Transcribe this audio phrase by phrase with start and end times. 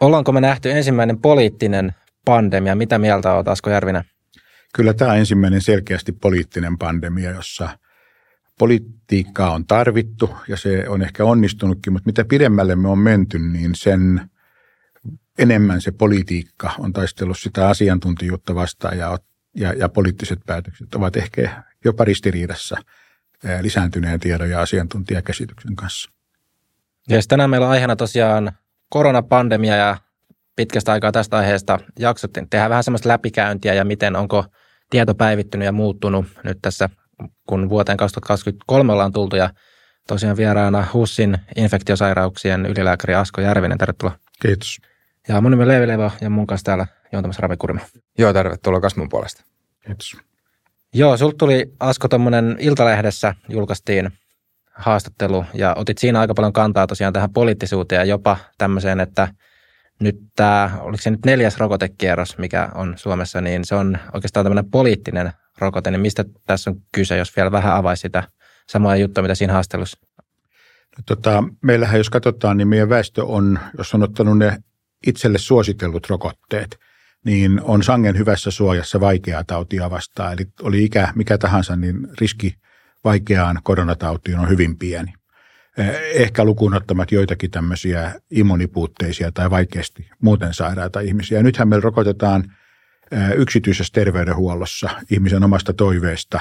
[0.00, 2.74] Ollaanko me nähty ensimmäinen poliittinen pandemia?
[2.74, 4.04] Mitä mieltä olet, Asko Järvinen?
[4.74, 7.68] Kyllä tämä ensimmäinen selkeästi poliittinen pandemia, jossa
[8.58, 13.74] politiikkaa on tarvittu ja se on ehkä onnistunutkin, mutta mitä pidemmälle me on menty, niin
[13.74, 14.30] sen
[15.38, 19.18] enemmän se politiikka on taistellut sitä asiantuntijuutta vastaan ja,
[19.56, 22.76] ja, ja poliittiset päätökset ovat ehkä jopa ristiriidassa
[23.60, 26.10] lisääntyneen tiedon ja asiantuntijakäsityksen kanssa.
[27.08, 28.52] Ja tänään meillä on aiheena tosiaan
[28.90, 29.96] koronapandemia ja
[30.56, 32.50] pitkästä aikaa tästä aiheesta jaksottiin.
[32.50, 34.44] Tehdään vähän semmoista läpikäyntiä ja miten onko
[34.90, 36.88] tieto päivittynyt ja muuttunut nyt tässä,
[37.48, 39.50] kun vuoteen 2023 ollaan tultu ja
[40.08, 43.78] tosiaan vieraana HUSin infektiosairauksien ylilääkäri Asko Järvinen.
[43.78, 44.18] Tervetuloa.
[44.42, 44.78] Kiitos.
[45.28, 47.80] Ja mun nimi on Leevi Levo ja mun kanssa täällä juontamassa Ravi Kurma.
[48.18, 49.44] Joo, tervetuloa kasvun puolesta.
[49.86, 50.16] Kiitos.
[50.94, 54.10] Joo, sulta tuli Asko tuommoinen Iltalehdessä julkaistiin
[54.78, 59.28] haastattelu ja otit siinä aika paljon kantaa tosiaan tähän poliittisuuteen ja jopa tämmöiseen, että
[60.00, 64.70] nyt tämä, oliko se nyt neljäs rokotekierros, mikä on Suomessa, niin se on oikeastaan tämmöinen
[64.70, 68.22] poliittinen rokote, niin mistä tässä on kyse, jos vielä vähän avaisi sitä
[68.68, 69.98] samaa juttua, mitä siinä haastattelussa?
[70.98, 74.58] No, tota, meillähän jos katsotaan, niin meidän väestö on, jos on ottanut ne
[75.06, 76.78] itselle suositellut rokotteet,
[77.24, 80.32] niin on sangen hyvässä suojassa vaikeaa tautia vastaan.
[80.32, 82.54] Eli oli ikä mikä tahansa, niin riski
[83.04, 85.12] vaikeaan koronatautiin on hyvin pieni.
[85.78, 91.42] Eh, ehkä lukuun ottamat joitakin tämmöisiä immunipuutteisia tai vaikeasti muuten sairaita ihmisiä.
[91.42, 92.44] Nythän me rokotetaan
[93.12, 96.40] eh, yksityisessä terveydenhuollossa ihmisen omasta toiveesta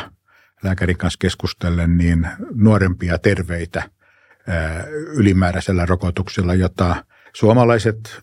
[0.64, 3.84] lääkärin kanssa keskustellen niin nuorempia terveitä
[4.48, 8.20] eh, ylimääräisellä rokotuksella, jota suomalaiset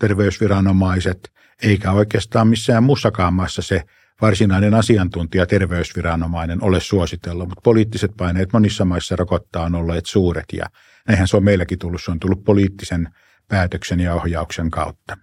[0.00, 3.82] terveysviranomaiset eikä oikeastaan missään muussakaan maassa se
[4.22, 10.66] varsinainen asiantuntija terveysviranomainen ole suositellut, mutta poliittiset paineet monissa maissa rokottaa on olleet suuret ja
[11.08, 13.08] näinhän se on meilläkin tullut, se on tullut poliittisen
[13.48, 15.18] päätöksen ja ohjauksen kautta.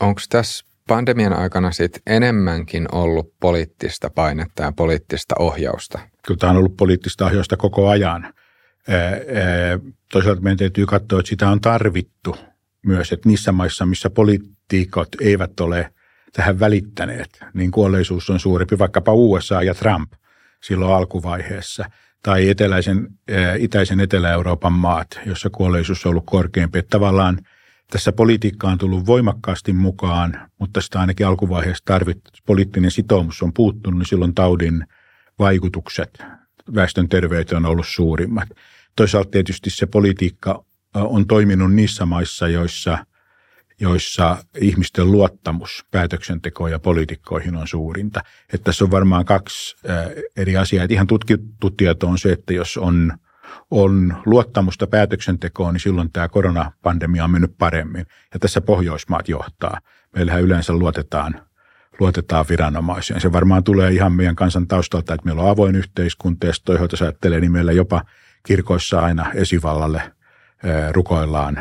[0.00, 5.98] Onko tässä pandemian aikana sit enemmänkin ollut poliittista painetta ja poliittista ohjausta?
[6.26, 8.34] Kyllä tämä on ollut poliittista ohjausta koko ajan.
[10.12, 12.36] Toisaalta meidän täytyy katsoa, että sitä on tarvittu
[12.86, 15.90] myös, että niissä maissa, missä poliitikot eivät ole–
[16.32, 20.12] tähän välittäneet, niin kuolleisuus on suurempi, vaikkapa USA ja Trump
[20.62, 21.84] silloin alkuvaiheessa,
[22.22, 23.08] tai eteläisen,
[23.58, 26.78] itäisen Etelä-Euroopan maat, jossa kuolleisuus on ollut korkeampi.
[26.78, 27.38] Että tavallaan
[27.90, 32.30] tässä politiikka on tullut voimakkaasti mukaan, mutta sitä ainakin alkuvaiheessa tarvittu.
[32.46, 34.86] Poliittinen sitoumus on puuttunut, niin silloin taudin
[35.38, 36.24] vaikutukset
[36.74, 38.48] väestön terveyteen on ollut suurimmat.
[38.96, 40.64] Toisaalta tietysti se politiikka
[40.94, 42.98] on toiminut niissä maissa, joissa–
[43.82, 48.20] joissa ihmisten luottamus päätöksentekoon ja poliitikkoihin on suurinta.
[48.52, 49.76] Että tässä on varmaan kaksi
[50.36, 50.84] eri asiaa.
[50.84, 53.12] Että ihan tutkittu tieto on se, että jos on,
[53.70, 58.06] on luottamusta päätöksentekoon, niin silloin tämä koronapandemia on mennyt paremmin.
[58.34, 59.78] Ja tässä Pohjoismaat johtaa.
[60.16, 61.42] Meillähän yleensä luotetaan,
[62.00, 63.20] luotetaan viranomaisiin.
[63.20, 67.40] Se varmaan tulee ihan meidän kansan taustalta, että meillä on avoin yhteiskunta, ja toisaalta ajattelee,
[67.40, 68.04] niin meillä jopa
[68.42, 70.02] kirkoissa aina esivallalle–
[70.92, 71.58] rukoillaan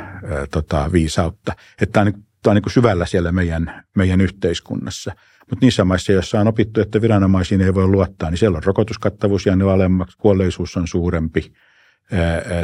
[0.52, 1.54] tota, viisautta.
[1.82, 2.14] Että tämä on,
[2.44, 5.16] tämä on niin syvällä siellä meidän, meidän yhteiskunnassa.
[5.50, 9.46] Mutta niissä maissa, joissa on opittu, että viranomaisiin ei voi luottaa, niin siellä on rokotuskattavuus
[9.46, 11.54] ja ne alemmaksi, kuolleisuus on suurempi,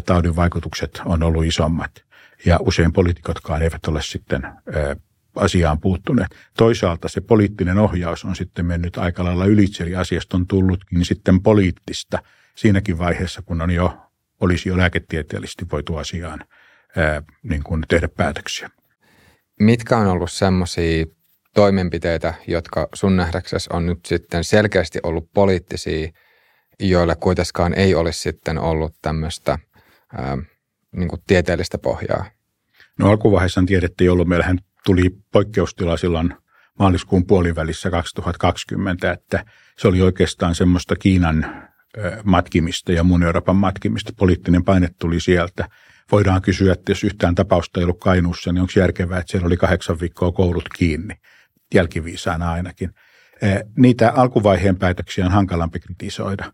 [0.05, 1.91] taudin vaikutukset on ollut isommat.
[2.45, 4.41] Ja usein poliitikotkaan eivät ole sitten
[5.35, 6.35] asiaan puuttuneet.
[6.57, 11.41] Toisaalta se poliittinen ohjaus on sitten mennyt aika lailla ylitse, eli asiasta on tullutkin sitten
[11.41, 12.19] poliittista
[12.55, 14.06] siinäkin vaiheessa, kun on jo
[14.41, 16.39] olisi jo lääketieteellisesti voitu asiaan
[16.95, 18.69] ää, niin kuin tehdä päätöksiä.
[19.59, 21.05] Mitkä on ollut semmoisia
[21.53, 26.09] toimenpiteitä, jotka sun nähdäksesi on nyt sitten selkeästi ollut poliittisia,
[26.79, 29.59] joille kuitenkaan ei olisi sitten ollut tämmöistä
[30.17, 30.37] ää,
[30.91, 32.25] niin kuin tieteellistä pohjaa?
[32.99, 36.33] No alkuvaiheessa tiedettiin, jolloin meillähän tuli poikkeustila silloin
[36.79, 39.45] maaliskuun puolivälissä 2020, että
[39.77, 41.67] se oli oikeastaan semmoista Kiinan
[42.23, 44.13] matkimista ja muun Euroopan matkimista.
[44.17, 45.69] Poliittinen paine tuli sieltä.
[46.11, 49.57] Voidaan kysyä, että jos yhtään tapausta ei ollut Kainuussa, niin onko järkevää, että siellä oli
[49.57, 51.15] kahdeksan viikkoa koulut kiinni,
[51.73, 52.89] jälkiviisaana ainakin.
[53.77, 56.53] Niitä alkuvaiheen päätöksiä on hankalampi kritisoida.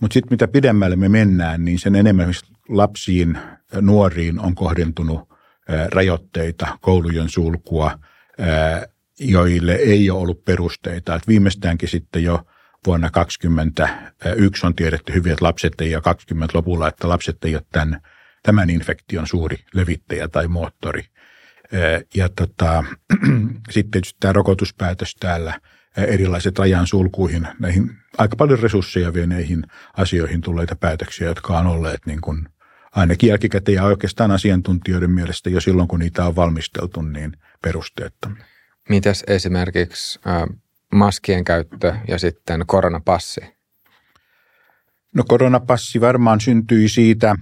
[0.00, 2.32] Mutta sitten mitä pidemmälle me mennään, niin sen enemmän
[2.68, 3.38] lapsiin,
[3.80, 5.28] nuoriin on kohdentunut
[5.92, 7.98] rajoitteita, koulujen sulkua,
[9.20, 11.14] joille ei ole ollut perusteita.
[11.14, 12.40] Et viimeistäänkin sitten jo–
[12.86, 17.62] vuonna 2021 on tiedetty hyvin, että lapset ei ole 20 lopulla, että lapset ei ole
[17.72, 18.00] tämän,
[18.42, 21.04] tämän infektion suuri levittäjä tai moottori.
[22.14, 22.84] Ja tota,
[23.70, 25.60] sitten tietysti tämä rokotuspäätös täällä,
[25.96, 29.62] erilaiset ajan sulkuihin, näihin aika paljon resursseja vieneihin
[29.96, 32.48] asioihin tulleita päätöksiä, jotka on olleet niin kuin
[32.92, 37.32] ainakin jälkikäteen ja oikeastaan asiantuntijoiden mielestä jo silloin, kun niitä on valmisteltu, niin
[37.62, 38.44] perusteettomia.
[38.88, 40.42] Mitäs esimerkiksi äh,
[40.94, 43.40] maskien käyttö ja sitten koronapassi?
[45.14, 47.36] No koronapassi varmaan syntyi siitä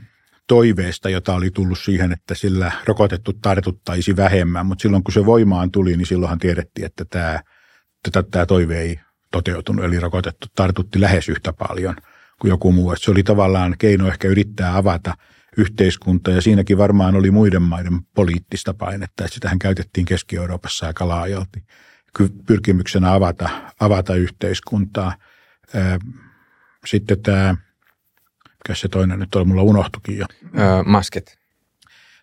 [0.49, 5.71] toiveesta, jota oli tullut siihen, että sillä rokotettu tartuttaisi vähemmän, mutta silloin kun se voimaan
[5.71, 7.41] tuli, niin silloinhan tiedettiin, että tämä,
[8.09, 9.01] että tämä toive ei
[9.31, 11.97] toteutunut, eli rokotettu tartutti lähes yhtä paljon
[12.41, 12.93] kuin joku muu.
[12.93, 15.15] Että se oli tavallaan keino ehkä yrittää avata
[15.57, 21.65] yhteiskunta ja siinäkin varmaan oli muiden maiden poliittista painetta, että sitähän käytettiin Keski-Euroopassa aika laajalti
[22.47, 23.49] pyrkimyksenä avata,
[23.81, 25.15] avata yhteiskuntaa.
[26.87, 27.57] Sitten tämä,
[28.45, 30.27] mikä se toinen nyt on, mulla unohtukin jo.
[30.59, 31.39] Öö, maskit.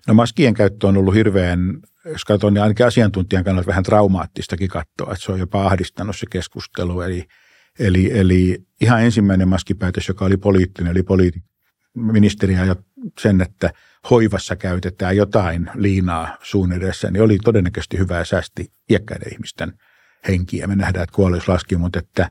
[0.07, 5.13] No maskien käyttö on ollut hirveän, jos katson, niin ainakin asiantuntijan kannalta vähän traumaattistakin katsoa,
[5.13, 7.01] että se on jopa ahdistanut se keskustelu.
[7.01, 7.27] Eli,
[7.80, 11.44] eli, eli ihan ensimmäinen maskipäätös, joka oli poliittinen, eli poliitik,
[11.94, 12.75] ministeriä ja
[13.19, 13.74] sen, että
[14.10, 19.74] hoivassa käytetään jotain liinaa suun edessä, niin oli todennäköisesti hyvää säästi iäkkäiden ihmisten
[20.28, 20.68] henkiä.
[20.68, 22.30] Me nähdään, että kuolleus laski, mutta, että,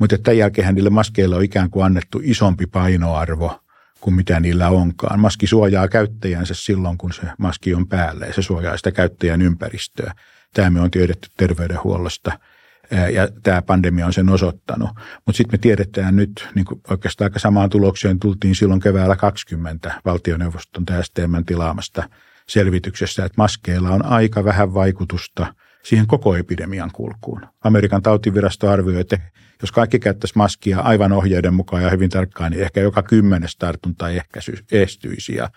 [0.00, 3.60] mutta tämän jälkeen niille maskeille on ikään kuin annettu isompi painoarvo
[4.00, 5.20] kuin mitä niillä onkaan.
[5.20, 10.12] Maski suojaa käyttäjänsä silloin, kun se maski on päällä ja se suojaa sitä käyttäjän ympäristöä.
[10.54, 12.32] Tämä me on tiedetty terveydenhuollosta–
[12.90, 14.90] ja tämä pandemia on sen osoittanut.
[15.26, 20.84] Mutta sitten me tiedetään nyt, niin oikeastaan aika samaan tulokseen tultiin silloin keväällä 20 valtioneuvoston
[21.02, 22.08] STMn tilaamasta
[22.48, 27.40] selvityksessä, että maskeilla on aika vähän vaikutusta siihen koko epidemian kulkuun.
[27.64, 29.18] Amerikan tautivirasto arvioi, että
[29.62, 34.08] jos kaikki käyttäisi maskia aivan ohjeiden mukaan ja hyvin tarkkaan, niin ehkä joka kymmenes tartunta
[34.08, 35.34] ehkäisy, estyisi.
[35.34, 35.50] Ja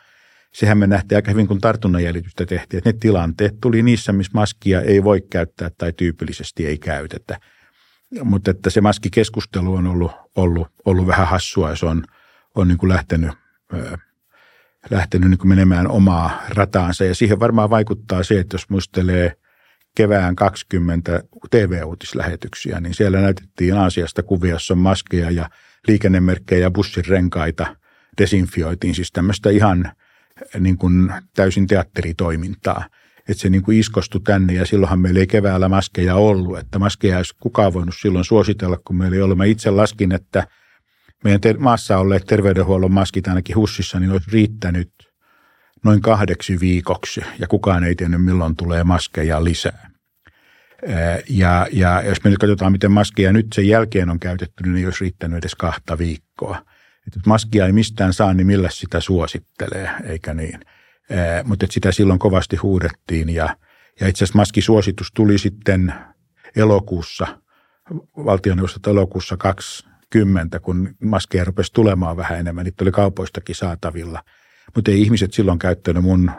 [0.54, 4.82] sehän me nähtiin aika hyvin, kun tartunnanjäljitystä tehtiin, että ne tilanteet tuli niissä, missä maskia
[4.82, 7.40] ei voi käyttää tai tyypillisesti ei käytetä.
[8.24, 12.04] Mutta että se maskikeskustelu on ollut, ollut, ollut vähän hassua ja se on,
[12.56, 13.32] on niin kuin lähtenyt,
[14.90, 17.06] lähtenyt niin kuin menemään omaa rataansa.
[17.06, 19.34] Ja siihen varmaan vaikuttaa se, että jos muistelee
[19.96, 25.50] kevään 20 TV-uutislähetyksiä, niin siellä näytettiin Aasiasta kuvia, jossa on maskeja ja
[25.88, 27.76] liikennemerkkejä ja bussin renkaita
[28.18, 28.96] desinfioitiin.
[28.96, 29.92] Siis tämmöistä ihan
[30.60, 32.86] niin kuin täysin teatteritoimintaa.
[33.30, 36.60] Että se niin kuin iskostui tänne ja silloinhan meillä ei keväällä maskeja ollut.
[36.60, 39.38] Että maskeja olisi kukaan voinut silloin suositella, kun meillä ei ollut.
[39.38, 40.48] Mä itse laskin, että
[41.24, 44.92] meidän ter- maassa olleet terveydenhuollon maskit ainakin hussissa, niin olisi riittänyt
[45.84, 49.92] noin kahdeksi viikoksi ja kukaan ei tiennyt milloin tulee maskeja lisää.
[51.30, 54.86] Ja, ja jos me nyt katsotaan, miten maskeja nyt sen jälkeen on käytetty, niin ei
[54.86, 56.66] olisi riittänyt edes kahta viikkoa
[57.08, 60.60] että jos maskia ei mistään saa, niin millä sitä suosittelee, eikä niin.
[61.44, 63.58] Mutta sitä silloin kovasti huudettiin ja,
[64.00, 65.94] ja itse asiassa maskisuositus tuli sitten
[66.56, 67.28] elokuussa,
[68.16, 74.24] valtioneuvostot elokuussa 20, kun maskeja rupesi tulemaan vähän enemmän, niitä oli kaupoistakin saatavilla.
[74.76, 76.32] Mutta ei ihmiset silloin käyttänyt mun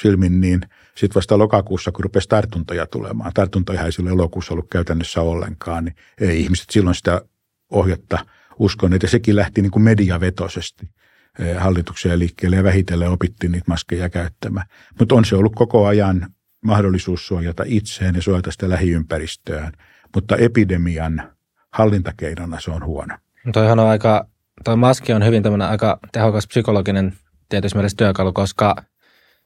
[0.00, 0.60] silmin niin
[0.94, 3.32] sitten vasta lokakuussa, kun rupesi tartuntoja tulemaan.
[3.34, 7.22] Tartuntoja ei silloin elokuussa ollut käytännössä ollenkaan, niin ei ihmiset silloin sitä
[7.70, 8.18] ohjetta–
[8.60, 10.90] uskon, että sekin lähti niin kuin mediavetoisesti
[11.38, 14.66] eh, hallituksen liikkeelle ja vähitellen opittiin niitä maskeja käyttämään.
[14.98, 16.26] Mutta on se ollut koko ajan
[16.64, 19.72] mahdollisuus suojata itseään ja suojata sitä lähiympäristöään,
[20.14, 21.32] mutta epidemian
[21.72, 23.16] hallintakeinona se on huono.
[23.52, 24.26] Toihan on aika,
[24.64, 27.12] toi maski on hyvin tämmöinen aika tehokas psykologinen
[27.48, 28.76] tietysti työkalu, koska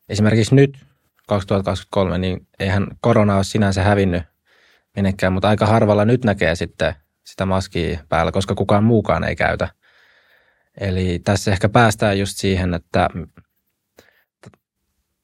[0.08, 0.78] esimerkiksi nyt
[1.28, 4.22] 2023, niin eihän korona ole sinänsä hävinnyt
[4.96, 9.68] minnekään, mutta aika harvalla nyt näkee sitten sitä maskia päällä, koska kukaan muukaan ei käytä.
[10.80, 13.08] Eli tässä ehkä päästään just siihen, että,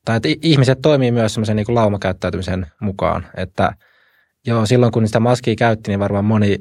[0.05, 3.73] tai että ihmiset toimii myös semmoisen niin laumakäyttäytymisen mukaan, että
[4.47, 6.61] joo, silloin kun sitä maskia käytti, niin varmaan moni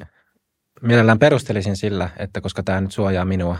[0.81, 3.57] mielellään perustelisin sillä, että koska tämä nyt suojaa minua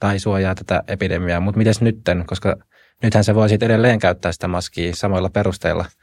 [0.00, 2.56] tai suojaa tätä epidemiaa, mutta miten nytten, koska
[3.02, 5.84] nythän se voisi edelleen käyttää sitä maskia samoilla perusteilla–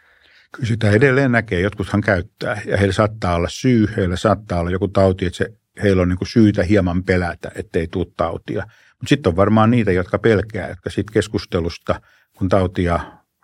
[0.55, 1.61] Kyllä sitä edelleen näkee.
[1.61, 5.53] Jotkuthan käyttää ja heillä saattaa olla syy, heillä saattaa olla joku tauti, että se,
[5.83, 8.63] heillä on niin kuin syytä hieman pelätä, ettei tule tautia.
[8.65, 12.01] Mutta sitten on varmaan niitä, jotka pelkää, jotka sitten keskustelusta,
[12.37, 12.99] kun tautia,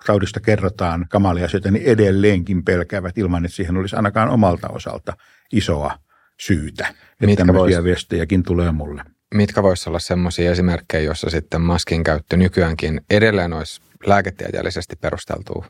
[0.06, 5.14] taudista kerrotaan kamalia asioita, niin edelleenkin pelkäävät ilman, että siihen olisi ainakaan omalta osalta
[5.54, 5.98] isoa
[6.40, 6.88] syytä.
[7.22, 9.04] Että tämmöisiä vois, viestejäkin tulee mulle.
[9.34, 15.66] Mitkä voisivat olla sellaisia esimerkkejä, joissa sitten maskin käyttö nykyäänkin edelleen olisi lääketieteellisesti perusteltua?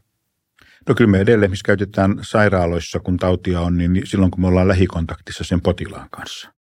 [0.89, 4.67] No kyllä me edelleen, missä käytetään sairaaloissa, kun tautia on, niin silloin kun me ollaan
[4.67, 6.51] lähikontaktissa sen potilaan kanssa.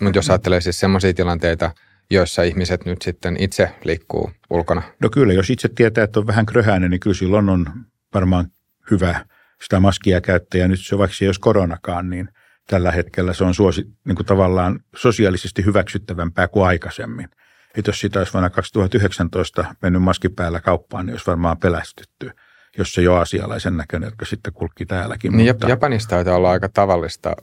[0.00, 1.70] Mutta jos ajattelee siis sellaisia tilanteita,
[2.10, 4.82] joissa ihmiset nyt sitten itse liikkuu ulkona?
[5.02, 7.66] No kyllä, jos itse tietää, että on vähän kröhäinen, niin kyllä silloin on
[8.14, 8.46] varmaan
[8.90, 9.24] hyvä
[9.62, 10.60] sitä maskia käyttää.
[10.60, 12.28] Ja nyt se vaikka ei olisi koronakaan, niin
[12.66, 17.28] tällä hetkellä se on suosi, niin kuin tavallaan sosiaalisesti hyväksyttävämpää kuin aikaisemmin.
[17.74, 22.30] Että jos sitä olisi vuonna 2019 mennyt maski päällä kauppaan, niin olisi varmaan pelästytty,
[22.78, 25.36] jos se jo asialaisen näköinen, jotka sitten kulki täälläkin.
[25.36, 25.68] Niin mutta...
[25.68, 27.36] Japanista taitaa olla aika tavallista,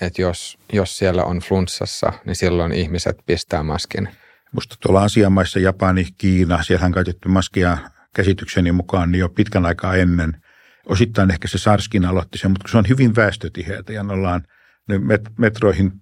[0.00, 4.08] että jos, jos siellä on flunssassa, niin silloin ihmiset pistää maskin.
[4.52, 7.78] Musta tuolla asiamaissa Japani, Kiina, siellä on käytetty maskia
[8.14, 10.36] käsitykseni mukaan niin jo pitkän aikaa ennen–
[10.88, 14.42] osittain ehkä se Sarskin aloitti sen, mutta se on hyvin väestötiheätä ja ollaan,
[14.88, 15.00] ne
[15.38, 15.92] metroihin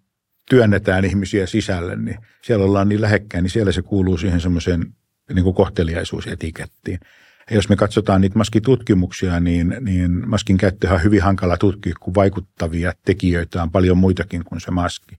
[0.50, 4.94] työnnetään ihmisiä sisälle, niin siellä ollaan niin lähekkäin, niin siellä se kuuluu siihen semmoiseen
[5.34, 7.00] niin kohteliaisuusetikettiin.
[7.50, 12.14] Ja jos me katsotaan niitä maskitutkimuksia, niin, niin maskin käyttö on hyvin hankala tutkia, kun
[12.14, 15.18] vaikuttavia tekijöitä on paljon muitakin kuin se maski.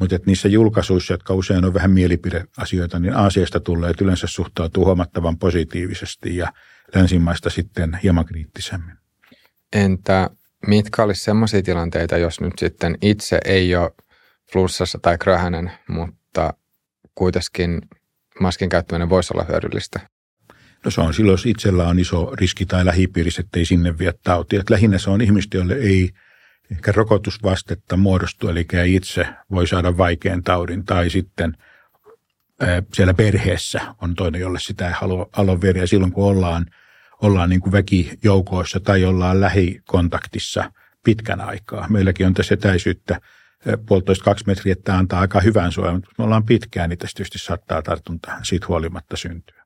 [0.00, 6.36] Mutta niissä julkaisuissa, jotka usein on vähän mielipideasioita, niin Aasiasta tulee yleensä suhtautuu huomattavan positiivisesti
[6.36, 6.52] ja
[6.94, 8.96] länsimaista sitten hieman kriittisemmin.
[9.72, 10.30] Entä
[10.66, 13.90] mitkä olisi sellaisia tilanteita, jos nyt sitten itse ei ole
[14.52, 16.54] flunssassa tai kröhänen, mutta
[17.14, 17.80] kuitenkin
[18.40, 20.00] maskin käyttäminen voisi olla hyödyllistä?
[20.84, 24.60] No se on silloin, jos itsellä on iso riski tai lähipiirissä, ettei sinne vie tautia.
[24.60, 26.10] Että lähinnä se on ihmistä, joille ei
[26.72, 31.56] ehkä rokotusvastetta muodostu, eli itse voi saada vaikean taudin, tai sitten
[32.94, 35.86] siellä perheessä on toinen, jolle sitä ei halua aloveria.
[35.86, 36.66] Silloin kun ollaan–
[37.22, 40.72] ollaan niin kuin väkijoukoissa tai ollaan lähikontaktissa
[41.04, 41.88] pitkän aikaa.
[41.88, 43.20] Meilläkin on tässä etäisyyttä
[43.86, 47.16] puolitoista kaksi metriä, että tämä antaa aika hyvän suojan, mutta me ollaan pitkään, niin tästä
[47.16, 49.61] tietysti saattaa tartunta siitä huolimatta syntyä.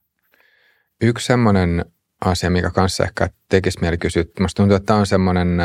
[1.02, 1.84] Yksi semmoinen
[2.24, 4.24] asia, mikä kanssa ehkä tekisi mieli kysyä.
[4.38, 5.58] Minusta tuntuu, että tämä on semmoinen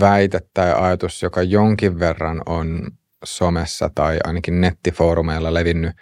[0.00, 2.90] väite tai ajatus, joka jonkin verran on
[3.24, 5.92] somessa tai ainakin nettifoorumeilla levinnyt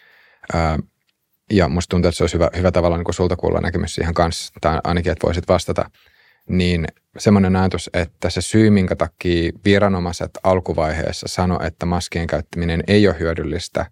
[1.51, 4.53] ja musta tuntuu, että se olisi hyvä, hyvä tavalla niin sulta kuulla näkemys siihen kanssa,
[4.61, 5.91] tai ainakin, että voisit vastata,
[6.49, 6.87] niin
[7.19, 13.19] semmoinen ajatus, että se syy, minkä takia viranomaiset alkuvaiheessa sano, että maskien käyttäminen ei ole
[13.19, 13.87] hyödyllistä,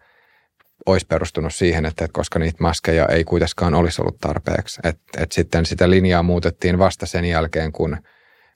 [0.87, 4.81] olisi perustunut siihen, että koska niitä maskeja ei kuitenkaan olisi ollut tarpeeksi.
[4.85, 7.97] Että et sitten sitä linjaa muutettiin vasta sen jälkeen, kun,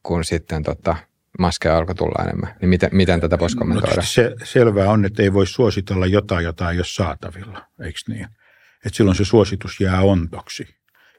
[0.02, 0.97] kun sitten tota,
[1.38, 2.54] maskeja alkoi tulla enemmän.
[2.61, 3.97] Niin miten, miten tätä voisi no kommentoida?
[3.97, 8.26] No, se, selvää on, että ei voi suositella jotain, jota ei ole saatavilla, eikö niin?
[8.87, 10.66] että silloin se suositus jää ontoksi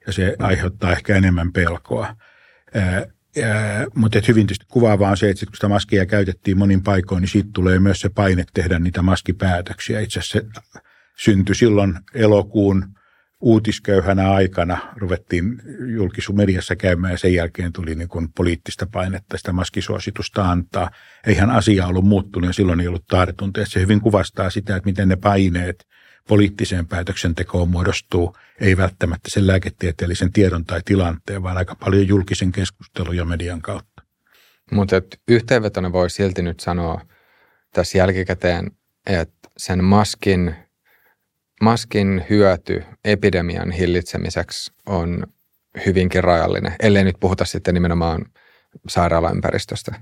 [0.08, 2.16] ja se aiheuttaa ehkä enemmän pelkoa.
[2.74, 3.06] Ää,
[3.44, 7.30] ää, mutta hyvin tietysti kuvaavaa on se, että kun sitä maskia käytettiin monin paikoin, niin
[7.30, 10.00] siitä tulee myös se paine tehdä niitä maskipäätöksiä.
[10.00, 10.46] Itse asiassa se
[11.20, 12.86] syntyi silloin elokuun
[13.42, 15.62] uutisköyhänä aikana, ruvettiin
[15.96, 20.90] julkisumediassa käymään ja sen jälkeen tuli niin kuin poliittista painetta sitä maskisuositusta antaa.
[21.28, 23.66] Eihän asia ollut muuttunut ja silloin ei ollut tartunta.
[23.66, 25.84] Se hyvin kuvastaa sitä, että miten ne paineet–
[26.28, 33.18] poliittiseen päätöksentekoon muodostuu ei välttämättä sen lääketieteellisen tiedon tai tilanteen, vaan aika paljon julkisen keskustelun
[33.18, 34.02] ja median kautta.
[34.72, 37.02] Mutta yhteenvetona voi silti nyt sanoa
[37.74, 38.72] tässä jälkikäteen,
[39.06, 40.56] että sen maskin,
[41.62, 45.24] maskin hyöty epidemian hillitsemiseksi on
[45.86, 48.26] hyvinkin rajallinen, ellei nyt puhuta sitten nimenomaan
[48.88, 49.96] sairaalaympäristöstä.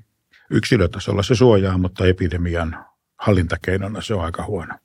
[0.50, 2.86] Yksilötasolla se suojaa, mutta epidemian
[3.18, 4.76] hallintakeinona se on aika huono.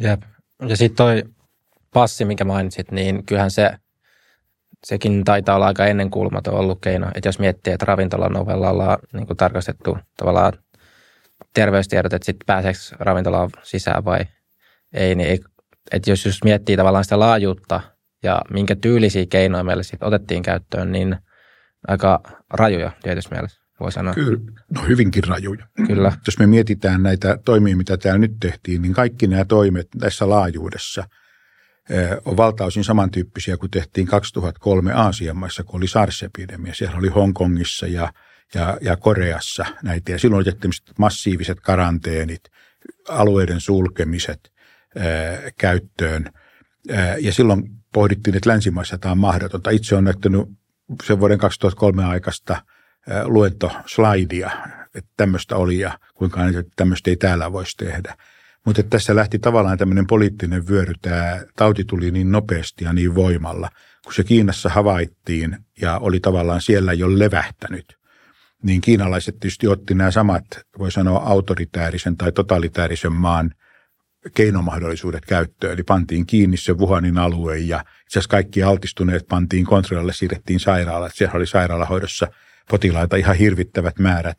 [0.00, 0.22] Jep.
[0.68, 1.24] Ja sitten toi
[1.92, 3.70] passi, minkä mainitsit, niin kyllähän se,
[4.84, 7.10] sekin taitaa olla aika ennenkuulumaton ollut keino.
[7.14, 10.52] Että jos miettii, että ravintolan ovella ollaan niin kuin tarkastettu tavallaan
[11.54, 14.20] terveystiedot, että sitten pääseekö ravintolaan sisään vai
[14.94, 15.40] ei, niin ei,
[15.92, 17.80] että jos just miettii tavallaan sitä laajuutta
[18.22, 21.16] ja minkä tyylisiä keinoja meille sitten otettiin käyttöön, niin
[21.88, 22.20] aika
[22.50, 24.14] rajuja tietysti mielessä voi sanoa.
[24.14, 24.40] Kyllä,
[24.74, 25.66] no hyvinkin rajuja.
[25.86, 26.12] Kyllä.
[26.26, 31.04] Jos me mietitään näitä toimia, mitä täällä nyt tehtiin, niin kaikki nämä toimet tässä laajuudessa
[32.24, 36.74] on valtaosin samantyyppisiä kuin tehtiin 2003 Aasian maissa, kun oli SARS-epidemia.
[36.74, 38.12] Siellä oli Hongkongissa ja,
[38.54, 40.12] ja, ja Koreassa näitä.
[40.12, 42.42] Ja silloin otettiin massiiviset karanteenit,
[43.08, 44.53] alueiden sulkemiset
[45.58, 46.24] käyttöön.
[47.20, 49.70] Ja silloin pohdittiin, että länsimaissa tämä on mahdotonta.
[49.70, 50.48] Itse on näyttänyt
[51.04, 52.56] sen vuoden 2003 aikaista–
[53.24, 54.50] luentoslaidia,
[54.94, 56.40] että tämmöistä oli ja kuinka
[56.76, 58.16] tämmöistä ei täällä voisi tehdä.
[58.66, 60.92] Mutta tässä lähti tavallaan tämmöinen poliittinen vyöry.
[61.02, 63.70] Tämä tauti tuli niin nopeasti ja niin voimalla,
[64.04, 67.98] kun se Kiinassa havaittiin ja oli tavallaan siellä jo levähtänyt.
[68.62, 70.44] Niin kiinalaiset tietysti otti nämä samat,
[70.78, 73.50] voi sanoa autoritäärisen tai totalitäärisen maan
[74.34, 75.72] keinomahdollisuudet käyttöön.
[75.72, 81.10] Eli pantiin kiinni se Wuhanin alue ja itse asiassa kaikki altistuneet pantiin kontrollille, siirrettiin sairaalaan.
[81.14, 82.28] Siellä oli sairaalahoidossa–
[82.70, 84.38] potilaita ihan hirvittävät määrät.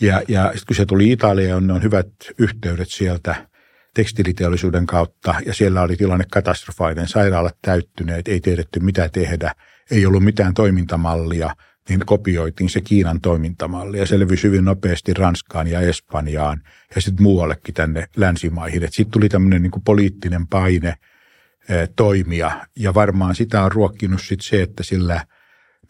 [0.00, 2.08] Ja, ja sitten kun se tuli Italiaan, ne on hyvät
[2.38, 3.46] yhteydet sieltä
[3.94, 7.08] tekstiiliteollisuuden kautta ja siellä oli tilanne katastrofaalinen.
[7.08, 9.52] Sairaalat täyttyneet, ei tiedetty mitä tehdä,
[9.90, 11.54] ei ollut mitään toimintamallia.
[11.90, 16.62] Niin kopioitiin se Kiinan toimintamalli ja se levisi hyvin nopeasti Ranskaan ja Espanjaan
[16.94, 18.82] ja sitten muuallekin tänne länsimaihin.
[18.82, 20.94] Sitten tuli tämmöinen niin poliittinen paine
[21.96, 25.24] toimia ja varmaan sitä on ruokkinut sitten se, että sillä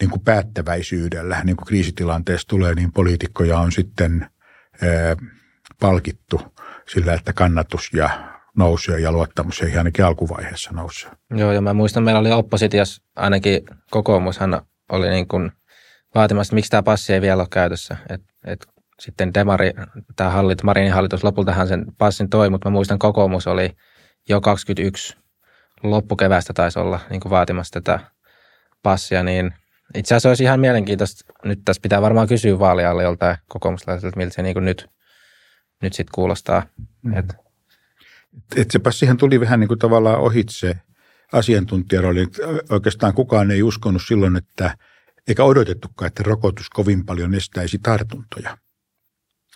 [0.01, 4.27] niin kuin päättäväisyydellä, niin kuin kriisitilanteessa tulee, niin poliitikkoja on sitten
[5.81, 6.41] palkittu
[6.89, 8.11] sillä, että kannatus ja
[8.57, 11.11] nousee ja luottamus ei ainakin alkuvaiheessa nousee.
[11.31, 15.53] Joo, ja mä muistan, meillä oli oppositiossa ainakin kokoomushan oli niin kuin
[16.15, 17.97] vaatimassa, että miksi tämä passi ei vielä ole käytössä.
[18.09, 18.67] Et, et
[19.01, 19.71] sitten Demari,
[20.17, 23.71] tämä hallit, Marinin hallitus, lopultahan sen passin toi, mutta mä muistan kokoomus oli
[24.29, 25.17] jo 21
[25.83, 28.01] loppukevästä taisi olla niin kuin vaatimassa tätä
[28.83, 29.55] passia, niin
[29.95, 31.33] itse asiassa olisi ihan mielenkiintoista.
[31.45, 34.91] Nyt tässä pitää varmaan kysyä vaalialle joltain kokoomuslaiselta, miltä se niin kuin nyt,
[35.83, 36.63] nyt sitten kuulostaa.
[37.03, 37.19] Mm.
[37.19, 37.37] Et.
[38.57, 40.81] Et se passihan tuli vähän niin kuin tavallaan ohitse
[41.33, 42.27] asiantuntijarooli.
[42.71, 44.75] Oikeastaan kukaan ei uskonut silloin, että–
[45.31, 48.59] eikä odotettukaan, että rokotus kovin paljon estäisi tartuntoja.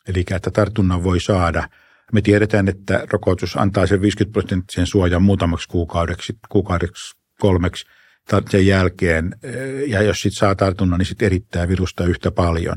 [0.09, 1.69] Eli että tartunnan voi saada.
[2.13, 7.87] Me tiedetään, että rokotus antaa sen 50 prosenttisen suojan muutamaksi kuukaudeksi, kuukaudeksi kolmeksi
[8.51, 9.35] sen jälkeen.
[9.87, 12.77] Ja jos sitten saa tartunnan, niin sitten erittää virusta yhtä paljon.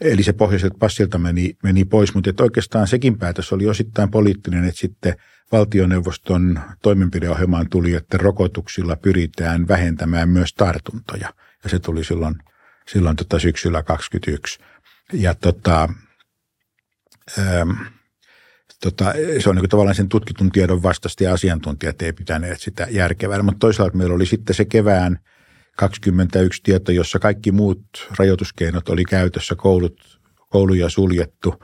[0.00, 4.64] Eli se pohjoiselta passilta meni, meni pois, mutta että oikeastaan sekin päätös oli osittain poliittinen,
[4.64, 5.16] että sitten
[5.52, 11.32] valtioneuvoston toimenpideohjelmaan tuli, että rokotuksilla pyritään vähentämään myös tartuntoja–
[11.66, 12.34] ja se tuli silloin,
[12.88, 14.60] silloin tota syksyllä 2021.
[15.12, 15.88] Ja tota,
[17.38, 17.70] ähm,
[18.82, 23.42] tota, se on niin tavallaan sen tutkitun tiedon vastaista ja asiantuntijat ei pitäneet sitä järkevää.
[23.42, 25.18] Mutta toisaalta meillä oli sitten se kevään
[25.76, 30.20] 21 tieto, jossa kaikki muut rajoituskeinot oli käytössä, koulut,
[30.50, 31.54] kouluja suljettu,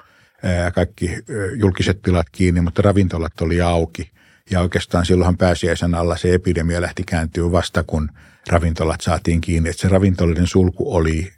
[0.75, 1.11] kaikki
[1.57, 4.11] julkiset tilat kiinni, mutta ravintolat oli auki.
[4.51, 8.09] Ja oikeastaan silloinhan pääsiäisen alla se epidemia lähti kääntyä vasta, kun
[8.49, 9.71] ravintolat saatiin kiinni.
[9.71, 11.33] Että se ravintoloiden sulku oli,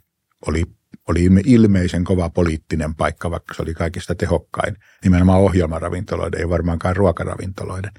[0.47, 0.63] oli,
[1.07, 4.77] oli ilmeisen kova poliittinen paikka, vaikka se oli kaikista tehokkain.
[5.03, 7.91] Nimenomaan ohjelmaravintoloiden, ei varmaankaan ruokaravintoloiden.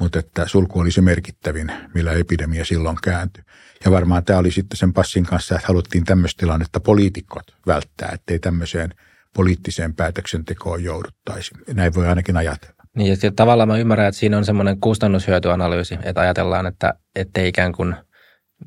[0.00, 3.44] Mutta että sulku oli se merkittävin, millä epidemia silloin kääntyi.
[3.84, 8.38] Ja varmaan tämä oli sitten sen passin kanssa, että haluttiin tämmöistä tilannetta poliitikot välttää, ettei
[8.38, 8.94] tämmöiseen
[9.34, 11.54] poliittiseen päätöksentekoon jouduttaisi.
[11.72, 12.77] Näin voi ainakin ajatella.
[12.98, 17.72] Niin, ja tavallaan mä ymmärrän, että siinä on semmoinen kustannushyötyanalyysi, että ajatellaan, että ettei ikään
[17.72, 17.94] kuin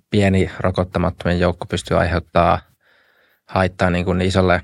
[0.10, 2.62] pieni rokottamattomien joukko pystyy aiheuttaa
[3.46, 4.62] haittaa niin kuin isolle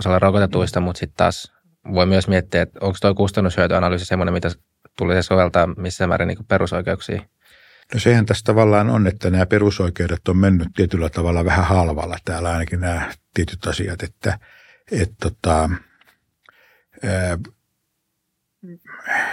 [0.00, 1.52] osalle rokotetuista, mutta sitten taas
[1.94, 4.48] voi myös miettiä, että onko tuo kustannushyötyanalyysi semmoinen, mitä
[4.98, 7.22] tulisi soveltaa missä määrin niin perusoikeuksia.
[7.94, 12.52] No sehän tässä tavallaan on, että nämä perusoikeudet on mennyt tietyllä tavalla vähän halvalla täällä
[12.52, 14.38] ainakin nämä tietyt asiat, että
[14.92, 15.70] et, tota,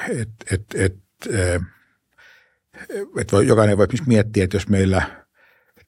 [0.09, 0.95] et, et, et,
[3.17, 5.25] et voi, jokainen voi miettiä, että jos meillä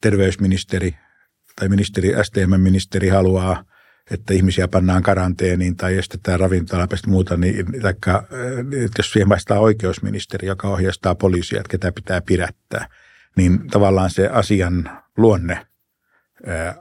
[0.02, 0.96] terveysministeri
[1.56, 3.64] tai ministeri, STM-ministeri haluaa,
[4.12, 8.28] että ihmisiä pannaan karanteeniin tai estetään ravintolapesta muuta, niin taikka,
[8.98, 12.88] jos siihen vastaa oikeusministeri, joka ohjastaa poliisia, että ketä pitää pidättää,
[13.38, 15.68] niin tavallaan se asian luonne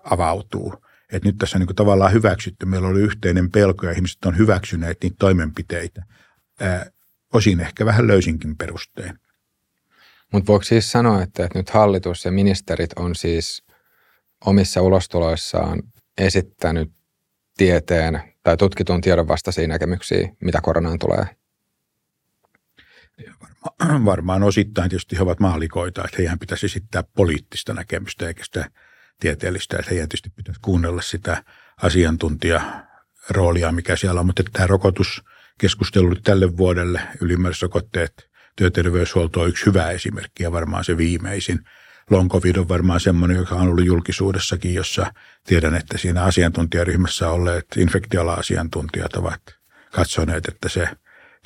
[0.04, 0.74] avautuu.
[1.12, 4.98] Että nyt tässä on niin tavallaan hyväksytty, meillä oli yhteinen pelko ja ihmiset on hyväksyneet
[5.02, 6.04] niitä toimenpiteitä
[7.32, 9.18] osin ehkä vähän löysinkin perustein.
[10.32, 13.64] Mutta voiko siis sanoa, että, että nyt hallitus ja ministerit on siis
[14.44, 15.82] omissa ulostuloissaan
[16.18, 16.92] esittänyt
[17.56, 21.26] tieteen tai tutkitun tiedon vastaisia näkemyksiä, mitä koronaan tulee?
[23.80, 28.70] Varmaan, varmaan osittain tietysti he ovat maalikoita, että heidän pitäisi esittää poliittista näkemystä eikä sitä
[29.20, 31.44] tieteellistä, että heidän tietysti pitäisi kuunnella sitä
[31.82, 35.22] asiantuntijaroolia, mikä siellä on, mutta tämä rokotus
[35.58, 41.60] keskustelu tälle vuodelle ylimääräisrokotteet työterveyshuolto on yksi hyvä esimerkki ja varmaan se viimeisin.
[42.10, 45.12] Long COVID on varmaan semmoinen, joka on ollut julkisuudessakin, jossa
[45.46, 49.40] tiedän, että siinä asiantuntijaryhmässä olleet infektiala-asiantuntijat ovat
[49.92, 50.88] katsoneet, että se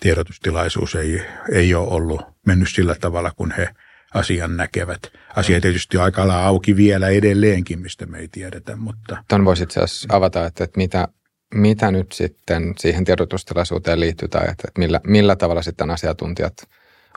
[0.01, 3.69] tiedotustilaisuus ei, ei ole ollut mennyt sillä tavalla, kun he
[4.15, 5.01] asian näkevät.
[5.37, 9.25] Asia tietysti on aika auki vielä edelleenkin, mistä me ei tiedetä, mutta...
[9.29, 11.09] Tuon voisi itse asiassa avata, että, että mitä
[11.55, 16.55] mitä nyt sitten siihen tiedotustilaisuuteen liittyy tai että millä, millä tavalla sitten asiantuntijat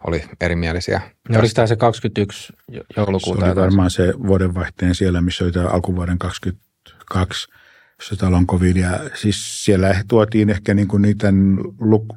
[0.07, 1.01] oli erimielisiä?
[1.29, 2.53] No, oliko tämä se 21
[2.97, 3.45] joulukuuta?
[3.45, 7.47] Se oli varmaan se vuodenvaihteen siellä, missä oli tämä alkuvuoden 22
[8.01, 8.77] se talon covid.
[8.77, 11.27] Ja siis siellä tuotiin ehkä niin kuin niitä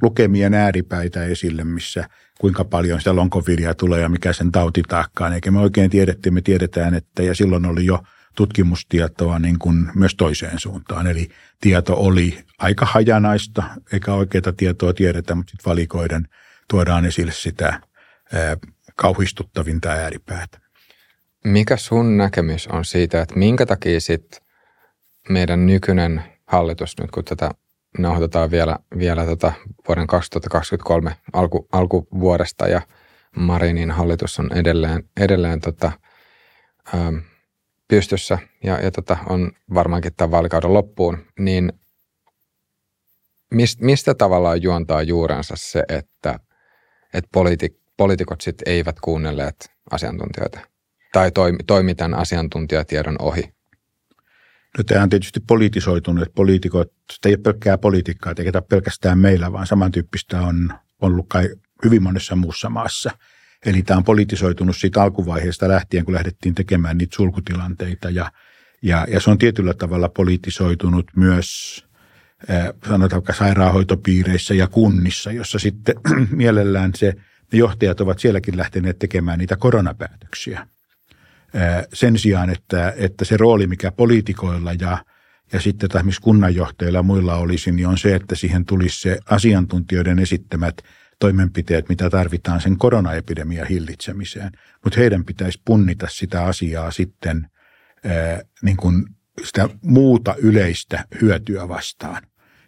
[0.03, 2.09] lukemien ääripäitä esille, missä
[2.40, 5.33] kuinka paljon sitä long covidia tulee ja mikä sen tautitaakkaan.
[5.33, 7.98] Eikä me oikein tiedettiin, me tiedetään, että ja silloin oli jo–
[8.35, 11.07] tutkimustietoa niin kuin myös toiseen suuntaan.
[11.07, 11.29] Eli
[11.61, 16.29] tieto oli aika hajanaista, eikä oikeita tietoa tiedetä, mutta sitten valikoiden
[16.68, 17.81] tuodaan esille sitä
[18.97, 20.59] kauhistuttavinta ääripäätä.
[21.44, 24.40] Mikä sun näkemys on siitä, että minkä takia sitten
[25.29, 27.51] meidän nykyinen hallitus, nyt kun tätä
[27.99, 29.53] nauhoitetaan vielä, vielä tota
[29.88, 32.81] vuoden 2023 alku, alkuvuodesta ja
[33.37, 35.92] Marinin hallitus on edelleen, edelleen tota,
[36.94, 37.16] ähm,
[37.88, 41.73] pystyssä ja, ja tota, on varmaankin tämän vaalikauden loppuun, niin
[43.55, 46.40] mist, mistä tavallaan juontaa juurensa se, että,
[47.14, 50.61] että politi, poliitikot sit eivät kuunnelleet asiantuntijoita
[51.12, 53.55] tai toimi, toimi tämän asiantuntijatiedon ohi?
[54.79, 59.53] No tämä on tietysti politisoitunut, että poliitikot, sitä ei ole pelkkää politiikkaa, eikä pelkästään meillä,
[59.53, 61.49] vaan samantyyppistä on ollut kai
[61.85, 63.11] hyvin monessa muussa maassa.
[63.66, 68.33] Eli tämä on politisoitunut siitä alkuvaiheesta lähtien, kun lähdettiin tekemään niitä sulkutilanteita ja,
[68.83, 71.81] ja, ja se on tietyllä tavalla politisoitunut myös
[72.88, 75.94] sanotaan vaikka sairaanhoitopiireissä ja kunnissa, jossa sitten
[76.31, 77.14] mielellään se,
[77.53, 80.66] ne johtajat ovat sielläkin lähteneet tekemään niitä koronapäätöksiä.
[81.92, 85.05] Sen sijaan, että, että se rooli, mikä poliitikoilla ja,
[85.53, 90.18] ja sitten esimerkiksi kunnanjohtajilla ja muilla olisi, niin on se, että siihen tulisi se asiantuntijoiden
[90.18, 90.74] esittämät
[91.18, 94.53] toimenpiteet, mitä tarvitaan sen koronaepidemian hillitsemiseen.
[94.85, 97.46] Mutta heidän pitäisi punnita sitä asiaa sitten
[98.62, 99.05] niin kuin
[99.44, 102.22] sitä muuta yleistä hyötyä vastaan.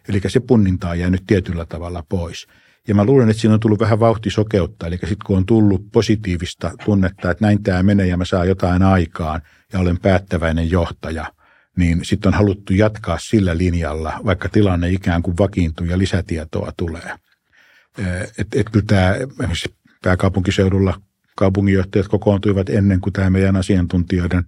[0.09, 2.47] Eli se punninta on jäänyt tietyllä tavalla pois.
[2.87, 4.87] Ja mä luulen, että siinä on tullut vähän vauhtisokeutta.
[4.87, 8.83] Eli sitten kun on tullut positiivista tunnetta, että näin tämä menee ja mä saan jotain
[8.83, 9.41] aikaan
[9.73, 11.33] ja olen päättäväinen johtaja,
[11.77, 17.15] niin sitten on haluttu jatkaa sillä linjalla, vaikka tilanne ikään kuin vakiintuu ja lisätietoa tulee.
[18.37, 19.15] Että et kyllä tämä
[20.03, 21.01] pääkaupunkiseudulla
[21.35, 24.43] kaupunginjohtajat kokoontuivat ennen kuin tämä meidän asiantuntijoiden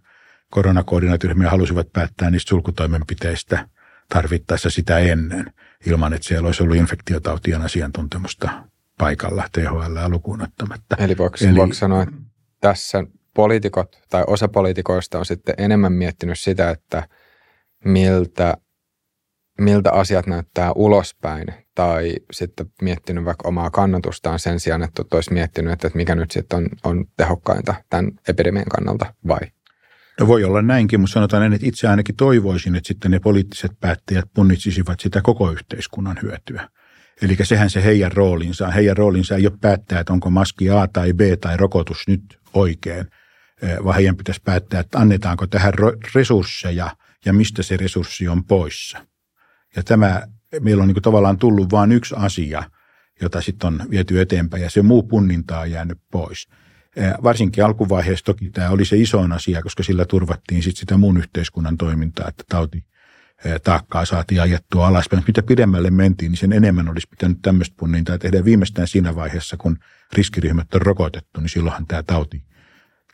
[0.50, 3.66] koronakoordinaatioryhmiä halusivat päättää niistä sulkutoimenpiteistä–
[4.10, 5.54] tarvittaessa sitä ennen,
[5.86, 8.50] ilman että siellä olisi ollut infektiotautien asiantuntemusta
[8.98, 10.96] paikalla THL lukuun ottamatta.
[11.00, 12.16] Eli voiko, Eli voiko sanoa, että
[12.62, 17.08] tässä poliitikot tai osa poliitikoista on sitten enemmän miettinyt sitä, että
[17.86, 18.58] miltä,
[19.60, 25.74] miltä asiat näyttää ulospäin tai sitten miettinyt vaikka omaa kannatustaan sen sijaan, että olisi miettinyt,
[25.74, 29.40] että mikä nyt sitten on, on tehokkainta tämän epidemian kannalta vai?
[30.20, 33.72] No voi olla näinkin, mutta sanotaan näin, että itse ainakin toivoisin, että sitten ne poliittiset
[33.80, 36.70] päättäjät punnitsisivat sitä koko yhteiskunnan hyötyä.
[37.22, 38.68] Eli sehän se heidän roolinsa.
[38.68, 43.08] Heidän roolinsa ei ole päättää, että onko maski A tai B tai rokotus nyt oikein,
[43.62, 45.74] eh, vaan heidän pitäisi päättää, että annetaanko tähän
[46.16, 46.96] resursseja
[47.26, 49.09] ja mistä se resurssi on poissa.
[49.76, 50.22] Ja tämä,
[50.62, 52.64] meillä on niin tavallaan tullut vain yksi asia,
[53.22, 56.48] jota sitten on viety eteenpäin ja se muu punninta on jäänyt pois.
[57.24, 61.78] Varsinkin alkuvaiheessa toki tämä oli se isoin asia, koska sillä turvattiin sit sitä muun yhteiskunnan
[61.78, 62.86] toimintaa, että tauti
[63.64, 65.24] taakkaa saatiin ajettua alaspäin.
[65.28, 69.78] Mitä pidemmälle mentiin, niin sen enemmän olisi pitänyt tämmöistä punnintaa tehdä viimeistään siinä vaiheessa, kun
[70.14, 72.44] riskiryhmät on rokotettu, niin silloinhan tämä tauti,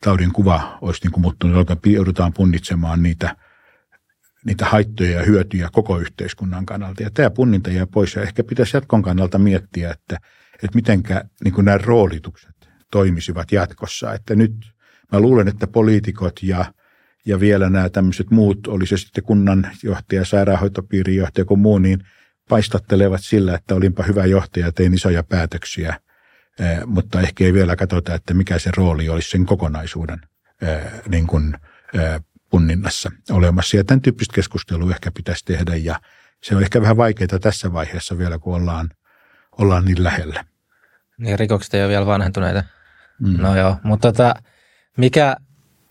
[0.01, 3.35] taudin kuva olisi niin kuin muuttunut, jolloin joudutaan punnitsemaan niitä,
[4.45, 7.03] niitä haittoja ja hyötyjä koko yhteiskunnan kannalta.
[7.03, 10.17] Ja tämä punninta jää pois ja ehkä pitäisi jatkon kannalta miettiä, että,
[10.53, 14.13] että mitenkä niin nämä roolitukset toimisivat jatkossa.
[14.13, 14.55] Että nyt
[15.11, 16.65] mä luulen, että poliitikot ja,
[17.25, 21.99] ja vielä nämä tämmöiset muut, oli se sitten kunnanjohtaja, sairaanhoitopiirijohtaja kuin muu, niin
[22.49, 25.99] paistattelevat sillä, että olinpa hyvä johtaja, tein isoja päätöksiä,
[26.85, 30.19] mutta ehkä ei vielä katsota, että mikä se rooli olisi sen kokonaisuuden
[31.09, 31.53] niin kuin,
[32.55, 33.77] punninnassa olemassa.
[33.77, 35.99] Ja tämän tyyppistä keskustelua ehkä pitäisi tehdä ja
[36.43, 38.89] se on ehkä vähän vaikeaa tässä vaiheessa vielä, kun ollaan,
[39.57, 40.45] ollaan niin lähellä.
[41.17, 42.63] Niin rikokset ei ole vielä vanhentuneita.
[43.19, 43.41] Mm.
[43.41, 44.35] No joo, mutta tota,
[44.97, 45.35] mikä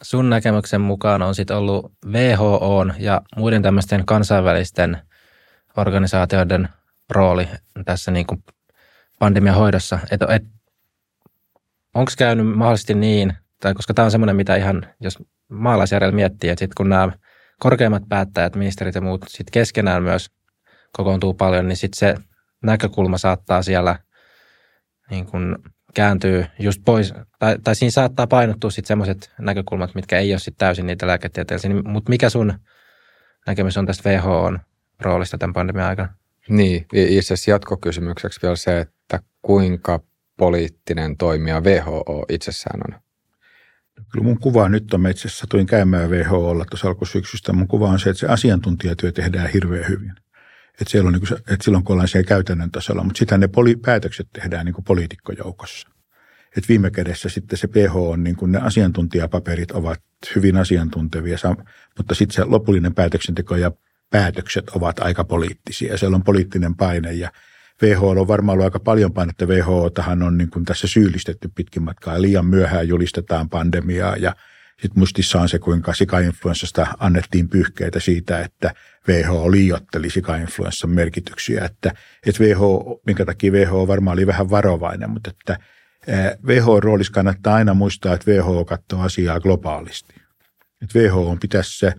[0.03, 4.99] sun näkemyksen mukaan on sitten ollut WHO ja muiden tämmöisten kansainvälisten
[5.77, 6.69] organisaatioiden
[7.11, 7.49] rooli
[7.85, 8.45] tässä niin kuin
[9.19, 9.99] pandemian hoidossa?
[10.11, 10.43] Et, et,
[11.95, 16.61] Onko käynyt mahdollisesti niin, tai koska tämä on semmoinen, mitä ihan, jos maalaisjärjellä miettii, että
[16.61, 17.13] sitten kun nämä
[17.61, 20.31] korkeimmat päättäjät, ministerit ja muut sitten keskenään myös
[20.93, 22.15] kokoontuu paljon, niin sitten se
[22.63, 23.99] näkökulma saattaa siellä
[25.11, 25.57] niin kuin
[25.95, 30.59] kääntyy just pois, tai, tai siinä saattaa painottua sitten semmoiset näkökulmat, mitkä ei ole sitten
[30.59, 31.73] täysin niitä lääketieteellisiä.
[31.73, 32.55] Niin, Mutta mikä sun
[33.47, 34.59] näkemys on tästä WHOn
[35.01, 36.15] roolista tämän pandemian aikana?
[36.49, 40.01] Niin, itse asiassa jatkokysymykseksi vielä se, että kuinka
[40.37, 43.01] poliittinen toimija WHO itsessään on?
[44.13, 47.99] Kyllä mun kuva nyt on, itse asiassa satuin käymään WHOlla tuossa alkusyksystä, mun kuva on
[47.99, 50.13] se, että se asiantuntijatyö tehdään hirveän hyvin.
[50.81, 53.47] Että, siellä on niin kuin, että silloin kun ollaan siellä käytännön tasolla, mutta sitä ne
[53.47, 55.89] poli- päätökset tehdään niin kuin poliitikkojoukossa.
[56.57, 60.01] Että viime kädessä sitten se PH on, niin kuin ne asiantuntijapaperit ovat
[60.35, 61.37] hyvin asiantuntevia,
[61.97, 63.71] mutta sitten se lopullinen päätöksenteko ja
[64.11, 65.99] päätökset ovat aika poliittisia.
[65.99, 67.31] Siellä on poliittinen paine ja
[67.83, 69.47] WHO on varmaan ollut aika paljon painetta.
[69.47, 69.91] WHO
[70.27, 72.23] on niin kuin tässä syyllistetty pitkin matkaa.
[72.23, 74.35] Liian myöhään julistetaan pandemiaa ja
[74.83, 78.75] Sitten muistissa on se, kuinka sikainfluenssasta annettiin pyyhkeitä siitä, että
[79.09, 81.65] WHO liiotteli sikainfluenssan merkityksiä.
[81.65, 81.93] Että,
[82.27, 85.57] että WHO, minkä takia WHO varmaan oli vähän varovainen, mutta että
[86.47, 90.15] WHO-roolissa kannattaa aina muistaa, että WHO katsoo asiaa globaalisti.
[90.83, 91.93] Että WHO pitäisi se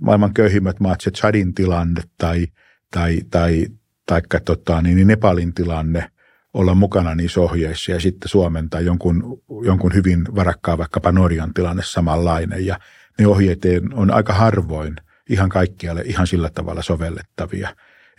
[0.00, 2.46] maailman köyhimmät maat, se Chadin tilanne tai,
[2.90, 3.66] tai, tai,
[4.06, 6.10] taikka tota, niin, niin Nepalin tilanne
[6.54, 11.82] olla mukana niissä ohjeissa ja sitten Suomen tai jonkun, jonkun hyvin varakkaan vaikkapa Norjan tilanne
[11.84, 12.66] samanlainen.
[12.66, 12.78] Ja
[13.18, 13.62] ne ohjeet
[13.92, 14.96] on aika harvoin
[15.30, 17.68] ihan kaikkialle ihan sillä tavalla sovellettavia.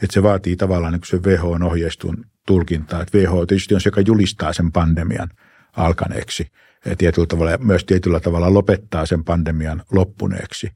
[0.03, 3.01] Että se vaatii tavallaan niin se WHOn ohjeistun tulkintaa.
[3.01, 5.29] Että WHO tietysti on se, joka julistaa sen pandemian
[5.73, 6.47] alkaneeksi.
[6.85, 10.71] Ja tietyllä tavalla, myös tietyllä tavalla lopettaa sen pandemian loppuneeksi.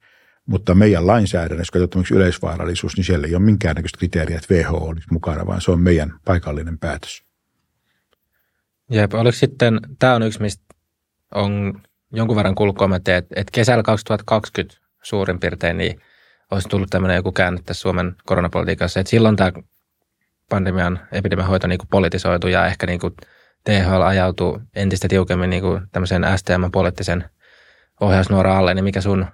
[0.50, 5.46] Mutta meidän lainsäädännössä, katsotaan yleisvaarallisuus, niin siellä ei ole minkäännäköistä kriteeriä, että WHO olisi mukana,
[5.46, 7.24] vaan se on meidän paikallinen päätös.
[8.92, 10.64] Jep, oliko sitten, tämä on yksi, mistä
[11.36, 11.82] on
[12.14, 16.02] jonkun verran kuullut kommentteja, että, että kesällä 2020 suurin piirtein niin
[16.52, 19.52] olisi tullut tämmöinen joku käänne tässä Suomen koronapolitiikassa, että silloin tämä
[20.50, 23.14] pandemian epidemian hoito niin kuin politisoitu ja ehkä niin kuin
[23.64, 27.24] THL ajautuu entistä tiukemmin niin kuin tämmöisen STM-poliittisen
[28.02, 29.26] ohjausnuoran alle, niin mikä sun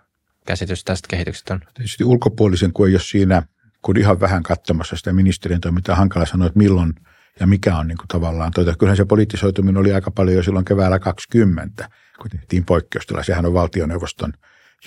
[0.45, 1.61] käsitys tästä kehityksestä on?
[1.73, 3.43] Tietysti ulkopuolisen, kun ei ole siinä,
[3.81, 6.93] kun ihan vähän katsomassa sitä ministeriön toimintaa, hankala sanoa, että milloin–
[7.39, 10.65] ja mikä on niin kuin tavallaan, tuota, kyllähän se poliittisoituminen oli aika paljon jo silloin
[10.65, 11.89] keväällä 20,
[12.21, 13.23] kun tehtiin poikkeustila.
[13.23, 14.33] Sehän on valtioneuvoston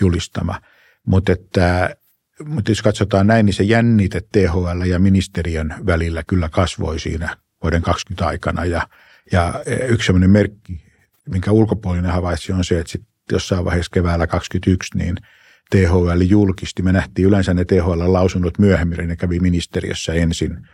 [0.01, 0.61] julistama.
[1.07, 1.97] Mutta että
[2.45, 7.83] mutta jos katsotaan näin, niin se jännite THL ja ministeriön välillä kyllä kasvoi siinä vuoden
[7.83, 8.65] 20 aikana.
[8.65, 8.89] Ja,
[9.33, 10.81] ja yksi sellainen merkki,
[11.29, 15.17] minkä ulkopuolinen havaitsi, on se, että sitten jossain vaiheessa keväällä 2021, niin
[15.71, 16.83] THL julkisti.
[16.83, 20.59] Me nähtiin yleensä ne THL lausunnot myöhemmin, ne kävi ministeriössä ensin–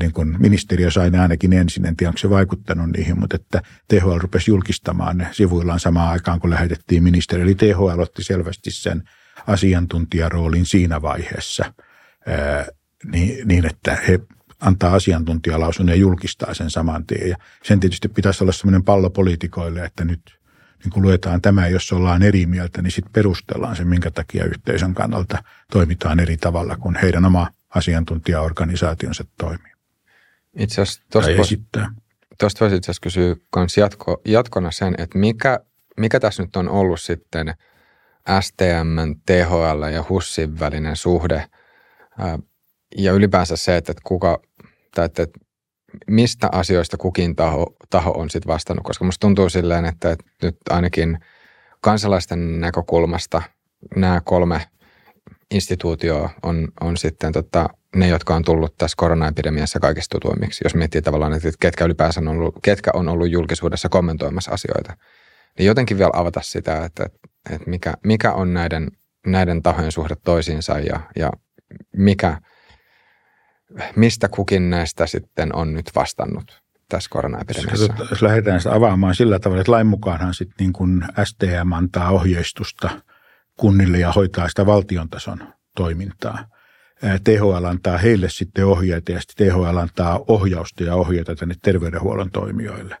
[0.00, 3.62] niin kuin ministeriö sai ne ainakin ensin, en tiedä onko se vaikuttanut niihin, mutta että
[3.88, 7.42] THL rupesi julkistamaan ne sivuillaan samaan aikaan, kun lähetettiin ministeri.
[7.42, 9.02] Eli THL otti selvästi sen
[9.46, 11.74] asiantuntijaroolin siinä vaiheessa
[13.12, 14.20] niin, niin että he
[14.60, 17.28] antaa asiantuntijalausun ja julkistaa sen saman tien.
[17.28, 20.38] Ja sen tietysti pitäisi olla sellainen pallo poliitikoille, että nyt
[20.84, 24.94] niin kun luetaan tämä, jos ollaan eri mieltä, niin sitten perustellaan se, minkä takia yhteisön
[24.94, 29.72] kannalta toimitaan eri tavalla kuin heidän oma asiantuntijaorganisaationsa toimii.
[30.58, 31.62] Itse asiassa tuosta voisi,
[32.40, 35.60] tuosta voisi itse asiassa kysyä kans jatko, jatkona sen, että mikä,
[35.96, 37.54] mikä tässä nyt on ollut sitten
[38.40, 41.46] STM, THL ja HUSin välinen suhde
[42.96, 44.42] ja ylipäänsä se, että kuka,
[44.94, 45.26] tai että
[46.10, 50.56] mistä asioista kukin taho, taho on sitten vastannut, koska musta tuntuu silleen, että, että nyt
[50.70, 51.18] ainakin
[51.80, 53.42] kansalaisten näkökulmasta
[53.96, 54.60] nämä kolme
[55.50, 60.64] instituutio on, on sitten tota, ne, jotka on tullut tässä koronaepidemiassa kaikista tutuimmiksi.
[60.64, 64.96] Jos miettii tavallaan, että ketkä ylipäänsä on ollut, ketkä on ollut julkisuudessa kommentoimassa asioita.
[65.58, 67.06] Niin jotenkin vielä avata sitä, että,
[67.50, 68.90] että mikä, mikä on näiden,
[69.26, 71.30] näiden tahojen suhde toisiinsa ja, ja
[71.96, 72.38] mikä,
[73.96, 77.94] mistä kukin näistä sitten on nyt vastannut tässä koronaepidemiassa?
[78.10, 82.90] Jos lähdetään sitä avaamaan sillä tavalla, että lain mukaanhan sitten niin kuin STM antaa ohjeistusta–
[83.56, 85.38] kunnille ja hoitaa sitä valtion tason
[85.76, 86.46] toimintaa.
[87.24, 92.96] THL antaa heille sitten ohjeita ja sitten THL antaa ohjausta ja ohjeita tänne terveydenhuollon toimijoille.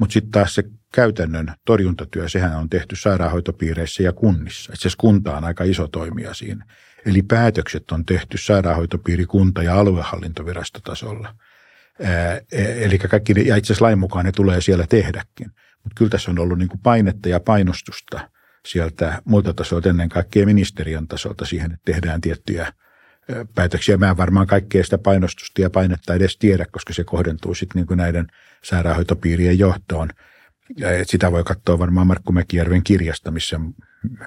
[0.00, 4.72] Mutta sitten taas se käytännön torjuntatyö, sehän on tehty sairaanhoitopiireissä ja kunnissa.
[4.72, 6.64] Itse asiassa kunta on aika iso toimija siinä.
[7.06, 11.34] Eli päätökset on tehty sairaanhoitopiiri, kunta ja aluehallintovirastotasolla.
[12.00, 12.04] E,
[12.84, 15.50] eli kaikki, ja itse asiassa lain mukaan ne tulee siellä tehdäkin.
[15.82, 18.20] Mutta kyllä tässä on ollut niin kuin painetta ja painostusta–
[18.66, 22.72] sieltä muilta tasoilta, ennen kaikkea ministeriön tasolta siihen, että tehdään tiettyjä
[23.54, 23.96] päätöksiä.
[23.96, 27.98] Mä en varmaan kaikkea sitä painostusta ja painetta edes tiedä, koska se kohdentuu sitten niin
[27.98, 28.26] näiden
[28.64, 30.10] sairaanhoitopiirien johtoon.
[30.76, 33.60] Ja sitä voi katsoa varmaan Markku Mäkijärven kirjasta, missä,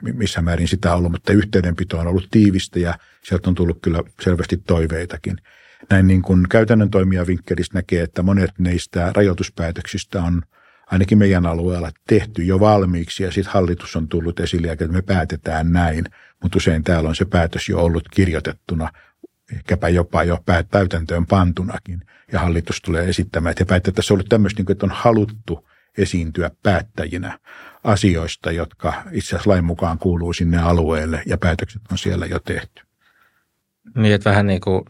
[0.02, 4.04] missä määrin sitä on ollut, mutta yhteydenpito on ollut tiivistä ja sieltä on tullut kyllä
[4.22, 5.38] selvästi toiveitakin.
[5.90, 10.42] Näin niin kuin käytännön toimijavinkkelistä näkee, että monet neistä rajoituspäätöksistä on–
[10.92, 15.72] ainakin meidän alueella tehty jo valmiiksi ja sitten hallitus on tullut esille, että me päätetään
[15.72, 16.06] näin,
[16.44, 18.90] mutta usein täällä on se päätös jo ollut kirjoitettuna,
[19.56, 22.02] ehkäpä jopa jo täytäntöön pantunakin
[22.32, 26.52] ja hallitus tulee esittämään, että että se on ollut tämmöistä, niin että on haluttu esiintyä
[26.64, 27.40] päättäjinä
[27.84, 32.84] asioista, jotka itse asiassa lain mukaan kuuluu sinne alueelle ja päätökset on siellä jo tehty.
[33.96, 34.86] Niin, että vähän niin kuin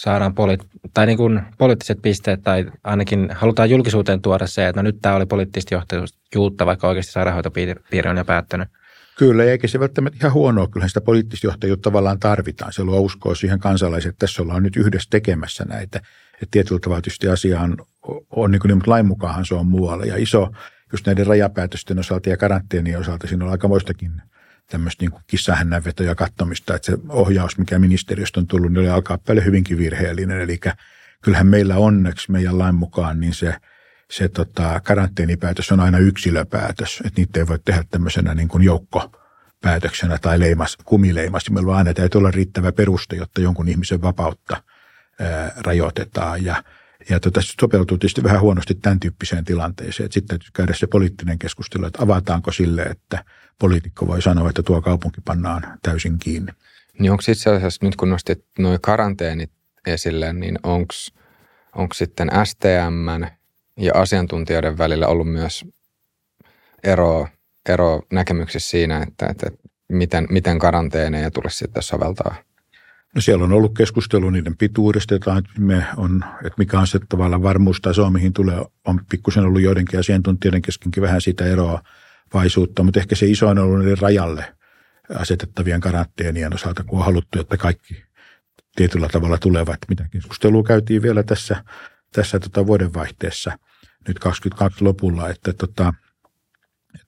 [0.00, 4.86] saadaan poli- tai niin kuin poliittiset pisteet tai ainakin halutaan julkisuuteen tuoda se, että no
[4.86, 8.68] nyt tämä oli poliittisesti johtajuutta, vaikka oikeasti sairaanhoitopiiri on jo päättänyt.
[9.18, 10.68] Kyllä, eikä se välttämättä ihan huonoa.
[10.68, 12.72] Kyllähän sitä poliittista johtajuutta tavallaan tarvitaan.
[12.72, 15.98] Se luo uskoa siihen kansalaiset, että tässä ollaan nyt yhdessä tekemässä näitä.
[16.32, 17.76] Että tietyllä tavalla tietysti asia on,
[18.30, 20.04] on niin kuin, niin, lain mukaanhan se on muualla.
[20.04, 20.50] Ja iso,
[20.92, 24.22] just näiden rajapäätösten osalta ja karanteenien osalta siinä on aikamoistakin
[24.70, 29.44] tämmöistä niin kissahännänvetoa ja katsomista, että se ohjaus, mikä ministeriöstä on tullut, niin alkaa paljon
[29.44, 30.40] hyvinkin virheellinen.
[30.40, 30.60] Eli
[31.22, 33.54] kyllähän meillä onneksi meidän lain mukaan niin se,
[34.10, 40.18] se tota, karanteenipäätös on aina yksilöpäätös, että niitä ei voi tehdä tämmöisenä niin kuin joukkopäätöksenä
[40.18, 44.62] tai leimas, kumileimasimella, vaan aina täytyy olla riittävä peruste, jotta jonkun ihmisen vapautta
[45.20, 46.44] ää, rajoitetaan.
[46.44, 46.62] Ja,
[47.08, 51.86] ja tota, sopeutuu tietysti vähän huonosti tämän tyyppiseen tilanteeseen, sitten täytyy käydä se poliittinen keskustelu,
[51.86, 53.24] että avataanko sille, että
[53.58, 56.52] poliitikko voi sanoa, että tuo kaupunki pannaan täysin kiinni.
[56.98, 59.50] Niin onko itse asiassa nyt kun nostit nuo karanteenit
[59.86, 60.58] esille, niin
[61.74, 63.24] onko sitten STM
[63.76, 65.64] ja asiantuntijoiden välillä ollut myös
[66.84, 67.28] ero,
[67.68, 69.50] ero näkemyksissä siinä, että, että
[69.88, 72.34] miten, miten karanteeneja tulisi sitten soveltaa?
[73.14, 77.42] No siellä on ollut keskustelu niiden pituudesta, että, me on, että mikä on se tavallaan
[77.42, 81.82] varmuustaso, mihin tulee, on pikkusen ollut joidenkin asiantuntijoiden keskenkin vähän siitä eroa
[82.34, 84.54] vaisuutta, mutta ehkä se isoin on ollut niiden rajalle
[85.18, 88.02] asetettavien karanteenien osalta, kun on haluttu, että kaikki
[88.76, 89.78] tietyllä tavalla tulevat.
[89.88, 91.64] Mitä keskustelua käytiin vielä tässä,
[92.12, 93.58] tässä tota vuodenvaihteessa
[94.08, 95.94] nyt 22 lopulla, että, tota,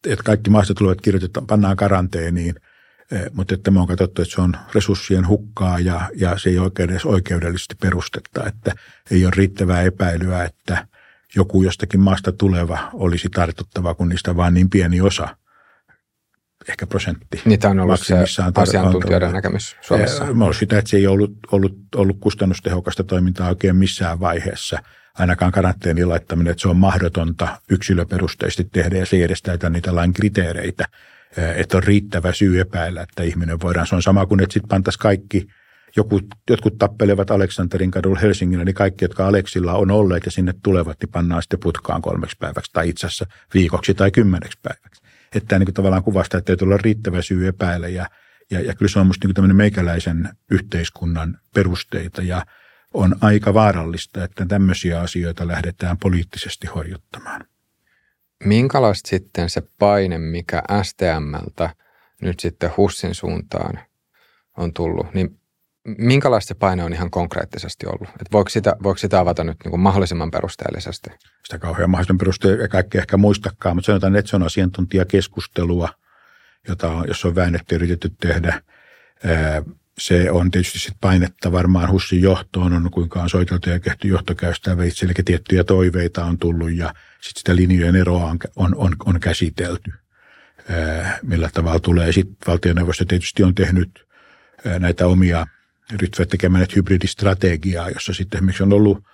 [0.07, 2.55] että, kaikki maasta tulevat kirjoitetaan, pannaan karanteeniin,
[3.33, 6.91] mutta että me on katsottu, että se on resurssien hukkaa ja, ja se ei oikein
[6.91, 8.73] edes oikeudellisesti perustetta, että
[9.11, 10.87] ei ole riittävää epäilyä, että
[11.37, 15.29] joku jostakin maasta tuleva olisi tartuttava, kun niistä vain niin pieni osa–
[16.69, 17.43] ehkä prosentti.
[17.45, 18.15] Niitä on ollut se
[18.55, 20.35] asiantuntijoiden näkemys Suomessa.
[20.35, 24.79] Mä olen sitä, että se ei ollut, ollut, ollut kustannustehokasta toimintaa oikein missään vaiheessa.
[25.19, 29.95] Ainakaan karanteenin laittaminen, että se on mahdotonta yksilöperusteisesti tehdä ja se ei edes täytä niitä
[29.95, 30.85] lain kriteereitä.
[31.37, 33.87] Että on riittävä syy epäillä, että ihminen voidaan.
[33.87, 35.47] Se on sama kuin, että sitten pantaisi kaikki,
[35.97, 40.97] joku, jotkut tappelevat Aleksanterin kadulla Helsingillä, niin kaikki, jotka Aleksilla on olleet ja sinne tulevat,
[41.03, 45.03] niin pannaan sitten putkaan kolmeksi päiväksi tai itse asiassa viikoksi tai kymmeneksi päiväksi
[45.35, 48.07] että tämä niin tavallaan kuvastaa, että täytyy olla riittävä syy epäillä ja,
[48.51, 52.47] ja, ja kyllä se on minusta niin tämmöinen meikäläisen yhteiskunnan perusteita ja
[52.95, 57.45] on aika vaarallista, että tämmöisiä asioita lähdetään poliittisesti horjuttamaan.
[58.45, 61.71] Minkälaista sitten se paine, mikä STMltä
[62.23, 63.79] nyt sitten HUSin suuntaan
[64.57, 65.41] on tullut, niin
[65.85, 68.09] minkälaista se paine on ihan konkreettisesti ollut?
[68.09, 71.11] Et voiko, sitä, voiko sitä avata nyt niin kuin mahdollisimman perusteellisesti?
[71.45, 75.89] Sitä kauhean mahdollisimman perusteellisesti kaikki ehkä muistakaan, mutta sanotaan, että se on asiantuntijakeskustelua,
[76.69, 78.63] jota on, jos on väännetty yritetty tehdä.
[79.99, 84.85] Se on tietysti sit painetta varmaan HUSin johtoon, on kuinka on soiteltu ja tehty johtokäystävä
[84.85, 89.21] itse, eli tiettyjä toiveita on tullut ja sitten sitä linjojen eroa on, on, on, on
[89.21, 89.93] käsitelty,
[91.23, 92.13] millä tavalla tulee.
[92.13, 94.07] Sitten valtioneuvosto tietysti on tehnyt
[94.79, 95.47] näitä omia
[96.01, 99.05] ryhtyvät tekemään hybridistrategiaa, jossa sitten esimerkiksi on ollut,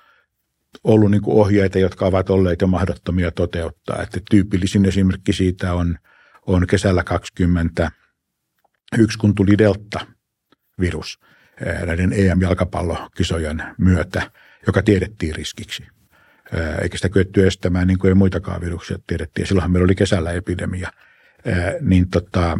[0.85, 4.03] ollut niin ohjeita, jotka ovat olleet jo mahdottomia toteuttaa.
[4.03, 5.99] Että tyypillisin esimerkki siitä on,
[6.47, 7.91] on kesällä 20
[8.99, 9.59] yksi, kun tuli
[10.79, 11.19] Delta-virus
[11.87, 14.31] näiden EM-jalkapallokisojen myötä,
[14.67, 15.87] joka tiedettiin riskiksi.
[16.83, 19.47] Eikä sitä kyetty estämään niin kuin ei muitakaan viruksia tiedettiin.
[19.47, 20.91] Silloinhan meillä oli kesällä epidemia.
[21.81, 22.59] Niin tota,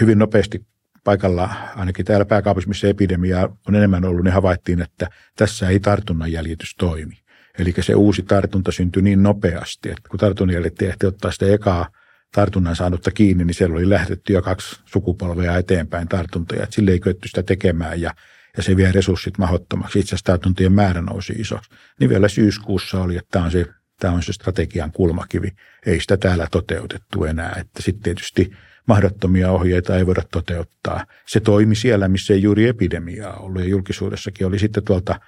[0.00, 0.66] hyvin nopeasti
[1.04, 6.32] paikalla, ainakin täällä pääkaupassa, missä epidemia on enemmän ollut, niin havaittiin, että tässä ei tartunnan
[6.32, 7.14] jäljitys toimi.
[7.58, 11.88] Eli se uusi tartunta syntyi niin nopeasti, että kun tartunnan tehtiin ottaa sitä ekaa
[12.34, 16.62] tartunnan saanutta kiinni, niin siellä oli lähdetty jo kaksi sukupolvea eteenpäin tartuntoja.
[16.62, 18.14] Että sille ei kyetty sitä tekemään ja,
[18.56, 19.98] ja se vie resurssit mahottomaksi.
[19.98, 21.70] Itse asiassa tartuntojen määrä nousi isoksi.
[22.00, 23.66] Niin vielä syyskuussa oli, että tämä on se,
[24.00, 25.48] tämä on se strategian kulmakivi.
[25.86, 27.56] Ei sitä täällä toteutettu enää.
[27.60, 28.50] Että sitten tietysti–
[28.90, 31.06] mahdottomia ohjeita ei voida toteuttaa.
[31.26, 35.20] Se toimi siellä, missä ei juuri epidemiaa ollut ja julkisuudessakin oli sitten tuolta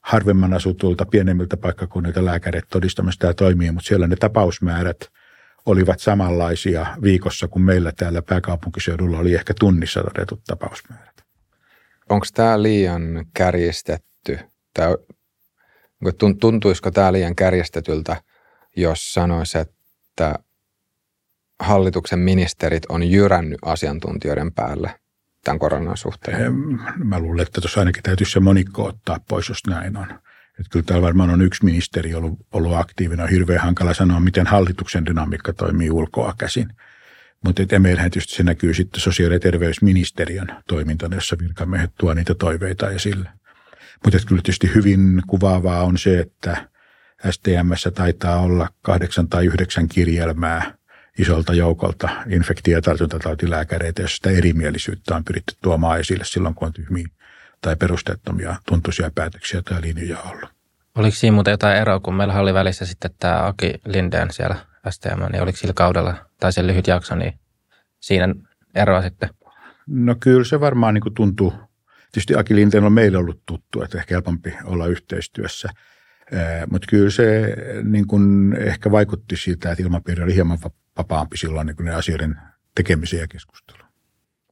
[0.00, 4.96] harvemman asutulta pienemmiltä paikkakunnilta lääkärit todistamassa tämä toimii, mutta siellä ne tapausmäärät
[5.66, 11.24] olivat samanlaisia viikossa kuin meillä täällä pääkaupunkiseudulla oli ehkä tunnissa todetut tapausmäärät.
[12.08, 14.38] Onko tämä liian kärjistetty?
[14.74, 14.88] Tämä,
[16.40, 18.22] tuntuisiko tämä liian kärjestetyltä,
[18.76, 20.34] jos sanoisi, että
[21.60, 25.00] hallituksen ministerit on jyrännyt asiantuntijoiden päälle
[25.44, 26.52] tämän koronan suhteen?
[27.04, 30.06] Mä luulen, että tuossa ainakin täytyisi se monikko ottaa pois, jos näin on.
[30.60, 33.22] Että kyllä täällä varmaan on yksi ministeri ollut, ollut aktiivina.
[33.22, 36.68] On hirveän hankala sanoa, miten hallituksen dynamiikka toimii ulkoa käsin.
[37.44, 42.90] Mutta meillähän tietysti se näkyy sitten sosiaali- ja terveysministeriön toimintana, jossa virkamiehet tuo niitä toiveita
[42.90, 43.28] esille.
[44.04, 46.68] Mutta kyllä tietysti hyvin kuvaavaa on se, että
[47.30, 50.74] STMssä taitaa olla kahdeksan tai yhdeksän kirjelmää
[51.18, 56.72] isolta joukolta infektio- ja tartuntatautilääkäreitä, jos sitä erimielisyyttä on pyritty tuomaan esille silloin, kun on
[56.72, 57.06] tyhmiä
[57.64, 60.50] tai perusteettomia tuntuisia päätöksiä tai linjoja ollut.
[60.94, 64.56] Oliko siinä muuten jotain eroa, kun meillä oli välissä sitten tämä Aki Lindeen siellä
[64.90, 67.38] STM, niin oliko sillä kaudella, tai sen lyhyt jakso, niin
[68.00, 68.34] siinä
[68.74, 69.28] eroa sitten?
[69.86, 71.52] No kyllä se varmaan niin kuin tuntuu.
[72.12, 75.68] Tietysti Aki Linteen on meille ollut tuttu, että ehkä helpompi olla yhteistyössä.
[76.70, 80.58] Mutta kyllä se niin kuin ehkä vaikutti siitä, että ilmapiiri oli hieman
[80.98, 82.36] vapaampi silloin niin kuin ne asioiden
[82.74, 83.88] tekemiseen ja keskusteluun.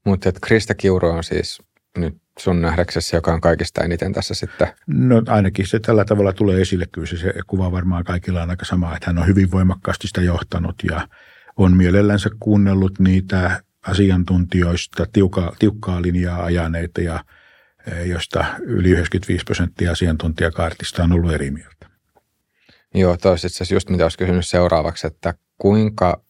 [0.04, 1.62] Mutta Krista Kiuru on siis
[1.96, 4.68] nyt sun nähdäksesi, joka on kaikista eniten tässä sitten?
[4.86, 6.86] No ainakin se tällä tavalla tulee esille.
[6.92, 10.20] Kyllä se, se kuva varmaan kaikilla on aika sama, että hän on hyvin voimakkaasti sitä
[10.20, 11.08] johtanut ja
[11.56, 17.24] on mielellänsä kuunnellut niitä asiantuntijoista tiukkaa, tiukkaa linjaa ajaneita ja
[17.86, 21.86] e, josta yli 95 prosenttia asiantuntijakaartista on ollut eri mieltä.
[22.94, 26.24] Joo, itse asiassa just mitä olisi kysynyt seuraavaksi, että kuinka,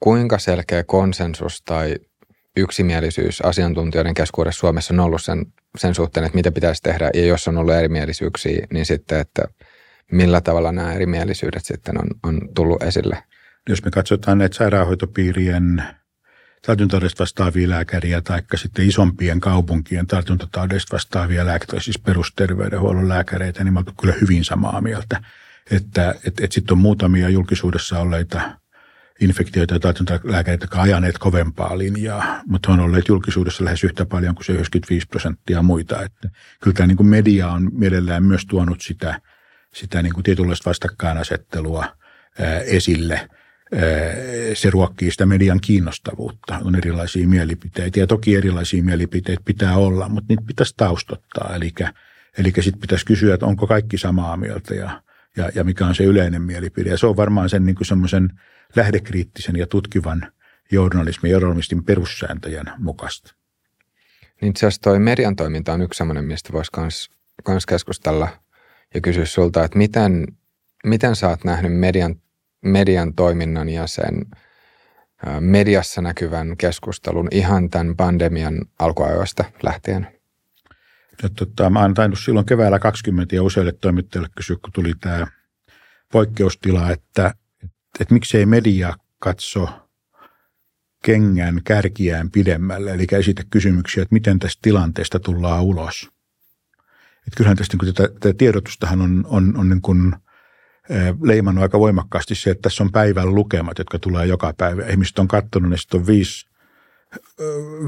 [0.00, 1.96] kuinka selkeä konsensus tai
[2.56, 5.46] yksimielisyys asiantuntijoiden keskuudessa Suomessa on ollut sen,
[5.78, 9.42] sen suhteen, että mitä pitäisi tehdä, ja jos on ollut erimielisyyksiä, niin sitten, että
[10.12, 13.22] millä tavalla nämä erimielisyydet sitten on, on tullut esille.
[13.68, 15.82] Jos me katsotaan näitä sairaanhoitopiirien
[16.66, 23.78] tartuntataudesta vastaavia lääkäriä tai sitten isompien kaupunkien tartuntataudesta vastaavia lääkäriä, siis perusterveydenhuollon lääkäreitä, niin me
[23.78, 25.22] olemme kyllä hyvin samaa mieltä.
[25.70, 28.61] Että et, et sitten on muutamia julkisuudessa olleita
[29.20, 34.44] infektioita ja tartuntalääkäreitä, jotka ajaneet kovempaa linjaa, mutta on olleet julkisuudessa lähes yhtä paljon kuin
[34.44, 36.02] se 95 prosenttia muita.
[36.02, 36.28] Että
[36.60, 39.20] kyllä tämä niin kuin media on mielellään myös tuonut sitä,
[39.74, 41.84] sitä niin kuin tietynlaista vastakkainasettelua
[42.64, 43.28] esille.
[44.54, 46.60] Se ruokkii sitä median kiinnostavuutta.
[46.64, 51.56] On erilaisia mielipiteitä ja toki erilaisia mielipiteitä pitää olla, mutta niitä pitäisi taustottaa.
[51.56, 51.72] Eli,
[52.38, 55.02] eli sitten pitäisi kysyä, että onko kaikki samaa mieltä ja,
[55.36, 56.90] ja, ja mikä on se yleinen mielipide.
[56.90, 58.30] Ja se on varmaan sen niin semmoisen–
[58.76, 60.32] lähdekriittisen ja tutkivan
[60.72, 63.34] journalismin ja journalistin perussääntöjen mukaista.
[64.40, 66.70] Niin itse asiassa toi median toiminta on yksi sellainen, mistä voisi
[67.48, 68.28] myös keskustella
[68.94, 70.26] ja kysyä sulta, että miten,
[70.84, 72.14] miten sä oot nähnyt median,
[72.64, 74.26] median toiminnan ja sen
[75.40, 80.08] mediassa näkyvän keskustelun ihan tämän pandemian alkuajoista lähtien?
[81.22, 85.26] Ja, tota, mä oon tainnut silloin keväällä 20 ja useille toimittajille kysyä, kun tuli tämä
[86.12, 87.34] poikkeustila, että
[88.00, 89.68] että miksei media katso
[91.04, 96.10] kengän kärkiään pidemmälle, eli esitä kysymyksiä, että miten tästä tilanteesta tullaan ulos.
[97.26, 100.12] Että kyllähän tästä niin tätä, tätä tiedotustahan on, on, on niin kuin,
[101.22, 104.86] leimannut aika voimakkaasti se, että tässä on päivän lukemat, jotka tulee joka päivä.
[104.86, 106.46] Ihmiset on katsonut, ne sitten on viisi,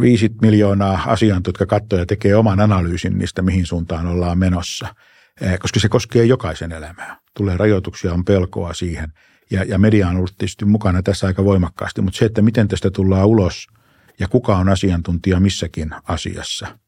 [0.00, 4.94] viisi miljoonaa asiantuntijaa, jotka katsoo ja tekee oman analyysin niistä, mihin suuntaan ollaan menossa.
[5.60, 7.20] Koska se koskee jokaisen elämää.
[7.36, 9.12] Tulee rajoituksia, on pelkoa siihen–
[9.50, 12.90] ja, ja media on ollut tietysti mukana tässä aika voimakkaasti, mutta se, että miten tästä
[12.90, 13.66] tullaan ulos
[14.18, 16.78] ja kuka on asiantuntija missäkin asiassa,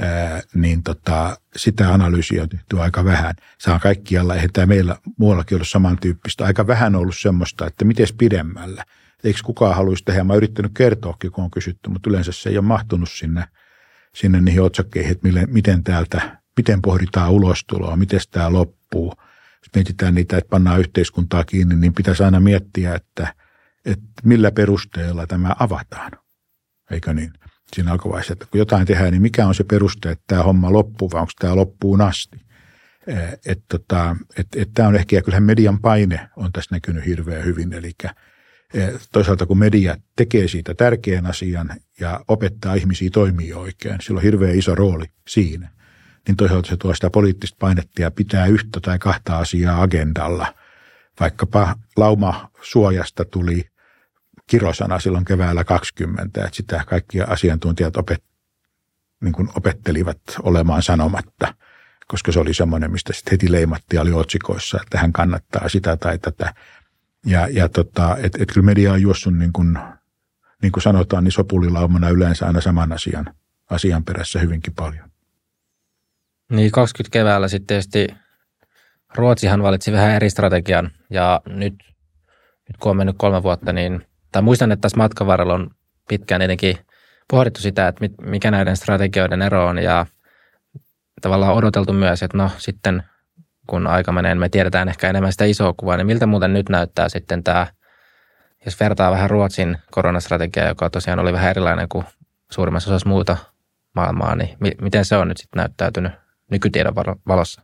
[0.00, 3.34] ää, niin tota, sitä analyysiä on tehty aika vähän.
[3.58, 6.44] Se on kaikkialla, eihän tämä meillä muuallakin ollut samantyyppistä.
[6.44, 8.84] Aika vähän ollut semmoista, että miten pidemmällä.
[9.24, 10.24] Eikö kukaan haluaisi tehdä?
[10.24, 13.44] Mä oon yrittänyt kertoakin, kun on kysytty, mutta yleensä se ei ole mahtunut sinne,
[14.14, 19.14] sinne niihin otsakkeihin, että miten täältä, miten pohditaan ulostuloa, miten tämä loppuu–
[19.60, 23.34] jos mietitään niitä, että pannaan yhteiskuntaa kiinni, niin pitäisi aina miettiä, että,
[23.84, 26.10] että millä perusteella tämä avataan.
[26.90, 27.32] Eikö niin?
[27.74, 31.10] Siinä alkuvaiheessa, että kun jotain tehdään, niin mikä on se peruste, että tämä homma loppuu
[31.10, 32.40] vai onko tämä loppuun asti?
[33.46, 37.44] Että tota, et, et tämä on ehkä, ja kyllähän median paine on tässä näkynyt hirveän
[37.44, 37.92] hyvin, eli
[39.12, 44.58] toisaalta kun media tekee siitä tärkeän asian ja opettaa ihmisiä toimia oikein, sillä on hirveän
[44.58, 45.70] iso rooli siinä
[46.26, 50.54] niin toisaalta se tuo sitä poliittista painetta ja pitää yhtä tai kahta asiaa agendalla.
[51.20, 53.70] Vaikkapa laumasuojasta tuli
[54.46, 58.22] kirosana silloin keväällä 20, että sitä kaikki asiantuntijat opet,
[59.20, 61.54] niin kuin opettelivat olemaan sanomatta,
[62.06, 66.18] koska se oli semmoinen, mistä sitten heti leimattiin oli otsikoissa, että hän kannattaa sitä tai
[66.18, 66.54] tätä.
[67.26, 69.78] Ja, ja tota, että et kyllä media on juossut niin kuin,
[70.62, 73.34] niin kuin sanotaan, niin sopulilaumana yleensä aina saman asian,
[73.70, 75.09] asian perässä hyvinkin paljon.
[76.50, 78.06] Niin 20 keväällä sitten tietysti
[79.14, 81.74] Ruotsihan valitsi vähän eri strategian ja nyt,
[82.68, 85.70] nyt kun on mennyt kolme vuotta, niin, tai muistan, että tässä matkan varrella on
[86.08, 86.76] pitkään etenkin
[87.30, 90.06] pohdittu sitä, että mikä näiden strategioiden ero on ja
[91.20, 93.02] tavallaan odoteltu myös, että no sitten
[93.66, 96.68] kun aika menee, niin me tiedetään ehkä enemmän sitä isoa kuvaa, niin miltä muuten nyt
[96.68, 97.66] näyttää sitten tämä,
[98.64, 102.04] jos vertaa vähän Ruotsin koronastrategiaa, joka tosiaan oli vähän erilainen kuin
[102.52, 103.36] suurimmassa osassa muuta
[103.94, 106.12] maailmaa, niin miten se on nyt sitten näyttäytynyt
[106.50, 106.94] nykytiedon
[107.28, 107.62] valossa?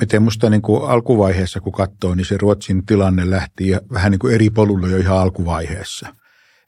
[0.00, 4.34] Miten musta niin kuin alkuvaiheessa, kun katsoo, niin se Ruotsin tilanne lähti vähän niin kuin
[4.34, 6.14] eri polulle jo ihan alkuvaiheessa.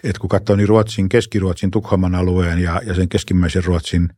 [0.04, 4.08] Et kun katsoo, niin Ruotsin, Keski-Ruotsin Tukholman alueen ja, ja sen keskimmäisen Ruotsin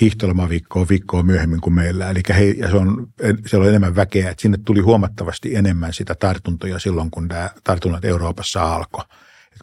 [0.00, 2.10] hiihtolomaviikkoa viikkoa myöhemmin kuin meillä.
[2.10, 3.06] Eli he, ja se on,
[3.46, 8.04] siellä on enemmän väkeä, että sinne tuli huomattavasti enemmän sitä tartuntoja silloin, kun tämä tartunnat
[8.04, 9.04] Euroopassa alkoi.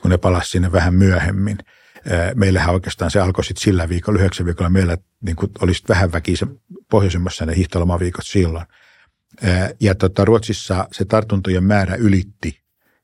[0.02, 1.58] Kun ne palasivat sinne vähän myöhemmin.
[2.36, 4.70] Meillähän oikeastaan se alkoi sitten sillä viikolla, yhdeksän viikolla.
[4.70, 6.36] Meillä niin olisi vähän väkiä
[6.92, 8.66] pohjoisemmassa ne hiihtolomaviikot silloin.
[9.80, 12.62] Ja tota, Ruotsissa se tartuntojen määrä ylitti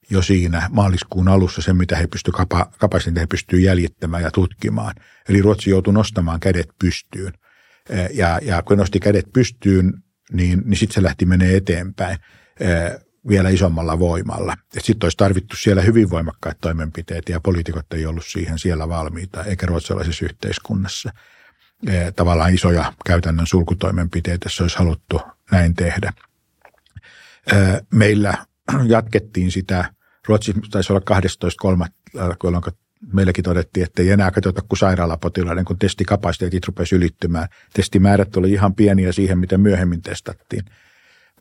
[0.09, 4.95] jo siinä maaliskuun alussa sen, mitä he pystyivät kapa, kapasiteetin he pystyivät jäljittämään ja tutkimaan.
[5.29, 7.33] Eli Ruotsi joutui nostamaan kädet pystyyn.
[8.13, 9.93] Ja, ja kun nosti kädet pystyyn,
[10.31, 12.17] niin, niin sitten se lähti menee eteenpäin
[13.27, 14.55] vielä isommalla voimalla.
[14.79, 19.65] Sitten olisi tarvittu siellä hyvin voimakkaat toimenpiteet ja poliitikot ei ollut siihen siellä valmiita, eikä
[19.65, 21.13] ruotsalaisessa yhteiskunnassa.
[22.15, 25.21] Tavallaan isoja käytännön sulkutoimenpiteitä, jos olisi haluttu
[25.51, 26.13] näin tehdä.
[27.93, 28.45] Meillä
[28.87, 29.93] jatkettiin sitä,
[30.27, 31.19] Ruotsi taisi olla
[31.83, 31.87] 12.3.,
[32.43, 32.63] jolloin
[33.13, 37.47] meilläkin todettiin, että ei enää katsota kuin sairaalapotilaiden, kun testikapasiteetit rupesi ylittymään.
[37.73, 40.65] Testimäärät oli ihan pieniä siihen, mitä myöhemmin testattiin.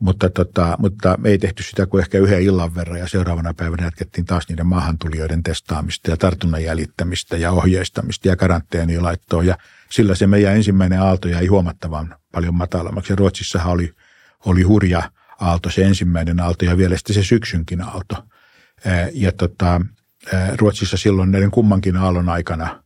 [0.03, 4.25] Mutta, tota, mutta ei tehty sitä kuin ehkä yhden illan verran ja seuraavana päivänä jatkettiin
[4.25, 9.43] taas niiden maahantulijoiden testaamista ja tartunnan jäljittämistä ja ohjeistamista ja karanteenia laittoa.
[9.43, 9.59] Ja
[9.91, 13.13] sillä se meidän ensimmäinen aalto jäi huomattavan paljon matalammaksi.
[13.13, 13.95] Ja Ruotsissahan oli,
[14.47, 18.25] oli hurja aalto, se ensimmäinen aalto ja vielä sitten se syksynkin aalto.
[19.13, 19.81] Ja tota,
[20.57, 22.83] Ruotsissa silloin näiden kummankin aallon aikana,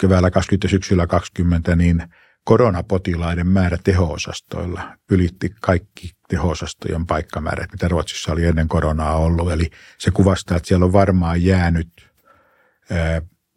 [0.00, 2.02] keväällä 20 ja syksyllä 20, niin
[2.46, 9.52] koronapotilaiden määrä teho-osastoilla ylitti kaikki teho-osastojen paikkamäärät, mitä Ruotsissa oli ennen koronaa ollut.
[9.52, 12.10] Eli se kuvastaa, että siellä on varmaan jäänyt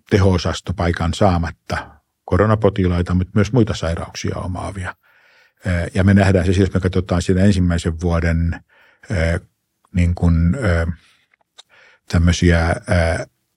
[0.10, 1.90] teho-osastopaikan saamatta
[2.26, 4.96] koronapotilaita, mutta myös muita sairauksia omaavia–
[5.94, 8.60] ja me nähdään se, jos me katsotaan siinä ensimmäisen vuoden
[9.94, 10.58] niin kuin,
[12.08, 12.76] tämmöisiä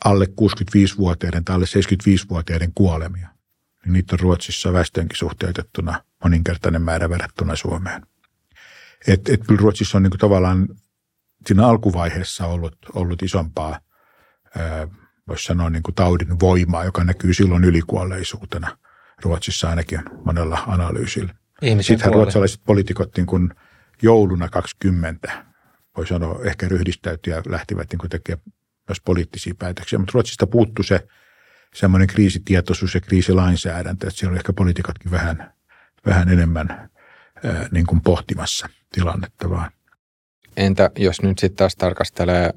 [0.04, 3.28] alle 65-vuotiaiden tai alle 75-vuotiaiden kuolemia,
[3.84, 8.06] niin niitä on Ruotsissa väestönkin suhteutettuna moninkertainen määrä verrattuna Suomeen.
[9.08, 10.68] Et, et kyllä Ruotsissa on niin kuin tavallaan
[11.46, 13.80] siinä alkuvaiheessa ollut, ollut isompaa,
[15.28, 18.78] voisi sanoa niin kuin taudin voimaa, joka näkyy silloin ylikuolleisuutena
[19.22, 21.34] Ruotsissa ainakin monella analyysillä.
[21.80, 23.50] Sittenhän ruotsalaiset poliitikot niin kuin
[24.02, 25.44] jouluna 20,
[25.96, 28.42] voi sanoa, ehkä ryhdistäytyä ja lähtivät niin kuin tekemään
[28.88, 29.98] myös poliittisia päätöksiä.
[29.98, 31.06] Mutta Ruotsista puuttu se
[31.74, 35.52] semmoinen kriisitietoisuus ja kriisilainsäädäntö, että siellä oli ehkä poliitikotkin vähän,
[36.06, 36.90] vähän enemmän
[37.44, 39.70] ää, niin kuin pohtimassa tilannetta vaan.
[40.56, 42.50] Entä jos nyt sitten taas tarkastelee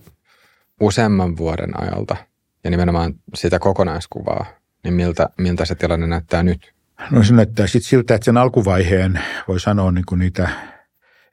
[0.79, 2.15] useamman vuoden ajalta
[2.63, 4.45] ja nimenomaan sitä kokonaiskuvaa,
[4.83, 6.73] niin miltä, miltä se tilanne näyttää nyt?
[7.11, 10.49] No se näyttää sitten siltä, että sen alkuvaiheen voi sanoa niin kuin niitä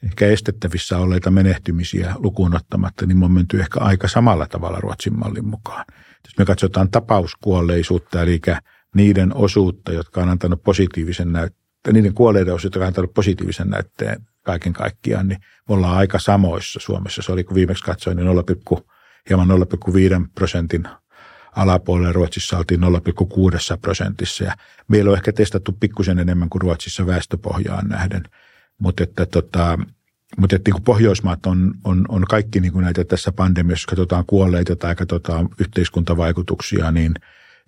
[0.02, 5.18] ehkä estettävissä olleita menehtymisiä lukuun ottamatta, niin me on menty ehkä aika samalla tavalla Ruotsin
[5.18, 5.84] mallin mukaan.
[6.24, 8.40] Jos me katsotaan tapauskuolleisuutta, eli
[8.94, 14.26] niiden osuutta, jotka on antanut positiivisen näytteen, niiden kuolleiden osuutta, jotka on antanut positiivisen näytteen
[14.42, 17.22] kaiken kaikkiaan, niin me ollaan aika samoissa Suomessa.
[17.22, 18.44] Se oli, kun viimeksi katsoin, niin 0,
[19.28, 20.88] hieman 0,5 prosentin
[21.56, 22.86] alapuolella Ruotsissa oltiin 0,6
[23.80, 24.54] prosentissa ja
[24.88, 28.22] meillä on ehkä testattu pikkusen enemmän kuin Ruotsissa väestöpohjaan nähden,
[28.78, 29.78] mutta että tota,
[30.36, 34.24] mutta että niin Pohjoismaat on, on, on kaikki niin kuin näitä tässä pandemiassa, jos katsotaan
[34.26, 37.14] kuolleita tai katsotaan yhteiskuntavaikutuksia niin,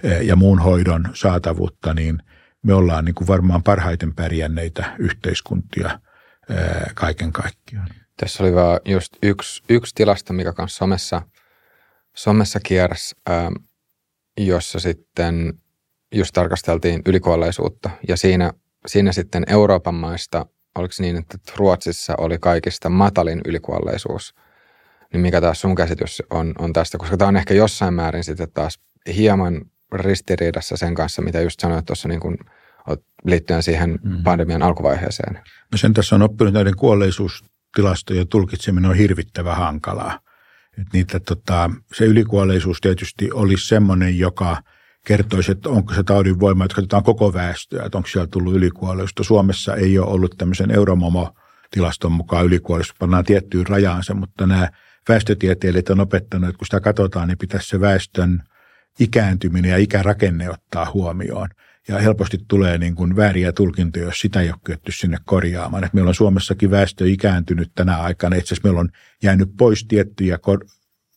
[0.03, 2.19] e, ja muun hoidon saatavuutta, niin
[2.63, 5.99] me ollaan niin kuin varmaan parhaiten pärjänneitä yhteiskuntia
[6.51, 6.55] e,
[6.95, 7.89] kaiken kaikkiaan.
[8.17, 11.23] Tässä oli vaan just yksi, yksi tilasto, mikä kanssa somessa,
[12.15, 13.15] somessa kiersi
[14.39, 15.55] jossa sitten
[16.15, 18.53] just tarkasteltiin ylikuolleisuutta ja siinä,
[18.87, 24.35] siinä sitten Euroopan maista, oliko niin, että Ruotsissa oli kaikista matalin ylikuolleisuus,
[25.13, 28.51] niin mikä taas sun käsitys on, on tästä, koska tämä on ehkä jossain määrin sitten
[28.55, 28.81] taas
[29.17, 29.63] hieman
[29.93, 32.39] ristiriidassa sen kanssa, mitä just sanoit tuossa niin kuin
[33.25, 34.23] liittyen siihen mm.
[34.23, 35.35] pandemian alkuvaiheeseen.
[35.73, 40.21] No sen tässä on oppinut näiden kuolleisuustilastojen tulkitseminen on hirvittävän hankalaa.
[40.79, 44.57] Et niitä, tota, se ylikuolleisuus tietysti olisi semmoinen, joka
[45.05, 49.25] kertoisi, että onko se taudin voima, että katsotaan koko väestöä, että onko siellä tullut ylikuolleisuutta.
[49.25, 54.69] Suomessa ei ole ollut tämmöisen Euromomo-tilaston mukaan ylikuolleisuutta, pannaan tiettyyn rajaansa, mutta nämä
[55.09, 58.43] väestötieteilijät on opettanut, että kun sitä katsotaan, niin pitäisi se väestön
[59.01, 61.49] ikääntyminen ja ikärakenne ottaa huomioon
[61.89, 65.85] ja helposti tulee niin kuin vääriä tulkintoja, jos sitä ei ole kyetty sinne korjaamaan.
[65.85, 68.37] Et meillä on Suomessakin väestö ikääntynyt tänä aikana.
[68.37, 68.91] Itse asiassa meillä on
[69.23, 70.67] jäänyt pois tiettyjä kor-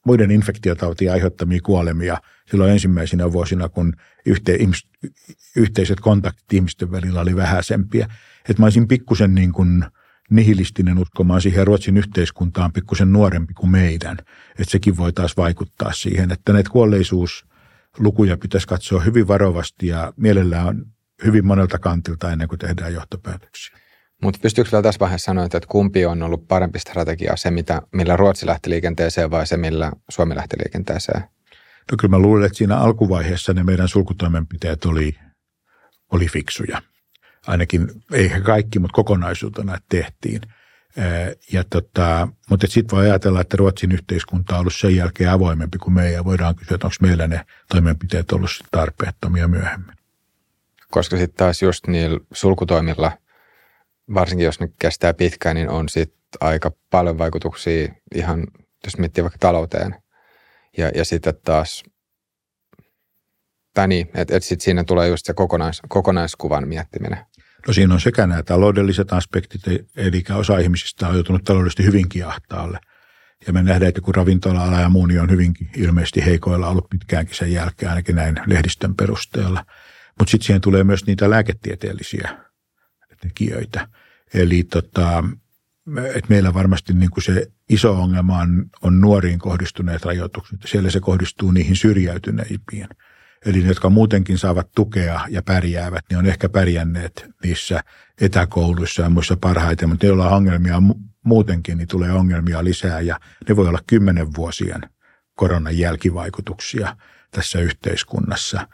[0.05, 2.17] muiden infektiotautien aiheuttamia kuolemia
[2.51, 3.93] silloin ensimmäisinä vuosina, kun
[4.29, 5.11] yhte- ihmis-
[5.55, 8.07] yhteiset kontaktit ihmisten välillä oli vähäisempiä.
[8.49, 9.85] Et mä olisin pikkusen niin kuin
[10.29, 14.17] nihilistinen uskomaan siihen Ruotsin yhteiskuntaan pikkusen nuorempi kuin meidän.
[14.59, 17.45] Että sekin voi taas vaikuttaa siihen, että näitä kuolleisuus–
[17.99, 20.85] lukuja pitäisi katsoa hyvin varovasti ja mielellään
[21.25, 23.77] hyvin monelta kantilta ennen kuin tehdään johtopäätöksiä.
[24.23, 28.17] Mutta pystyykö vielä tässä vaiheessa sanoa, että kumpi on ollut parempi strategia, se mitä, millä
[28.17, 31.23] Ruotsi lähti liikenteeseen vai se millä Suomi lähti liikenteeseen?
[31.91, 35.15] No kyllä mä luulen, että siinä alkuvaiheessa ne meidän sulkutoimenpiteet oli,
[36.11, 36.81] oli fiksuja.
[37.47, 40.41] Ainakin, ei kaikki, mutta kokonaisuutena tehtiin.
[41.53, 45.93] Ja tota, mutta sitten voi ajatella, että Ruotsin yhteiskunta on ollut sen jälkeen avoimempi kuin
[45.93, 46.25] meidän.
[46.25, 49.95] Voidaan kysyä, että onko meillä ne toimenpiteet ollut tarpeettomia myöhemmin.
[50.91, 53.11] Koska sitten taas just niillä sulkutoimilla,
[54.13, 58.47] varsinkin jos ne kestää pitkään, niin on sitten aika paljon vaikutuksia ihan,
[58.85, 59.95] jos miettii vaikka talouteen.
[60.77, 61.83] Ja, ja sitten taas,
[63.73, 67.17] tai niin, että et sitten siinä tulee just se kokonais, kokonaiskuvan miettiminen.
[67.67, 69.61] No siinä on sekä nämä taloudelliset aspektit,
[69.95, 72.79] eli osa ihmisistä on joutunut taloudellisesti hyvinkin ahtaalle.
[73.47, 77.35] Ja me nähdään, että kun ravintola-ala ja muu niin on hyvinkin ilmeisesti heikoilla ollut pitkäänkin
[77.35, 79.65] sen jälkeen, ainakin näin lehdistön perusteella.
[80.19, 82.37] Mutta sitten siihen tulee myös niitä lääketieteellisiä
[83.21, 83.87] tekijöitä.
[84.33, 85.23] Eli tota,
[86.15, 90.59] et meillä varmasti niin kuin se iso ongelma on, on nuoriin kohdistuneet rajoitukset.
[90.65, 92.87] Siellä se kohdistuu niihin syrjäytyneimpiin–
[93.45, 97.83] Eli ne, jotka muutenkin saavat tukea ja pärjäävät, niin on ehkä pärjänneet niissä
[98.21, 100.81] etäkouluissa ja muissa parhaiten, mutta joilla on ongelmia
[101.25, 103.19] muutenkin, niin tulee ongelmia lisää ja
[103.49, 104.81] ne voi olla kymmenen vuosien
[105.35, 106.97] koronan jälkivaikutuksia
[107.31, 108.67] tässä yhteiskunnassa.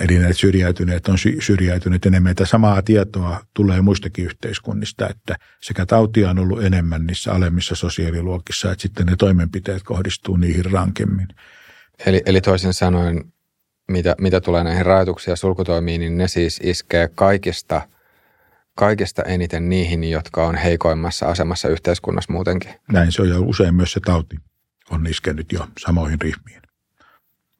[0.00, 2.30] Eli ne syrjäytyneet on syrjäytyneet enemmän.
[2.30, 8.72] Että samaa tietoa tulee muistakin yhteiskunnista, että sekä tautia on ollut enemmän niissä alemmissa sosiaaliluokissa,
[8.72, 11.28] että sitten ne toimenpiteet kohdistuu niihin rankemmin.
[12.06, 13.24] Eli, eli toisin sanoen
[13.88, 17.88] mitä, mitä tulee näihin rajoituksiin ja sulkutoimiin, niin ne siis iskee kaikista,
[18.74, 22.74] kaikista eniten niihin, jotka on heikoimmassa asemassa yhteiskunnassa muutenkin.
[22.92, 24.36] Näin se on ja usein myös se tauti
[24.90, 26.63] on iskenyt jo samoihin ryhmiin.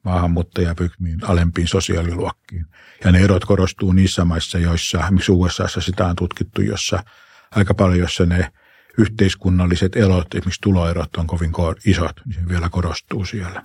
[0.05, 2.65] Maahanmuuttajapykmiin, alempiin sosiaaliluokkiin.
[3.03, 7.03] Ja ne erot korostuu niissä maissa, joissa, miksi USAssa sitä on tutkittu, jossa
[7.51, 8.51] aika paljon, jossa ne
[8.97, 11.51] yhteiskunnalliset elot, esimerkiksi tuloerot on kovin
[11.85, 13.63] isot, niin se vielä korostuu siellä.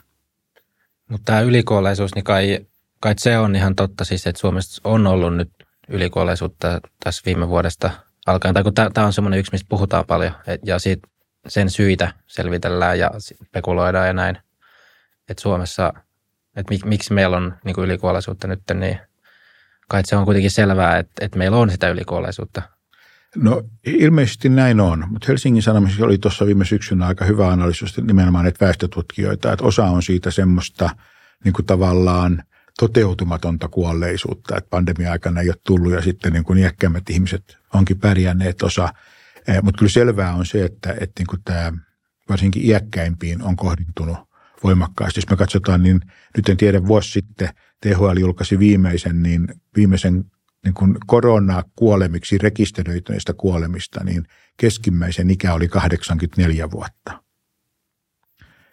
[1.08, 2.66] Mutta tämä ylikuolleisuus, niin kai,
[3.00, 5.50] kai se on ihan totta siis, että Suomessa on ollut nyt
[5.88, 7.90] ylikuolleisuutta tässä viime vuodesta
[8.26, 8.54] alkaen.
[8.54, 11.08] Tai kun tämä on semmoinen yksi, mistä puhutaan paljon et, ja siitä,
[11.48, 13.10] sen syitä selvitellään ja
[13.46, 14.38] spekuloidaan ja näin.
[15.28, 15.92] Että Suomessa,
[16.56, 18.98] että mik, miksi meillä on niin kuin ylikuolleisuutta nyt, niin
[19.88, 22.62] kai se on kuitenkin selvää, että, että meillä on sitä ylikuolleisuutta.
[23.36, 28.44] No ilmeisesti näin on, mutta Helsingin Sanomissa oli tuossa viime syksynä aika hyvä analyysi nimenomaan
[28.44, 30.90] näitä väestötutkijoita, että osa on siitä semmoista
[31.44, 32.42] niin kuin tavallaan
[32.78, 38.62] toteutumatonta kuolleisuutta, että pandemia-aikana ei ole tullut ja sitten niin kuin iäkkäimmät ihmiset onkin pärjänneet
[38.62, 38.88] osa.
[39.48, 41.72] Eh, mutta kyllä selvää on se, että, että niin kuin tämä
[42.28, 44.29] varsinkin iäkkäimpiin on kohdittunut
[44.64, 45.18] voimakkaasti.
[45.18, 46.00] Jos me katsotaan, niin
[46.36, 47.48] nyt en tiedä, vuosi sitten
[47.80, 50.24] THL julkaisi viimeisen, niin viimeisen
[50.64, 54.24] niin kuin koronakuolemiksi rekisteröityneistä kuolemista, niin
[54.56, 57.22] keskimmäisen ikä oli 84 vuotta.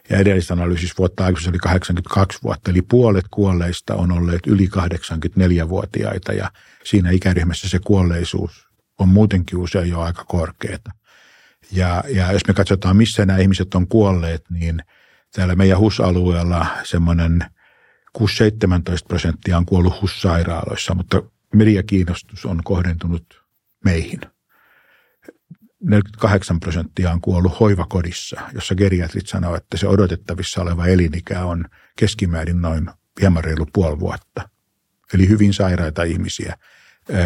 [0.09, 6.33] Ja edellisessä analyysissä vuotta aikaisemmin oli 82 vuotta, eli puolet kuolleista on olleet yli 84-vuotiaita
[6.33, 6.51] ja
[6.83, 8.67] siinä ikäryhmässä se kuolleisuus
[8.99, 10.91] on muutenkin usein jo aika korkeata.
[11.71, 14.81] Ja, ja jos me katsotaan, missä nämä ihmiset on kuolleet, niin
[15.35, 17.45] täällä meidän HUS-alueella semmoinen
[18.17, 18.21] 6-17
[19.07, 21.23] prosenttia on kuollut HUS-sairaaloissa, mutta
[21.53, 23.43] mediakiinnostus on kohdentunut
[23.85, 24.21] meihin.
[25.83, 31.65] 48 prosenttia on kuollut hoivakodissa, jossa geriatrit sanoo, että se odotettavissa oleva elinikä on
[31.95, 32.89] keskimäärin noin
[33.21, 34.49] hieman reilu puoli vuotta.
[35.13, 36.57] Eli hyvin sairaita ihmisiä,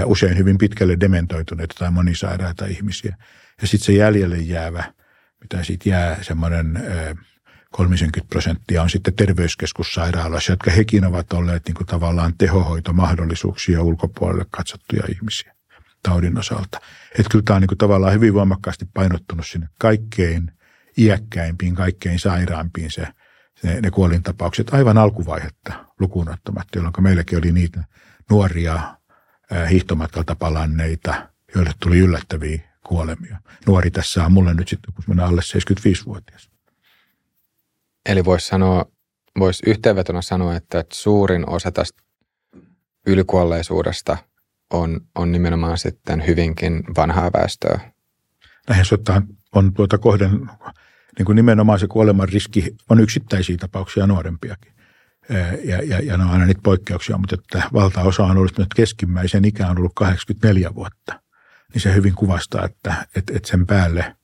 [0.05, 3.15] usein hyvin pitkälle dementoituneita tai monisairaita ihmisiä.
[3.61, 4.93] Ja sitten se jäljelle jäävä,
[5.41, 6.83] mitä siitä jää, semmoinen
[7.71, 15.03] 30 prosenttia on sitten terveyskeskussairaaloissa, jotka hekin ovat olleet niin kuin tavallaan tehohoitomahdollisuuksia ulkopuolelle katsottuja
[15.09, 15.55] ihmisiä
[16.03, 16.81] taudin osalta.
[17.19, 20.51] Että kyllä tämä on niin kuin tavallaan hyvin voimakkaasti painottunut sinne kaikkein
[20.97, 23.07] iäkkäimpiin, kaikkein sairaampiin se,
[23.61, 27.83] se, ne kuolintapaukset aivan alkuvaihetta lukuun ottamatta, jolloin meilläkin oli niitä
[28.29, 28.97] nuoria
[29.69, 33.37] hiihtomatkalta palanneita, joille tuli yllättäviä kuolemia.
[33.67, 36.50] Nuori tässä on mulle nyt sitten, kun minä alle 75-vuotias.
[38.09, 38.85] Eli voisi sanoa,
[39.39, 42.03] voisi yhteenvetona sanoa, että suurin osa tästä
[43.07, 44.17] ylikuolleisuudesta
[44.73, 47.79] on, on nimenomaan sitten hyvinkin vanhaa väestöä.
[48.69, 49.23] Lähes ottaen
[49.55, 50.49] on tuota kohden,
[51.17, 54.73] niin kuin nimenomaan se kuoleman riski on yksittäisiä tapauksia nuorempiakin.
[55.63, 59.45] Ja, ja, ja ne on aina niitä poikkeuksia, mutta että valtaosa on ollut, että keskimmäisen
[59.45, 61.21] ikä on ollut 84 vuotta.
[61.73, 64.15] Niin se hyvin kuvastaa, että, että, että sen päälle–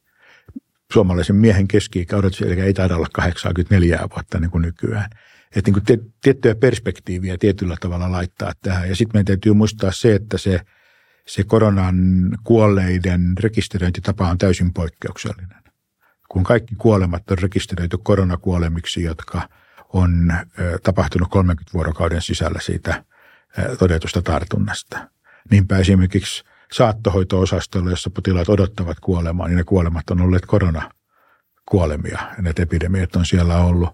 [0.94, 2.18] suomalaisen miehen keski-ikä
[2.66, 5.10] ei taida olla 84 vuotta niin kuin nykyään.
[5.56, 8.90] että niin kuin tiettyä perspektiiviä tietyllä tavalla laittaa tähän.
[8.90, 10.62] Ja sitten meidän täytyy muistaa se, että se,
[11.28, 11.96] se koronan
[12.44, 15.64] kuolleiden rekisteröintitapa on täysin poikkeuksellinen.
[16.30, 19.50] Kun kaikki kuolemat on rekisteröity koronakuolemiksi, jotka
[19.94, 20.34] on
[20.84, 23.04] tapahtunut 30 vuorokauden sisällä siitä
[23.80, 25.10] todetusta tartunnasta.
[25.52, 32.20] Niinpä esimerkiksi saattohoito-osastolla, jossa potilaat odottavat kuolemaa, niin ne kuolemat on olleet koronakuolemia.
[32.38, 33.90] Ja näitä epidemiat on siellä ollut.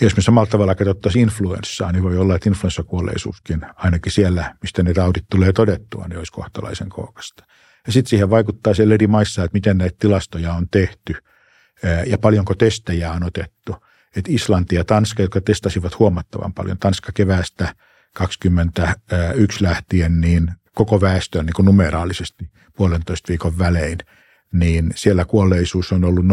[0.00, 4.82] Ja jos me samalla tavalla katsottaisiin influenssaa, niin voi olla, että influenssakuolleisuuskin ainakin siellä, mistä
[4.82, 7.44] ne taudit tulee todettua, niin olisi kohtalaisen kookasta.
[7.86, 11.14] Ja sitten siihen vaikuttaa siellä eri maissa, että miten näitä tilastoja on tehty
[12.06, 13.76] ja paljonko testejä on otettu.
[14.16, 17.74] Että Islanti ja Tanska, jotka testasivat huomattavan paljon, Tanska keväästä
[18.14, 23.98] 21 lähtien, niin koko väestön niin numeraalisesti puolentoista viikon välein,
[24.52, 26.30] niin siellä kuolleisuus on ollut 0,1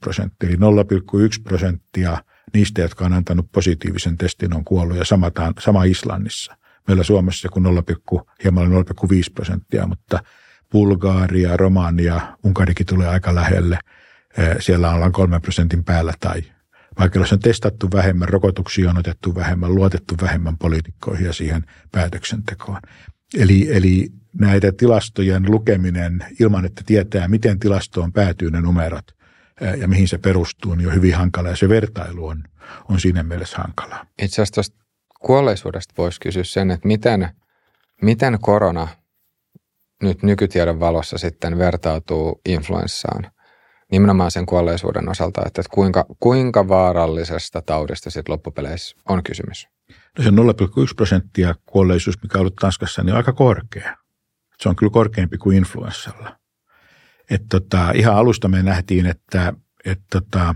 [0.00, 0.48] prosenttia.
[0.48, 2.18] Eli 0,1 prosenttia
[2.54, 6.56] niistä, jotka on antanut positiivisen testin, on kuollut ja sama, sama Islannissa.
[6.88, 7.82] Meillä Suomessa kuin 0,
[8.44, 8.72] hieman 0,5
[9.34, 10.22] prosenttia, mutta
[10.72, 13.78] Bulgaaria, Romania, Unkarikin tulee aika lähelle.
[14.60, 16.42] Siellä ollaan kolmen prosentin päällä tai
[16.98, 22.80] vaikka on testattu vähemmän, rokotuksia on otettu vähemmän, luotettu vähemmän poliitikkoihin ja siihen päätöksentekoon.
[23.38, 24.08] Eli, eli
[24.40, 29.04] näitä tilastojen lukeminen ilman, että tietää, miten tilastoon päätyy ne numerot
[29.80, 32.44] ja mihin se perustuu, niin on hyvin hankala ja se vertailu on,
[32.88, 34.06] on siinä mielessä hankalaa.
[34.22, 34.76] Itse asiassa tuosta
[35.20, 37.28] kuolleisuudesta voisi kysyä sen, että miten,
[38.02, 38.88] miten korona
[40.02, 43.30] nyt nykytiedon valossa sitten vertautuu influenssaan
[43.94, 49.68] nimenomaan sen kuolleisuuden osalta, että kuinka, kuinka vaarallisesta taudista sitten loppupeleissä on kysymys?
[50.18, 50.36] No se 0,1
[50.96, 53.96] prosenttia kuolleisuus, mikä on ollut Tanskassa, niin on aika korkea.
[54.58, 56.36] Se on kyllä korkeampi kuin influenssalla.
[57.48, 59.52] Tota, ihan alusta me nähtiin, että
[59.84, 60.54] et tota,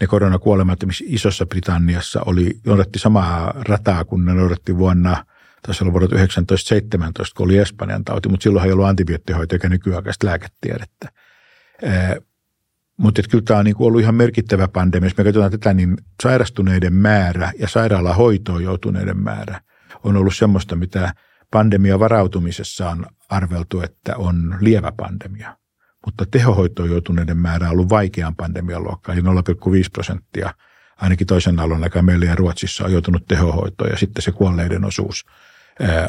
[0.00, 5.24] ne koronakuolemat Isossa Britanniassa oli, odotti samaa rataa kuin ne odotti vuonna,
[5.62, 10.26] taisi olla vuonna 1917, kun oli Espanjan tauti, mutta silloin ei ollut antibioottihoito eikä nykyaikaista
[10.26, 11.08] lääketiedettä.
[13.02, 15.06] Mutta kyllä tämä on niin ollut ihan merkittävä pandemia.
[15.06, 19.60] Jos me katsotaan tätä, niin sairastuneiden määrä ja sairaalahoitoon joutuneiden määrä
[20.04, 21.14] on ollut semmoista, mitä
[21.50, 25.56] pandemia varautumisessa on arveltu, että on lievä pandemia.
[26.06, 29.28] Mutta tehohoitoon joutuneiden määrä on ollut vaikean pandemian luokkaa, eli 0,5
[29.92, 30.54] prosenttia
[30.96, 35.24] ainakin toisen alueen aikaa meillä ja Ruotsissa on joutunut tehohoitoon ja sitten se kuolleiden osuus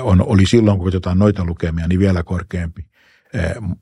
[0.01, 2.92] on, oli silloin, kun katsotaan noita lukemia, niin vielä korkeampi.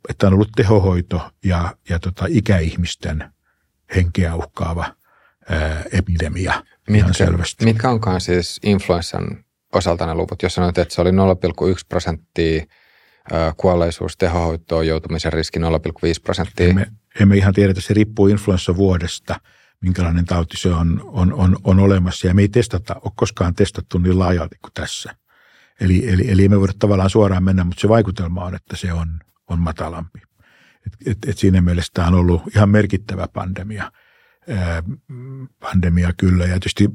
[0.10, 3.34] Että on ollut tehohoito ja, ja tota, ikäihmisten
[3.96, 4.96] henkeä uhkaava
[5.50, 7.66] ää, epidemia mitkä, selvästi.
[7.66, 9.44] Mitkä onkaan siis influenssan
[9.74, 10.44] osalta ne luvut?
[10.44, 11.16] Jos sanoit, että se oli 0,1
[11.90, 12.66] prosenttia
[13.58, 15.66] kuolleisuus tehohoitoon joutumisen riski 0,5
[16.24, 16.68] prosenttia.
[16.70, 16.88] Emme,
[17.20, 19.40] emme ihan tiedetä, se riippuu influenssavuodesta,
[19.82, 22.28] minkälainen tauti se on, on, on, on olemassa.
[22.28, 25.16] Ja me ei testata, ole koskaan testattu niin laajalti kuin tässä.
[25.82, 29.20] Eli, eli, eli emme voida tavallaan suoraan mennä, mutta se vaikutelma on, että se on,
[29.52, 30.20] on matalampi.
[30.86, 33.92] Et, et, et siinä mielessä tämä on ollut ihan merkittävä pandemia.
[34.50, 34.84] Ää,
[35.60, 36.44] pandemia kyllä.
[36.44, 36.90] Ja tietysti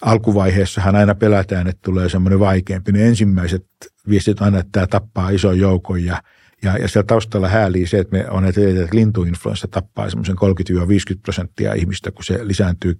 [0.00, 2.92] alkuvaiheessahan aina pelätään, että tulee semmoinen vaikeampi.
[2.92, 3.66] Ne ensimmäiset
[4.08, 6.22] viestit aina, että tämä tappaa ison joukon ja,
[6.62, 8.60] ja, ja siellä taustalla häälii se, että me on että
[8.92, 12.98] lintuinfluenssa tappaa semmoisen 30-50 prosenttia ihmistä, kun se lisääntyy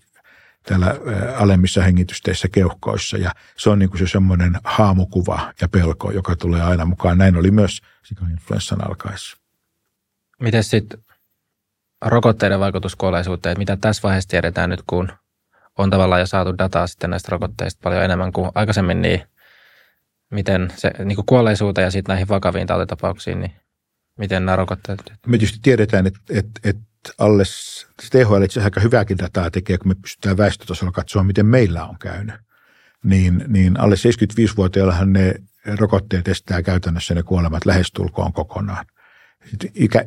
[0.67, 0.95] täällä
[1.37, 3.17] alemmissa hengitysteissä keuhkoissa.
[3.17, 7.19] Ja se on niin kuin se semmoinen haamukuva ja pelko, joka tulee aina mukaan.
[7.19, 9.37] Näin oli myös sikainfluenssan alkaessa.
[10.41, 11.05] Miten sitten
[12.05, 13.59] rokotteiden vaikutus kuolleisuuteen?
[13.59, 15.13] Mitä tässä vaiheessa tiedetään nyt, kun
[15.79, 19.23] on tavallaan jo saatu dataa sitten näistä rokotteista paljon enemmän kuin aikaisemmin, niin
[20.31, 23.53] miten se niin kuin kuolleisuuteen ja sitten näihin vakaviin tautitapauksiin, niin
[24.19, 25.03] miten nämä rokotteet?
[25.27, 26.83] Me tietysti tiedetään, että, että, että
[27.19, 27.43] alle,
[28.11, 32.35] THL itse aika hyvääkin dataa tekee, kun me pystytään väestötasolla katsoa, miten meillä on käynyt.
[33.05, 35.35] Niin, niin alle 75-vuotiaillahan ne
[35.79, 38.87] rokotteet estää käytännössä ne kuolemat lähestulkoon kokonaan.
[39.75, 40.05] Ikä,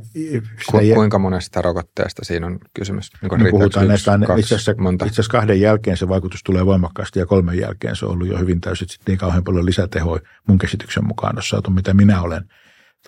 [0.71, 3.11] Ku, kuinka monesta rokotteesta siinä on kysymys?
[3.21, 5.05] Niin me puhutaan näistä kaksi, itse, asiassa, monta.
[5.05, 8.37] itse asiassa kahden jälkeen se vaikutus tulee voimakkaasti ja kolmen jälkeen se on ollut jo
[8.37, 8.89] hyvin täysin.
[8.89, 12.49] Sitten niin kauhean paljon lisätehoja mun käsityksen mukaan on saatu, mitä minä olen,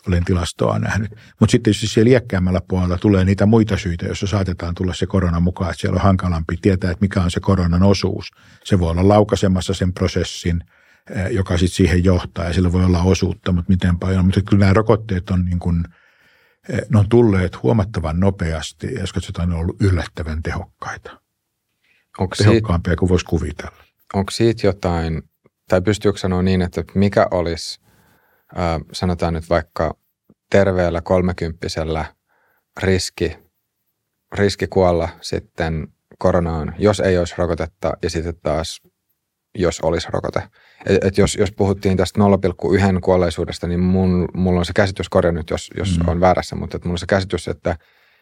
[0.07, 1.11] olen tilastoa nähnyt.
[1.39, 5.39] Mutta sitten tietysti siellä iäkkäämmällä puolella tulee niitä muita syitä, joissa saatetaan tulla se korona
[5.39, 8.31] mukaan, että siellä on hankalampi tietää, että mikä on se koronan osuus.
[8.63, 10.63] Se voi olla laukaisemassa sen prosessin,
[11.09, 14.25] eh, joka sitten siihen johtaa ja sillä voi olla osuutta, mutta miten paljon.
[14.25, 15.83] Mutta kyllä nämä rokotteet on niin kuin–
[16.89, 21.21] ne on tulleet huomattavan nopeasti ja jos katsotaan, ne on ollut yllättävän tehokkaita.
[22.19, 23.83] Onko Tehokkaampia siitä, kuin voisi kuvitella.
[24.13, 25.23] Onko siitä jotain,
[25.69, 27.79] tai pystyykö sanoa niin, että mikä olisi,
[28.93, 29.97] sanotaan nyt vaikka
[30.49, 32.05] terveellä kolmekymppisellä
[32.83, 33.37] riski,
[34.33, 35.87] riski kuolla sitten
[36.17, 38.81] koronaan, jos ei olisi rokotetta ja sitten taas
[39.55, 40.43] jos olisi rokote.
[40.85, 45.31] Et, et jos, jos puhuttiin tästä 0,1 kuolleisuudesta, niin mun, mulla on se käsitys, korjaa
[45.31, 46.07] nyt jos, jos mm.
[46.07, 47.77] on väärässä, mutta että mulla on se käsitys, että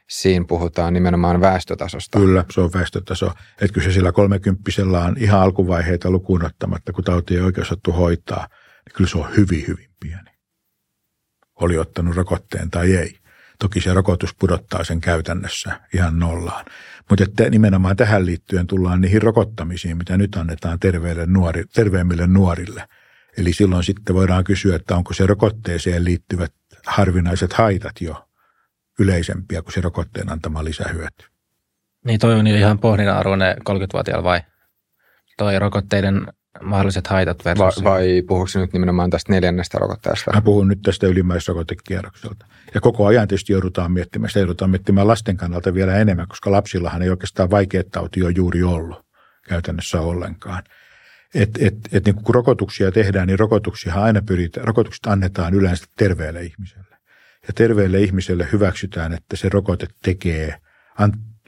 [0.09, 2.19] siinä puhutaan nimenomaan väestötasosta.
[2.19, 3.25] Kyllä, se on väestötaso.
[3.61, 7.91] Että kyllä se sillä kolmekymppisellä on ihan alkuvaiheita lukuun ottamatta, kun tauti ei oikein osattu
[7.91, 8.47] hoitaa,
[8.93, 10.31] kyllä se on hyvin, hyvin pieni.
[11.55, 13.17] Oli ottanut rokotteen tai ei.
[13.59, 16.65] Toki se rokotus pudottaa sen käytännössä ihan nollaan.
[17.09, 20.79] Mutta että nimenomaan tähän liittyen tullaan niihin rokottamisiin, mitä nyt annetaan
[21.25, 22.87] nuori, terveemmille nuorille.
[23.37, 26.53] Eli silloin sitten voidaan kysyä, että onko se rokotteeseen liittyvät
[26.85, 28.27] harvinaiset haitat jo
[28.99, 31.25] yleisempiä kuin se rokotteen antama lisähyöty.
[32.05, 34.41] Niin toi on ihan pohdinnan arvoinen 30-vuotiaalla vai?
[35.37, 36.27] Toi rokotteiden
[36.61, 37.83] mahdolliset haitat versus...
[37.83, 40.31] Va, vai puhuuko nyt nimenomaan tästä neljännestä rokotteesta?
[40.33, 42.45] Mä puhun nyt tästä ylimmäisrokotekierrokselta.
[42.73, 47.01] Ja koko ajan tietysti joudutaan miettimään, sitä joudutaan miettimään lasten kannalta vielä enemmän, koska lapsillahan
[47.01, 49.05] ei oikeastaan vaikeat tauti ole juuri ollut
[49.47, 50.63] käytännössä ollenkaan.
[51.35, 56.43] Et, et, et niin kun rokotuksia tehdään, niin rokotuksia aina pyritään, rokotukset annetaan yleensä terveelle
[56.43, 56.97] ihmiselle.
[57.47, 60.55] Ja terveelle ihmiselle hyväksytään, että se rokote tekee,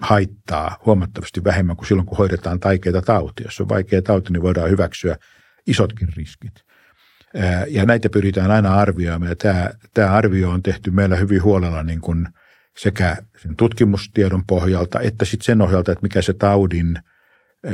[0.02, 3.46] haittaa huomattavasti vähemmän kuin silloin, kun hoidetaan taikeita tautia.
[3.46, 5.16] Jos on vaikea tauti, niin voidaan hyväksyä
[5.68, 6.54] isotkin riskit.
[7.68, 9.30] Ja näitä pyritään aina arvioimaan.
[9.30, 12.28] Ja tämä, tämä arvio on tehty meillä hyvin huolella niin kuin
[12.78, 17.00] sekä sen tutkimustiedon pohjalta että sitten sen ohjalta, että mikä se taudin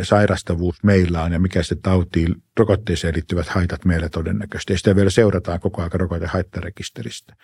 [0.04, 4.74] sairastavuus meillä on ja mikä se tautiin rokotteeseen liittyvät haitat meillä todennäköisesti.
[4.74, 7.36] Ja sitä vielä seurataan koko ajan rokotehaittarekisteristä.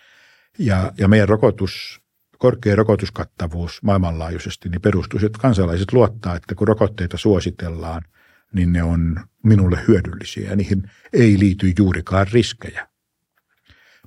[0.60, 2.01] Ja, ja meidän rokotus
[2.42, 8.02] korkea rokotuskattavuus maailmanlaajuisesti niin perustuu että kansalaiset luottaa, että kun rokotteita suositellaan,
[8.54, 12.88] niin ne on minulle hyödyllisiä ja niihin ei liity juurikaan riskejä.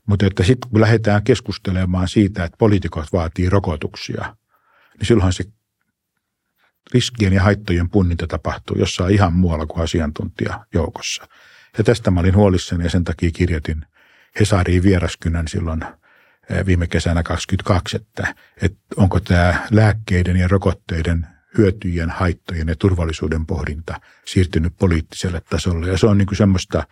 [0.06, 4.36] Mutta että sitten kun lähdetään keskustelemaan siitä, että poliitikot vaatii rokotuksia,
[4.98, 5.44] niin silloin se
[6.94, 11.28] riskien ja haittojen punninta tapahtuu jossain ihan muualla kuin asiantuntijajoukossa.
[11.78, 13.86] Ja tästä mä olin huolissani ja sen takia kirjoitin
[14.40, 15.84] Hesariin vieraskynän silloin–
[16.66, 21.26] viime kesänä 2022, että, että onko tämä lääkkeiden ja rokotteiden
[21.58, 25.88] hyötyjen, haittojen ja turvallisuuden pohdinta siirtynyt poliittiselle tasolle.
[25.88, 26.86] Ja se on niin kuin semmoista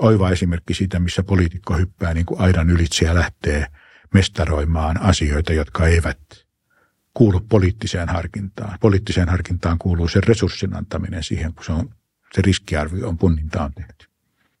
[0.00, 3.66] oiva esimerkki siitä, missä poliitikko hyppää niin kuin aidan ylitse ja lähtee
[4.14, 6.18] mestaroimaan asioita, jotka eivät
[7.14, 8.78] kuulu poliittiseen harkintaan.
[8.80, 11.88] Poliittiseen harkintaan kuuluu sen resurssin antaminen siihen, kun se, on,
[12.34, 14.06] se riskiarvio on punninta on tehty.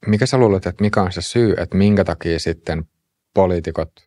[0.06, 2.84] Mikä sä luulet, että mikä on se syy, että minkä takia sitten
[3.34, 4.05] poliitikot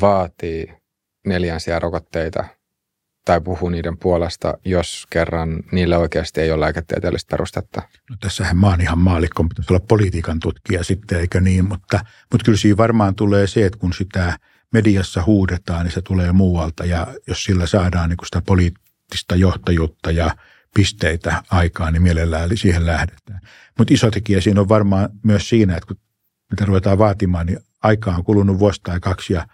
[0.00, 0.74] vaatii
[1.26, 2.44] neljänsiä rokotteita
[3.24, 7.82] tai puhuu niiden puolesta, jos kerran niille oikeasti ei ole lääketieteellistä perustetta?
[8.10, 11.68] No tässähän mä oon ihan maalikko, pitäisi olla politiikan tutkija sitten, eikö niin?
[11.68, 12.00] Mutta,
[12.32, 14.38] mutta kyllä siinä varmaan tulee se, että kun sitä
[14.72, 20.30] mediassa huudetaan, niin se tulee muualta ja jos sillä saadaan niin sitä poliittista johtajuutta ja
[20.74, 23.40] pisteitä aikaan, niin mielellään siihen lähdetään.
[23.78, 25.96] Mutta iso tekijä siinä on varmaan myös siinä, että kun
[26.50, 29.46] mitä ruvetaan vaatimaan, niin aikaa on kulunut vuosi tai kaksi ja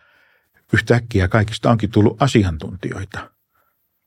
[0.73, 3.35] yhtäkkiä kaikista onkin tullut asiantuntijoita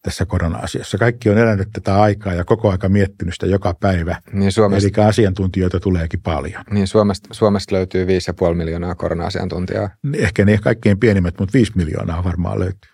[0.08, 0.98] tässä korona-asiassa.
[0.98, 4.22] Kaikki on elänyt tätä aikaa ja koko aika miettinyt sitä joka päivä.
[4.34, 6.64] Niin Suomesta, Eli asiantuntijoita tuleekin paljon.
[6.72, 9.90] Niin Suomesta, Suomesta löytyy 5,5 miljoonaa korona-asiantuntijaa.
[10.14, 12.92] Ehkä ne kaikkein pienimmät, mutta 5 miljoonaa varmaan löytyy.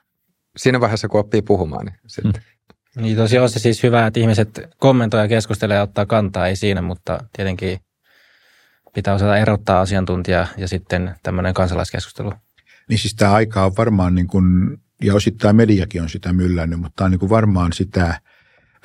[0.57, 2.33] Siinä vaiheessa, kun oppii puhumaan, niin sitten.
[2.33, 3.03] Hmm.
[3.03, 6.55] Niin tosiaan on se siis hyvä, että ihmiset kommentoivat ja keskustelevat ja ottaa kantaa, ei
[6.55, 7.79] siinä, mutta tietenkin
[8.93, 12.33] pitää osata erottaa asiantuntija ja sitten tämmöinen kansalaiskeskustelu.
[12.89, 16.93] Niin siis tämä aika on varmaan, niin kuin, ja osittain mediakin on sitä myllännyt, mutta
[16.95, 18.19] tämä on niin kuin varmaan sitä,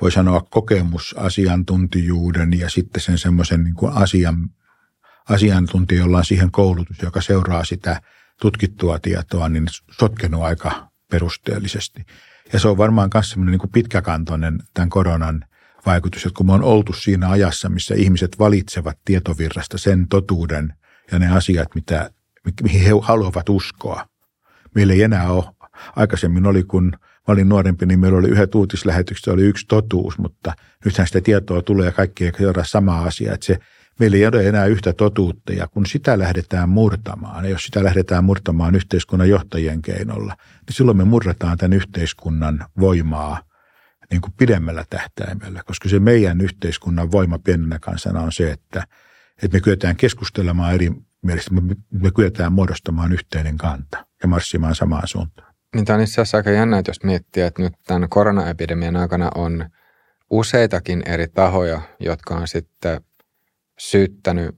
[0.00, 4.50] voi sanoa kokemusasiantuntijuuden ja sitten sen semmoisen niin kuin asian,
[5.28, 8.00] asiantuntija, jolla on siihen koulutus, joka seuraa sitä
[8.40, 9.66] tutkittua tietoa, niin
[9.98, 12.06] sotkenut aika perusteellisesti.
[12.52, 15.44] Ja se on varmaan myös semmoinen niin pitkäkantoinen tämän koronan
[15.86, 20.74] vaikutus, että kun me on oltu siinä ajassa, missä ihmiset valitsevat tietovirrasta sen totuuden
[21.12, 22.10] ja ne asiat, mitä,
[22.62, 24.06] mihin he haluavat uskoa.
[24.74, 25.44] Meillä ei enää ole,
[25.96, 30.52] aikaisemmin oli kun mä olin nuorempi, niin meillä oli yhdet uutislähetykset, oli yksi totuus, mutta
[30.84, 33.58] nythän sitä tietoa tulee ja kaikki ei seura sama asia, että se
[33.98, 38.24] meillä ei ole enää yhtä totuutta ja kun sitä lähdetään murtamaan, ja jos sitä lähdetään
[38.24, 40.36] murtamaan yhteiskunnan johtajien keinolla,
[40.66, 43.42] niin silloin me murrataan tämän yhteiskunnan voimaa
[44.10, 48.84] niin kuin pidemmällä tähtäimellä, koska se meidän yhteiskunnan voima pienenä kansana on se, että,
[49.42, 50.90] että me kyetään keskustelemaan eri
[51.22, 55.54] mielestä, me, me kyetään muodostamaan yhteinen kanta ja marssimaan samaan suuntaan.
[55.74, 59.70] Niin tämä on itse asiassa aika jännä, jos miettii, että nyt tämän koronaepidemian aikana on
[60.30, 63.00] useitakin eri tahoja, jotka on sitten
[63.78, 64.56] syyttänyt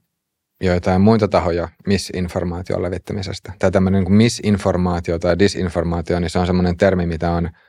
[0.60, 3.52] joitain muita tahoja misinformaation levittämisestä.
[3.58, 7.50] Tai tämmöinen niin misinformaatio tai disinformaatio, niin se on semmoinen termi, mitä on–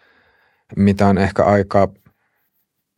[0.75, 1.87] mitä on ehkä aika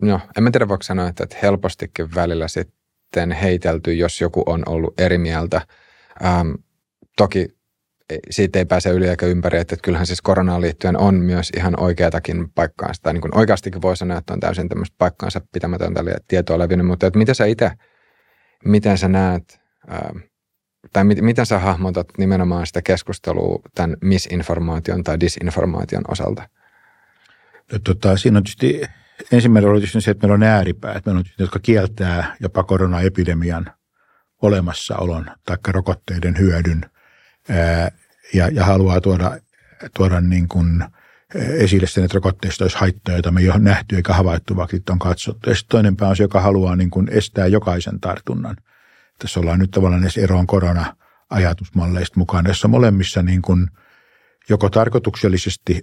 [0.02, 5.00] no en mä tiedä voiko sanoa, että helpostikin välillä sitten heitelty, jos joku on ollut
[5.00, 5.62] eri mieltä.
[6.24, 6.52] Ähm,
[7.18, 7.48] toki
[8.30, 12.50] siitä ei pääse yli eikä ympäri, että, kyllähän siis koronaan liittyen on myös ihan oikeatakin
[12.56, 16.88] paikkaansa, tai niin kuin oikeastikin voi sanoa, että on täysin tämmöistä paikkaansa pitämätöntä tietoa levinnyt,
[16.88, 17.72] mutta että mitä sä itse,
[18.66, 20.14] miten sä näet, ää,
[20.94, 26.50] tai mit, miten sä hahmotat nimenomaan sitä keskustelua tämän misinformaation tai disinformaation osalta?
[27.72, 28.82] No, tota, siinä on tietysti
[29.32, 33.72] ensimmäinen oli tietysti se, että meillä on ääripäät, meillä on tietysti, jotka kieltää jopa koronaepidemian
[34.44, 36.86] olemassaolon tai rokotteiden hyödyn–
[38.34, 39.40] ja, ja haluaa tuoda,
[39.96, 40.84] tuoda niin kuin
[41.36, 45.00] esille sen, että rokotteista olisi haittoja, joita me ei ole nähty eikä havaittu, vaikka on
[45.00, 45.50] katsottu.
[45.50, 48.58] Ja toinen on se, joka haluaa niin kuin estää jokaisen tartunnan.
[49.20, 53.68] Tässä ollaan nyt tavallaan edes eroon korona-ajatusmalleista mukana, jossa molemmissa niin kuin
[54.50, 55.82] joko tarkoituksellisesti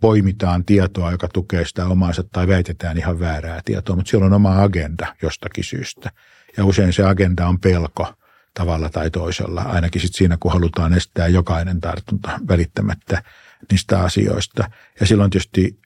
[0.00, 4.62] poimitaan tietoa, joka tukee sitä omaansa tai väitetään ihan väärää tietoa, mutta siellä on oma
[4.62, 6.10] agenda jostakin syystä.
[6.56, 8.12] Ja usein se agenda on pelko–
[8.54, 13.22] tavalla tai toisella, ainakin sit siinä, kun halutaan estää jokainen tartunta välittämättä
[13.70, 14.70] niistä asioista.
[15.00, 15.78] Ja silloin tietysti,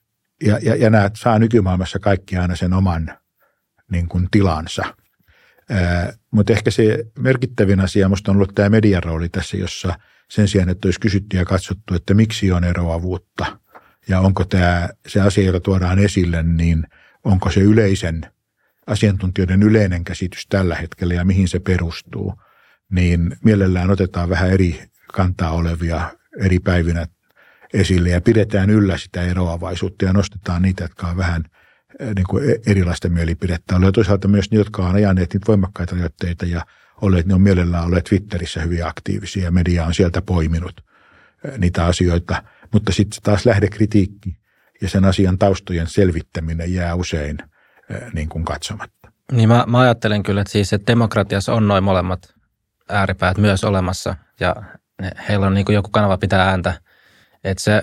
[0.44, 3.18] ja, ja, ja nämä saa nykymaailmassa kaikki aina sen oman
[3.90, 4.82] niin kuin, tilansa.
[6.30, 9.98] Mutta ehkä se merkittävin asia minusta on ollut tämä median rooli tässä, jossa
[10.30, 13.58] sen sijaan, että olisi kysytty ja katsottu, että miksi on eroavuutta
[14.08, 16.84] ja onko tämä se asia, joka tuodaan esille, niin
[17.24, 18.26] onko se yleisen
[18.88, 22.34] asiantuntijoiden yleinen käsitys tällä hetkellä ja mihin se perustuu–
[22.90, 24.82] niin mielellään otetaan vähän eri
[25.14, 26.10] kantaa olevia
[26.40, 27.06] eri päivinä
[27.74, 31.44] esille ja pidetään yllä sitä eroavaisuutta ja nostetaan niitä, jotka on vähän
[32.00, 33.76] eh, niin kuin e-, erilaista mielipidettä.
[33.76, 36.66] On toisaalta myös niitä, jotka on ajaneet niitä voimakkaita rajoitteita ja
[37.00, 40.84] olleet, ne on mielellään olleet Twitterissä hyvin aktiivisia ja media on sieltä poiminut
[41.44, 42.42] eh, niitä asioita.
[42.72, 44.36] Mutta sitten taas lähdekritiikki
[44.80, 47.38] ja sen asian taustojen selvittäminen jää usein
[48.12, 49.12] niin kuin katsomatta.
[49.32, 52.34] Niin mä, mä ajattelen kyllä, että siis että demokratiassa on noin molemmat
[52.88, 54.56] ääripäät myös olemassa ja
[55.28, 56.74] heillä on niin kuin joku kanava pitää ääntä.
[57.44, 57.82] Että se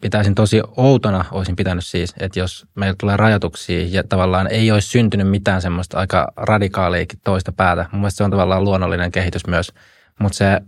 [0.00, 4.88] pitäisin tosi outona, olisin pitänyt siis, että jos meillä tulee rajoituksia ja tavallaan ei olisi
[4.88, 7.86] syntynyt mitään semmoista aika radikaaliakin toista päätä.
[7.92, 9.72] Mun mielestä se on tavallaan luonnollinen kehitys myös,
[10.20, 10.60] mutta se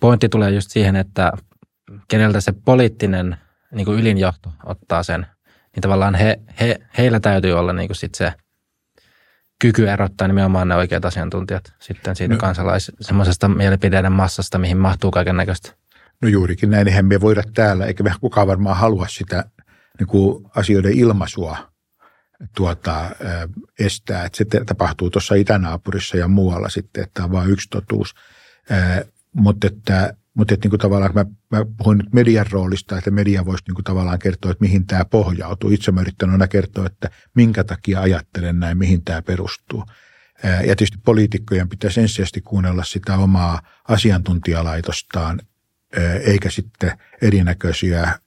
[0.00, 1.32] pointti tulee just siihen, että
[2.08, 3.36] keneltä se poliittinen
[3.74, 5.26] niin kuin ylinjohto ottaa sen,
[5.76, 8.32] niin tavallaan he, he, heillä täytyy olla niin kuin sit se
[9.58, 12.40] kyky erottaa nimenomaan ne oikeat asiantuntijat sitten siitä no.
[12.40, 15.72] kansalais, semmoisesta mielipideiden massasta, mihin mahtuu kaiken näköistä.
[16.22, 19.44] No juurikin näin, eihän me voida täällä, eikä me kukaan varmaan halua sitä
[19.98, 21.72] niin kuin asioiden ilmaisua
[22.56, 23.10] tuota,
[23.78, 24.24] estää.
[24.24, 28.14] Että se tapahtuu tuossa itänaapurissa ja muualla sitten, että tämä on vain yksi totuus.
[29.32, 33.44] Mutta että mutta että niin kuin tavallaan, mä, mä puhun nyt median roolista, että media
[33.44, 35.70] voisi niin kuin tavallaan kertoa, että mihin tämä pohjautuu.
[35.70, 39.84] Itse mä yritän aina kertoa, että minkä takia ajattelen näin, mihin tämä perustuu.
[40.44, 45.40] Ja tietysti poliitikkojen pitäisi ensisijaisesti kuunnella sitä omaa asiantuntijalaitostaan,
[46.24, 48.18] eikä sitten erinäköisiä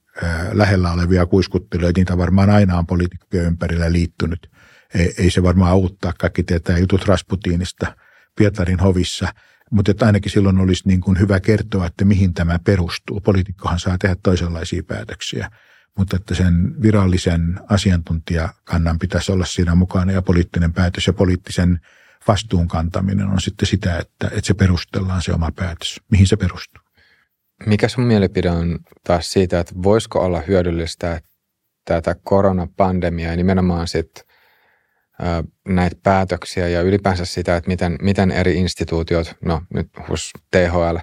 [0.52, 1.92] lähellä olevia kuiskutteluja.
[1.96, 4.52] Niitä varmaan aina on poliitikkojen ympärillä liittynyt.
[4.94, 6.14] Ei, ei se varmaan auttaa.
[6.20, 7.96] Kaikki tietää jutut Rasputiinista
[8.36, 9.28] Pietarin hovissa–
[9.72, 13.22] mutta että ainakin silloin olisi niin kuin hyvä kertoa, että mihin tämä perustuu.
[13.22, 15.52] Poliitikkohan saa tehdä toisenlaisia päätöksiä,
[15.98, 21.80] mutta että sen virallisen asiantuntijakannan pitäisi olla siinä mukana ja poliittinen päätös ja poliittisen
[22.28, 26.02] vastuun kantaminen on sitten sitä, että, että se perustellaan se oma päätös.
[26.12, 26.84] Mihin se perustuu?
[27.66, 31.22] Mikä sun mielipide on taas siitä, että voisiko olla hyödyllistä
[31.86, 34.25] tätä koronapandemiaa ja nimenomaan sitten
[35.68, 40.98] näitä päätöksiä ja ylipäänsä sitä, että miten, miten eri instituutiot, no nyt HUS THL,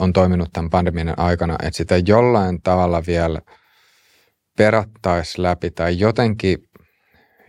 [0.00, 3.40] on toiminut tämän pandemian aikana, että sitä jollain tavalla vielä
[4.58, 6.58] perattaisi läpi tai jotenkin,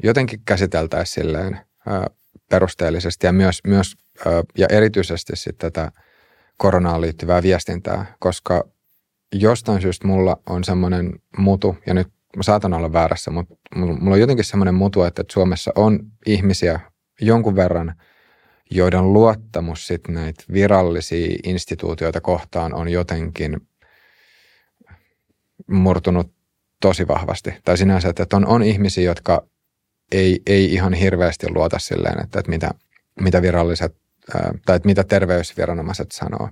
[0.03, 1.59] jotenkin käsiteltäisiin silleen
[2.49, 3.95] perusteellisesti ja myös, myös
[4.57, 5.91] ja erityisesti sitten tätä
[6.57, 8.63] koronaan liittyvää viestintää, koska
[9.35, 12.07] jostain syystä mulla on semmoinen mutu, ja nyt
[12.37, 16.79] mä saatan olla väärässä, mutta mulla on jotenkin semmoinen mutu, että Suomessa on ihmisiä
[17.21, 17.95] jonkun verran,
[18.71, 23.57] joiden luottamus sit näitä virallisia instituutioita kohtaan on jotenkin
[25.67, 26.33] murtunut
[26.81, 27.53] tosi vahvasti.
[27.65, 29.47] Tai sinänsä, että on, on ihmisiä, jotka
[30.11, 32.71] ei, ei ihan hirveästi luota silleen, että, että mitä,
[33.21, 33.95] mitä viralliset
[34.65, 36.49] tai että mitä terveysviranomaiset sanoo.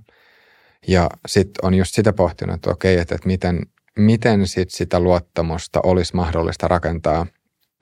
[0.87, 3.61] Ja sitten on just sitä pohtinut, että okei, että, että miten,
[3.99, 7.25] miten sit sitä luottamusta olisi mahdollista rakentaa,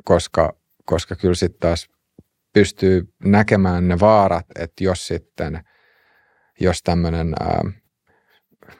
[0.04, 0.54] koska,
[0.86, 1.90] koska kyllä sitten taas
[2.54, 5.64] pystyy näkemään ne vaarat, että jos sitten,
[6.60, 7.36] jos tämmöinen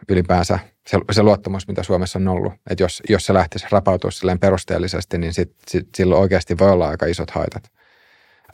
[0.10, 2.54] ylipäänsä se, se luottamus, mitä Suomessa on ollut.
[2.70, 6.88] Että jos, jos se lähtisi rapautua silleen perusteellisesti, niin sit, sit, silloin oikeasti voi olla
[6.88, 7.64] aika isot haitat.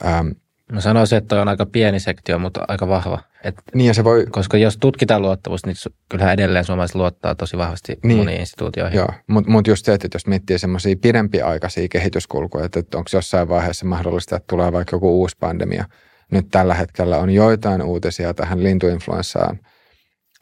[0.04, 0.28] Ähm,
[0.72, 3.18] Mä sanoisin, että on aika pieni sektio, mutta aika vahva.
[3.44, 4.26] Et, niin ja se voi...
[4.30, 5.76] Koska jos tutkitaan luottamusta, niin
[6.08, 8.96] kyllähän edelleen suomalaiset luottaa tosi vahvasti niin, moniin instituutioihin.
[8.96, 13.48] Joo, mutta mut just se, että jos miettii semmoisia pidempiaikaisia kehityskulkuja, että, että onko jossain
[13.48, 15.84] vaiheessa mahdollista, että tulee vaikka joku uusi pandemia.
[16.30, 19.58] Nyt tällä hetkellä on joitain uutisia tähän lintuinfluenssaan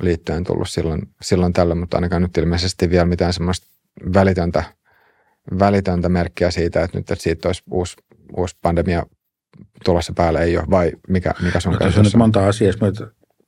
[0.02, 3.66] liittyen tullut silloin, silloin tällä, mutta ainakaan nyt ilmeisesti vielä mitään semmoista
[4.14, 4.64] välitöntä,
[5.58, 7.96] välitöntä merkkiä siitä, että nyt että siitä olisi uusi,
[8.36, 9.06] uusi pandemia
[9.84, 12.80] tulossa päälle ei ole, vai mikä, mikä sun no, Tässä on nyt monta asiaa, jos
[12.80, 12.92] me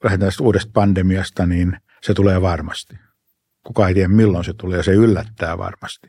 [0.04, 2.98] lähdetään uudesta pandemiasta, niin se tulee varmasti.
[3.66, 6.08] Kuka ei tiedä milloin se tulee ja se yllättää varmasti.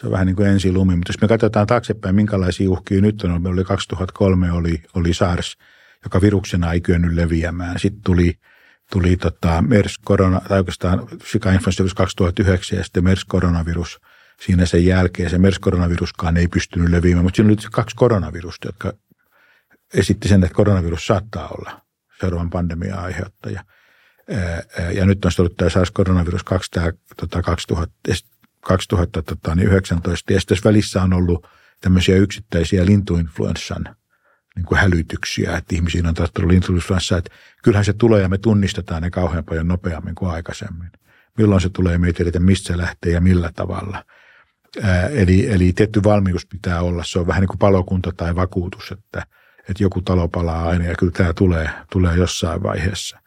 [0.00, 3.42] Se on vähän niin kuin ensilumi, mutta jos me katsotaan taaksepäin, minkälaisia uhkia nyt on,
[3.42, 5.56] meillä oli 2003 oli, oli SARS,
[6.04, 7.78] joka viruksena ei kyennyt leviämään.
[7.78, 8.38] Sitten tuli,
[8.92, 14.00] tuli tota MERS-korona, tai oikeastaan sika-influenssavirus 2009 ja sitten MERS-koronavirus
[14.40, 15.30] siinä sen jälkeen.
[15.30, 18.92] Se MERS-koronaviruskaan ei pystynyt leviämään, mutta siinä oli seuraavaksi koronavirusta, jotka
[19.94, 21.80] esitti sen, että koronavirus saattaa olla
[22.20, 23.64] seuraavan pandemian aiheuttaja.
[24.94, 27.42] Ja nyt on tullut tämä SARS-koronavirus 2000,
[28.60, 29.70] 2019 tota, niin
[30.30, 31.46] ja tässä välissä on ollut
[31.80, 33.96] tämmöisiä yksittäisiä lintuinfluenssan
[34.56, 37.30] niin kuin hälytyksiä, että ihmisiin on tarttunut lintuinfluenssa, että
[37.62, 40.90] kyllähän se tulee ja me tunnistetaan ne kauhean paljon nopeammin kuin aikaisemmin.
[41.38, 44.04] Milloin se tulee, me ei tiedetä, mistä se lähtee ja millä tavalla.
[45.10, 49.26] eli, eli tietty valmius pitää olla, se on vähän niin kuin palokunta tai vakuutus, että–
[49.68, 53.18] että joku talo palaa aina ja kyllä tämä tulee, tulee jossain vaiheessa.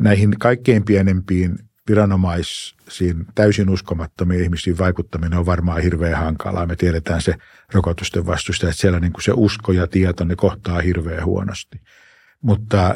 [0.00, 6.66] Näihin kaikkein pienempiin viranomaisiin täysin uskomattomiin ihmisiin vaikuttaminen on varmaan hirveän hankalaa.
[6.66, 7.34] Me tiedetään se
[7.72, 11.80] rokotusten vastusta, että siellä niin kuin se usko ja tieto, ne kohtaa hirveän huonosti.
[12.42, 12.94] Mutta,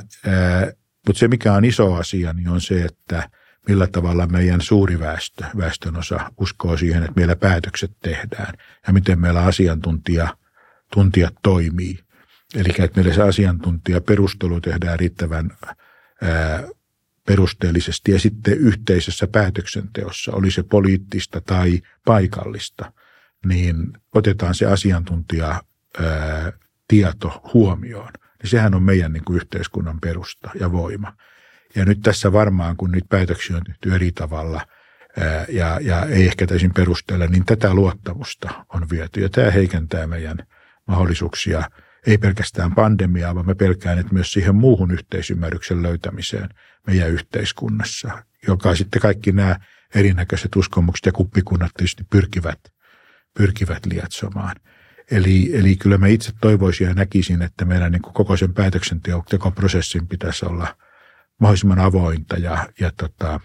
[1.06, 3.28] mutta se, mikä on iso asia, niin on se, että
[3.68, 8.54] millä tavalla meidän suuri väestö, väestön osa uskoo siihen, että meillä päätökset tehdään
[8.86, 10.36] ja miten meillä asiantuntija,
[10.92, 11.98] tuntijat toimii–
[12.54, 15.50] Eli että meillä se asiantuntija perustelu tehdään riittävän
[16.22, 16.62] ää,
[17.26, 22.92] perusteellisesti ja sitten yhteisessä päätöksenteossa, oli se poliittista tai paikallista,
[23.46, 25.62] niin otetaan se asiantuntija
[26.88, 28.12] tieto huomioon.
[28.42, 31.16] Niin sehän on meidän niin kuin yhteiskunnan perusta ja voima.
[31.74, 34.66] Ja nyt tässä varmaan, kun niitä päätöksiä on tehty eri tavalla
[35.20, 39.20] ää, ja, ja ei ehkä täysin perusteella, niin tätä luottamusta on viety.
[39.20, 40.38] Ja tämä heikentää meidän
[40.86, 41.62] mahdollisuuksia–
[42.06, 46.48] ei pelkästään pandemiaa, vaan mä pelkään, että myös siihen muuhun yhteisymmärryksen löytämiseen
[46.86, 49.56] meidän yhteiskunnassa, joka sitten kaikki nämä
[49.94, 52.58] erinäköiset uskomukset ja kuppikunnat tietysti pyrkivät,
[53.34, 54.56] pyrkivät lietsomaan.
[55.10, 60.08] Eli, eli kyllä mä itse toivoisin ja näkisin, että meidän niin kuin koko sen päätöksentekoprosessin
[60.08, 60.76] pitäisi olla
[61.40, 63.40] mahdollisimman avointa ja, ja tota,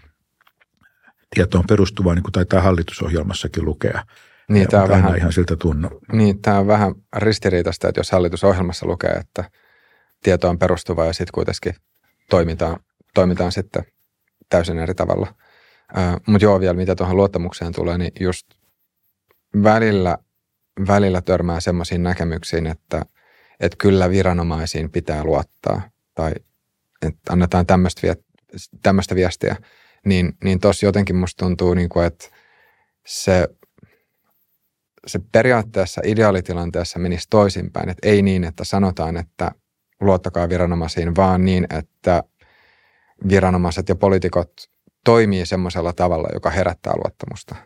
[1.34, 4.04] tietoon perustuvaa, niin kuin taitaa hallitusohjelmassakin lukea–
[4.48, 6.00] niin, tämä on vähän, ihan siltä tunnu.
[6.12, 9.50] Niin, tämä on vähän ristiriitaista, että jos hallitusohjelmassa lukee, että
[10.22, 11.74] tieto on perustuva ja sitten kuitenkin
[12.30, 12.80] toimitaan,
[13.14, 13.82] toimitaan sitten
[14.48, 15.34] täysin eri tavalla.
[16.26, 18.46] Mutta joo, vielä mitä tuohon luottamukseen tulee, niin just
[19.62, 20.18] välillä,
[20.88, 23.02] välillä törmää semmoisiin näkemyksiin, että,
[23.60, 25.82] että kyllä viranomaisiin pitää luottaa
[26.14, 26.32] tai
[27.02, 27.66] että annetaan
[28.82, 29.56] tämmöistä viestiä,
[30.04, 32.28] niin, niin tuossa jotenkin musta tuntuu, niin kuin, että
[33.06, 33.48] se
[35.06, 39.52] se periaatteessa ideaalitilanteessa menisi toisinpäin, että ei niin, että sanotaan, että
[40.00, 42.22] luottakaa viranomaisiin, vaan niin, että
[43.28, 44.52] viranomaiset ja poliitikot
[45.04, 47.56] toimii semmoisella tavalla, joka herättää luottamusta.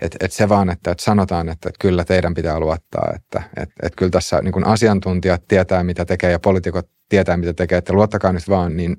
[0.00, 3.70] Et, et se vaan, että et sanotaan, että et kyllä teidän pitää luottaa, että et,
[3.82, 7.92] et kyllä tässä niin kun asiantuntijat tietää, mitä tekee ja poliitikot tietää, mitä tekee, että
[7.92, 8.96] luottakaa nyt vaan, niin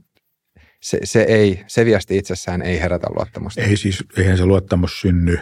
[0.82, 3.62] se, se, ei, se viesti itsessään ei herätä luottamusta.
[3.62, 5.40] Ei siis, eihän se luottamus synny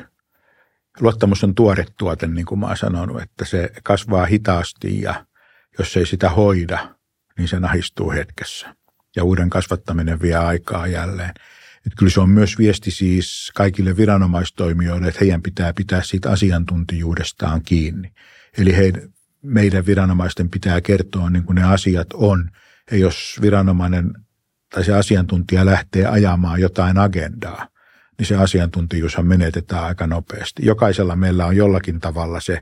[1.02, 5.26] luottamus on tuore tuote, niin kuin mä oon sanonut, että se kasvaa hitaasti ja
[5.80, 6.96] jos ei sitä hoida,
[7.38, 8.76] niin se nahistuu hetkessä.
[9.16, 11.34] Ja uuden kasvattaminen vie aikaa jälleen.
[11.78, 17.62] Että kyllä se on myös viesti siis kaikille viranomaistoimijoille, että heidän pitää pitää siitä asiantuntijuudestaan
[17.62, 18.12] kiinni.
[18.58, 18.94] Eli he,
[19.42, 22.50] meidän viranomaisten pitää kertoa niin kuin ne asiat on.
[22.92, 24.14] Ja jos viranomainen
[24.70, 27.68] tai se asiantuntija lähtee ajamaan jotain agendaa,
[28.22, 30.66] niin se asiantuntijuushan menetetään aika nopeasti.
[30.66, 32.62] Jokaisella meillä on jollakin tavalla se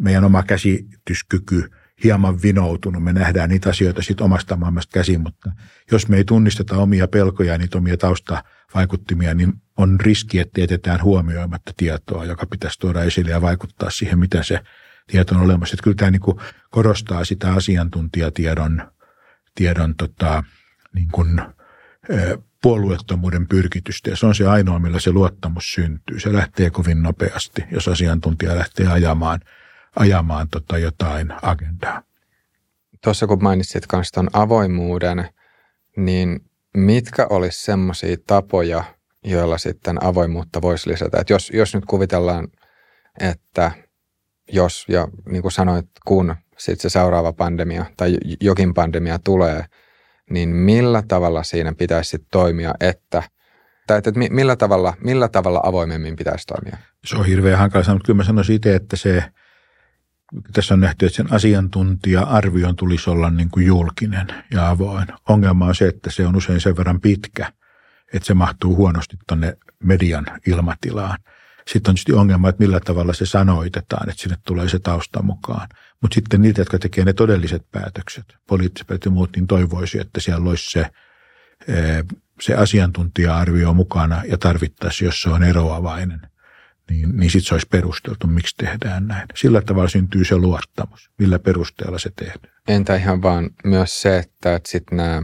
[0.00, 1.70] meidän oma käsityskyky
[2.04, 3.04] hieman vinoutunut.
[3.04, 5.52] Me nähdään niitä asioita sitten omasta maailmasta käsin, mutta
[5.92, 11.02] jos me ei tunnisteta omia pelkoja ja niitä omia taustavaikuttimia, niin on riski, että jätetään
[11.02, 14.60] huomioimatta tietoa, joka pitäisi tuoda esille ja vaikuttaa siihen, mitä se
[15.06, 15.74] tieto on olemassa.
[15.74, 18.92] Että kyllä tämä niin korostaa sitä asiantuntijatiedon
[19.54, 20.44] tiedon, tota,
[20.94, 21.40] niin kuin,
[22.62, 26.20] puolueettomuuden pyrkitystä ja se on se ainoa, millä se luottamus syntyy.
[26.20, 29.40] Se lähtee kovin nopeasti, jos asiantuntija lähtee ajamaan,
[29.96, 32.02] ajamaan tota jotain agendaa.
[33.04, 35.28] Tuossa kun mainitsit myös tuon avoimuuden,
[35.96, 36.40] niin
[36.76, 38.84] mitkä olisi semmoisia tapoja,
[39.24, 41.20] joilla sitten avoimuutta voisi lisätä?
[41.20, 42.48] Et jos, jos nyt kuvitellaan,
[43.20, 43.72] että
[44.52, 49.64] jos ja niin kuin sanoit, kun sitten se seuraava pandemia tai jokin pandemia tulee,
[50.30, 53.22] niin millä tavalla siinä pitäisi toimia, että
[53.86, 56.76] tai että millä tavalla, millä tavalla avoimemmin pitäisi toimia?
[57.04, 59.24] Se on hirveän hankala sanoa, mutta kyllä mä sanoisin itse, että se,
[60.52, 65.06] tässä on nähty, että sen asiantuntija-arvion tulisi olla niin kuin julkinen ja avoin.
[65.28, 67.52] Ongelma on se, että se on usein sen verran pitkä,
[68.14, 71.18] että se mahtuu huonosti tuonne median ilmatilaan.
[71.68, 75.68] Sitten on tietysti ongelma, että millä tavalla se sanoitetaan, että sinne tulee se tausta mukaan.
[76.02, 80.50] Mutta sitten niitä, jotka tekee ne todelliset päätökset, poliittiset ja muut, niin toivoisi, että siellä
[80.50, 80.86] olisi se,
[82.40, 86.20] se asiantuntija-arvio mukana ja tarvittaisiin, jos se on eroavainen,
[86.90, 89.26] niin, niin sitten se olisi perusteltu, miksi tehdään näin.
[89.34, 92.54] Sillä tavalla syntyy se luottamus, millä perusteella se tehdään.
[92.68, 95.22] Entä ihan vaan myös se, että, että sitten nämä,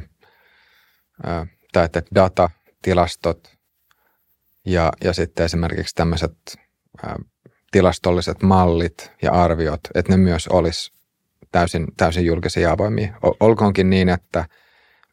[1.73, 2.51] tai että data,
[2.83, 3.59] tilastot
[4.67, 6.37] ja, ja sitten esimerkiksi tämmöiset
[7.71, 10.93] tilastolliset mallit ja arviot, että ne myös olisi
[11.53, 13.15] täysin, täysin julkisia ja avoimia.
[13.41, 14.45] Olkoonkin niin, että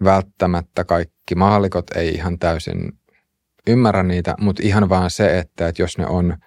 [0.04, 2.92] välttämättä kaikki maallikot ei ihan täysin
[3.68, 6.38] ymmärrä niitä, mutta ihan vaan se, että, että jos, ne on,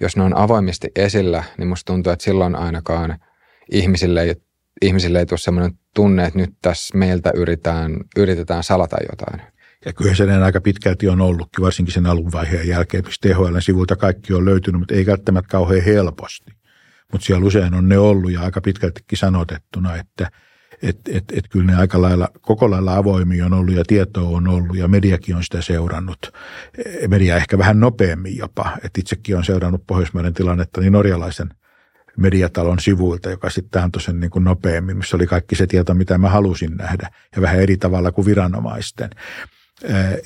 [0.00, 3.18] jos ne on avoimesti esillä, niin musta tuntuu, että silloin ainakaan
[3.72, 4.34] ihmisille ei,
[4.82, 9.42] ihmisille ei tule sellainen tunne, että nyt tässä meiltä yritetään, yritetään salata jotain.
[9.84, 14.32] Ja kyllä se aika pitkälti on ollutkin, varsinkin sen alunvaiheen jälkeen, mistä THL sivulta kaikki
[14.32, 16.52] on löytynyt, mutta ei välttämättä kauhean helposti.
[17.12, 20.30] Mutta siellä usein on ne ollut ja aika pitkältikin sanotettuna, että
[20.82, 24.48] et, et, et kyllä ne aika lailla, koko lailla avoimia on ollut ja tietoa on
[24.48, 26.32] ollut ja mediakin on sitä seurannut.
[27.08, 31.48] Media ehkä vähän nopeammin jopa, että itsekin on seurannut Pohjoismaiden tilannetta niin norjalaisen
[32.16, 36.18] mediatalon sivuilta, joka sitten antoi sen niin kuin nopeammin, missä oli kaikki se tieto, mitä
[36.18, 39.10] mä halusin nähdä ja vähän eri tavalla kuin viranomaisten.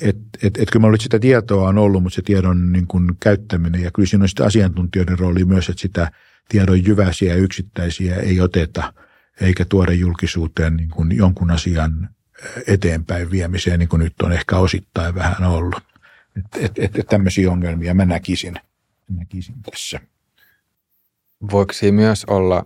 [0.01, 3.91] Että et, et kyllä sitä tietoa on ollut, mutta se tiedon niin kuin käyttäminen ja
[3.91, 6.11] kyllä siinä on asiantuntijoiden rooli myös, että sitä
[6.49, 8.93] tiedon jyväisiä ja yksittäisiä ei oteta
[9.41, 12.09] eikä tuoda julkisuuteen niin kuin jonkun asian
[12.67, 15.83] eteenpäin viemiseen, niin kuin nyt on ehkä osittain vähän ollut.
[16.37, 18.55] Että et, et, tämmöisiä ongelmia mä näkisin,
[19.09, 19.99] näkisin tässä.
[21.51, 22.65] Voiko myös olla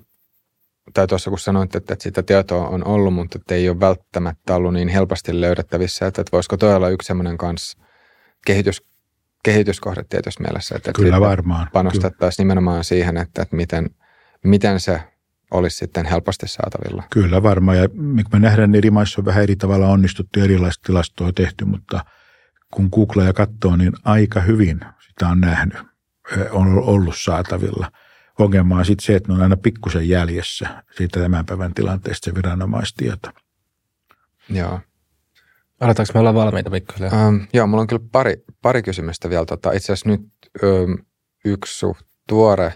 [0.94, 4.56] tai tuossa kun sanoit, että, että sitä tietoa on ollut, mutta että ei ole välttämättä
[4.56, 7.78] ollut niin helposti löydettävissä, että, että voisiko toi olla yksi semmoinen kanssa
[8.46, 8.84] kehitys,
[9.44, 11.68] kehityskohde tietysti mielessä, että, Kyllä että varmaan.
[11.74, 13.90] panostettaisiin nimenomaan siihen, että, että miten,
[14.44, 15.02] miten se
[15.52, 17.04] olisi sitten helposti saatavilla.
[17.10, 17.90] Kyllä varmaan, ja
[18.32, 22.06] me nähdään, eri maissa on vähän eri tavalla onnistuttu, erilaista tilastoa tehty, mutta
[22.74, 22.92] kun
[23.26, 25.78] ja katsoo, niin aika hyvin sitä on nähnyt,
[26.52, 27.92] on ollut saatavilla–
[28.40, 32.36] Ongelma on sitten se, että ne on aina pikkusen jäljessä siitä tämän päivän tilanteesta se
[32.36, 33.30] viranomaistieto.
[34.50, 34.80] Joo.
[35.80, 37.14] Aletaanko me olla valmiita pikkusen?
[37.14, 39.46] Ähm, joo, mulla on kyllä pari, pari kysymystä vielä.
[39.46, 40.22] Tota, itse asiassa nyt
[40.64, 40.98] öm,
[41.46, 41.86] yksi
[42.28, 42.74] tuore,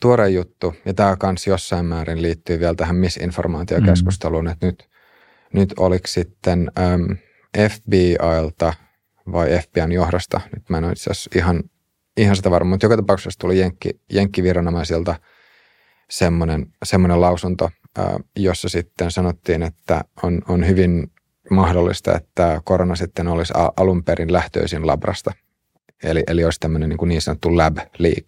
[0.00, 4.50] tuore juttu, ja tämä kanssa jossain määrin liittyy vielä tähän misinformaatiokeskusteluun, mm.
[4.50, 4.88] että nyt,
[5.52, 7.16] nyt oliko sitten äm,
[7.68, 8.72] FBIlta
[9.32, 11.62] vai FBIn johdosta, nyt mä en ole itse asiassa ihan
[12.16, 15.14] ihan sitä varma, mutta joka tapauksessa tuli jenkki, jenkkiviranomaisilta
[16.10, 17.70] semmoinen, semmoinen lausunto,
[18.36, 21.12] jossa sitten sanottiin, että on, on hyvin
[21.50, 25.32] mahdollista, että korona sitten olisi alun perin lähtöisin labrasta.
[26.02, 28.24] Eli, eli olisi tämmöinen niin, kuin niin sanottu lab leak.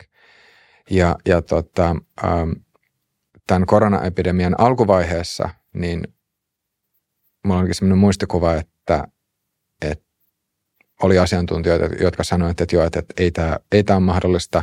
[0.91, 1.97] Ja, ja tota,
[3.47, 6.03] tämän koronaepidemian alkuvaiheessa, niin
[7.45, 9.09] mulla onkin semmoinen muistikuva, että,
[9.83, 10.12] että
[11.03, 14.63] oli asiantuntijoita, jotka sanoivat, että joo, että, ei tämä ei ole mahdollista,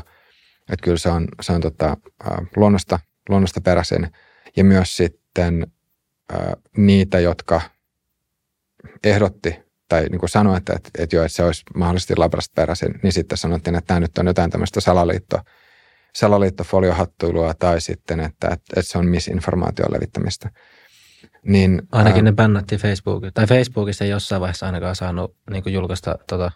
[0.72, 1.98] että kyllä se on, se on tota,
[2.56, 3.00] luonnosta,
[3.30, 4.12] luonnosta peräisin.
[4.56, 5.68] Ja myös sitten
[6.32, 7.62] ää, niitä, jotka
[9.04, 9.56] ehdotti
[9.88, 13.14] tai niin kuin sanoi, että, että, että, joo, että se olisi mahdollisesti labrasta peräisin, niin
[13.14, 15.40] sitten sanottiin, että tämä nyt on jotain tämmöistä salaliitto,
[16.16, 20.50] salaliittofoliohattuilua tai sitten, että, että, että se on misinformaation levittämistä.
[21.46, 22.32] Niin, Ainakin ää...
[22.32, 23.34] ne bännättiin Facebookissa.
[23.34, 26.52] Tai Facebookissa ei jossain vaiheessa ainakaan saanut niin kuin julkaista tota,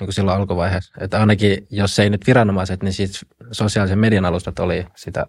[0.00, 0.94] niin kuin silloin alkuvaiheessa.
[1.00, 5.26] Että ainakin, jos ei nyt viranomaiset, niin siis sosiaalisen median alustat oli sitä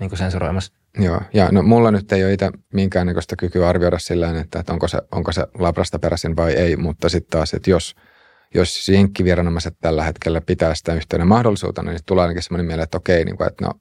[0.00, 0.72] niin kuin sensuroimassa.
[0.98, 4.98] Joo, ja no mulla nyt ei ole itse minkäännäköistä kykyä arvioida sillä että onko se,
[5.12, 7.94] onko se labrasta peräisin vai ei, mutta sitten taas, että jos,
[8.54, 13.24] jos jenkkiviranomaiset tällä hetkellä pitää sitä yhtenä mahdollisuutena, niin tulee ainakin semmoinen mieleen, että okei,
[13.24, 13.72] niin kuin, että no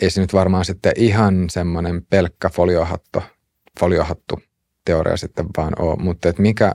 [0.00, 3.22] ei se nyt varmaan sitten ihan semmoinen pelkkä foliohatto,
[3.80, 4.40] foliohattu
[4.84, 6.72] teoria sitten vaan ole, mutta että mikä,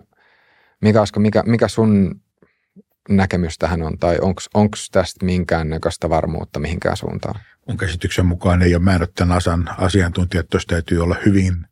[0.82, 2.22] Mikä, Asko, mikä, mikä sun
[3.10, 4.18] näkemys tähän on, tai
[4.54, 7.40] onko tästä minkäännäköistä varmuutta mihinkään suuntaan?
[7.68, 11.68] Mun käsityksen mukaan ei ole määrät tämän asan asiantuntijat, tuossa täytyy olla hyvin,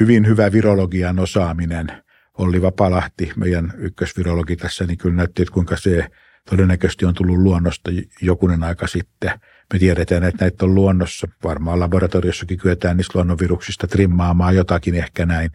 [0.00, 2.02] hyvin hyvä virologian osaaminen.
[2.38, 6.08] Olli Vapalahti, meidän ykkösvirologi tässä, niin kyllä näytti, että kuinka se
[6.50, 7.90] todennäköisesti on tullut luonnosta
[8.22, 9.30] jokunen aika sitten.
[9.72, 11.28] Me tiedetään, että näitä on luonnossa.
[11.44, 15.50] Varmaan laboratoriossakin kyetään niistä luonnonviruksista trimmaamaan jotakin ehkä näin.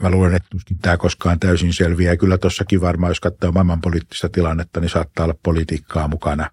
[0.00, 2.16] Mä luulen, että tuskin tämä koskaan täysin selviää.
[2.16, 6.50] Kyllä tuossakin varmaan, jos katsoo maailmanpoliittista tilannetta, niin saattaa olla politiikkaa mukana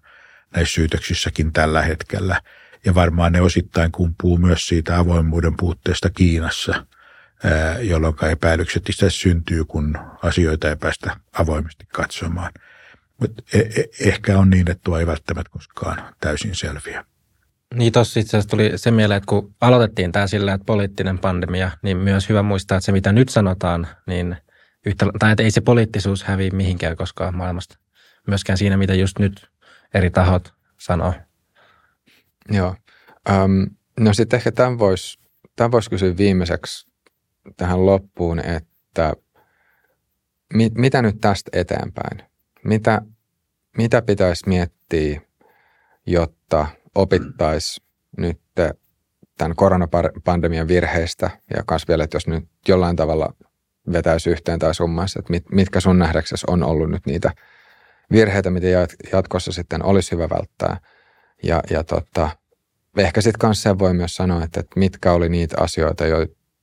[0.54, 2.40] näissä syytöksissäkin tällä hetkellä.
[2.84, 6.86] Ja varmaan ne osittain kumpuu myös siitä avoimuuden puutteesta Kiinassa,
[7.80, 12.52] jolloin epäilykset itse syntyy, kun asioita ei päästä avoimesti katsomaan.
[13.20, 17.04] Mutta e- e- ehkä on niin, että tuo ei välttämättä koskaan täysin selviä.
[17.74, 21.70] Niin tuossa itse asiassa tuli se mieleen, että kun aloitettiin tämä sillä, että poliittinen pandemia,
[21.82, 24.36] niin myös hyvä muistaa, että se mitä nyt sanotaan, niin
[24.86, 27.78] yhtä, tai että ei se poliittisuus häviä mihinkään koskaan maailmasta.
[28.26, 29.50] Myöskään siinä, mitä just nyt
[29.94, 31.14] eri tahot sanoo.
[32.48, 32.76] Joo.
[33.30, 33.66] Um,
[34.00, 35.18] no sitten ehkä tämän voisi
[35.56, 36.90] tämän vois kysyä viimeiseksi
[37.56, 39.12] tähän loppuun, että
[40.54, 42.35] mit, mitä nyt tästä eteenpäin?
[42.66, 43.02] Mitä,
[43.76, 45.20] mitä pitäisi miettiä,
[46.06, 47.86] jotta opittaisiin
[48.18, 48.40] nyt
[49.38, 51.30] tämän koronapandemian virheistä?
[51.56, 53.34] Ja myös vielä, että jos nyt jollain tavalla
[53.92, 57.32] vetäisi yhteen tai summaisi, että mit, mitkä sun nähdäksesi on ollut nyt niitä
[58.12, 58.66] virheitä, mitä
[59.12, 60.80] jatkossa sitten olisi hyvä välttää.
[61.42, 62.30] Ja, ja tota,
[62.96, 66.04] ehkä sitten kanssa sen voi myös sanoa, että, että mitkä oli niitä asioita,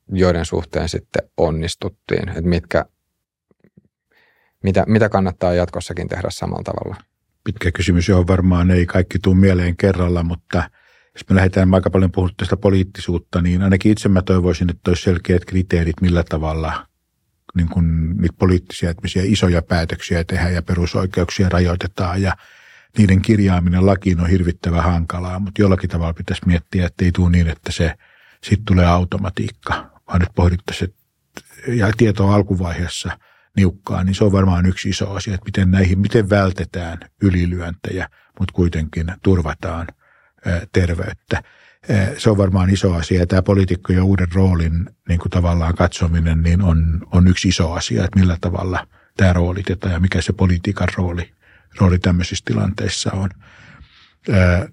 [0.08, 2.84] joiden suhteen sitten onnistuttiin, että mitkä,
[4.64, 6.96] mitä, mitä kannattaa jatkossakin tehdä samalla tavalla?
[7.44, 10.70] Pitkä kysymys, johon varmaan ei kaikki tule mieleen kerralla, mutta
[11.14, 15.02] jos me lähdetään aika paljon puhuttu tästä poliittisuutta, niin ainakin itse mä toivoisin, että olisi
[15.02, 16.86] selkeät kriteerit, millä tavalla
[17.54, 22.36] niin kuin niitä poliittisia että isoja päätöksiä tehdään ja perusoikeuksia rajoitetaan ja
[22.98, 27.48] niiden kirjaaminen lakiin on hirvittävän hankalaa, mutta jollakin tavalla pitäisi miettiä, että ei tule niin,
[27.48, 27.94] että se
[28.42, 30.94] sitten tulee automatiikka, vaan nyt pohdittaisiin,
[31.66, 33.10] ja tietoa alkuvaiheessa–
[33.56, 38.08] niukkaa, niin se on varmaan yksi iso asia, että miten näihin, miten vältetään ylilyöntejä,
[38.38, 39.86] mutta kuitenkin turvataan
[40.72, 41.42] terveyttä.
[42.18, 47.06] Se on varmaan iso asia tämä poliitikkojen uuden roolin niin kuin tavallaan katsominen niin on,
[47.12, 48.86] on yksi iso asia, että millä tavalla
[49.16, 51.34] tämä roolitetaan ja mikä se politiikan rooli,
[51.80, 53.30] rooli tämmöisissä tilanteissa on.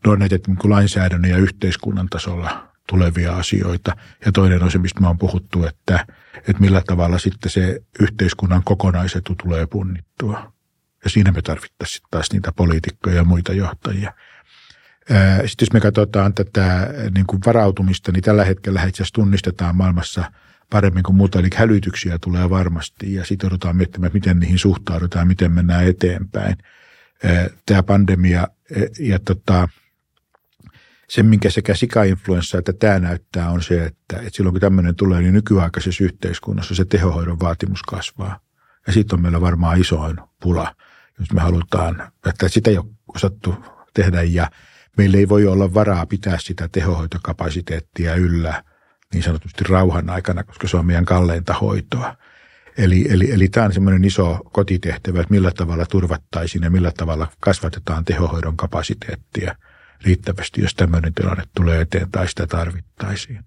[0.06, 3.96] Ne on näitä niin lainsäädännön ja yhteiskunnan tasolla tulevia asioita.
[4.26, 6.06] Ja toinen on se, mistä me on puhuttu, että,
[6.38, 10.54] että millä tavalla sitten se yhteiskunnan kokonaisetu tulee punnittua.
[11.04, 14.14] Ja siinä me tarvittaisiin taas niitä poliitikkoja ja muita johtajia.
[15.46, 20.32] Sitten jos me katsotaan tätä niin kuin varautumista, niin tällä hetkellä itse asiassa tunnistetaan maailmassa
[20.70, 25.52] paremmin kuin muuta, eli hälytyksiä tulee varmasti ja sitten joudutaan miettimään, miten niihin suhtaudutaan, miten
[25.52, 26.58] mennään eteenpäin.
[27.66, 28.48] Tämä pandemia
[29.00, 29.70] ja tota,
[31.12, 35.22] se, minkä sekä sikainfluenssa että tämä näyttää, on se, että, että silloin kun tämmöinen tulee,
[35.22, 38.40] niin nykyaikaisessa yhteiskunnassa se tehohoidon vaatimus kasvaa.
[38.88, 40.76] Ja siitä on meillä varmaan isoin pula,
[41.20, 42.86] jos me halutaan, että sitä ei ole
[43.16, 43.56] osattu
[43.94, 44.52] tehdä ja
[44.98, 48.64] meillä ei voi olla varaa pitää sitä tehohoitokapasiteettia yllä
[49.14, 52.16] niin sanotusti rauhan aikana, koska se on meidän kalleinta hoitoa.
[52.78, 57.28] Eli, eli, eli tämä on semmoinen iso kotitehtävä, että millä tavalla turvattaisiin ja millä tavalla
[57.40, 59.56] kasvatetaan tehohoidon kapasiteettia–
[60.04, 63.44] riittävästi, jos tämmöinen tilanne tulee eteen tai sitä tarvittaisiin.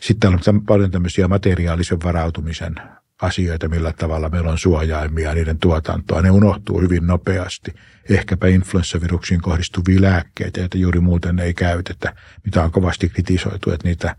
[0.00, 2.74] Sitten on paljon tämmöisiä materiaalisen varautumisen
[3.22, 6.22] asioita, millä tavalla meillä on suojaimia niiden tuotantoa.
[6.22, 7.74] Ne unohtuu hyvin nopeasti.
[8.10, 12.14] Ehkäpä influenssaviruksiin kohdistuvia lääkkeitä, joita juuri muuten ei käytetä,
[12.44, 14.16] mitä on kovasti kritisoitu, että niitä,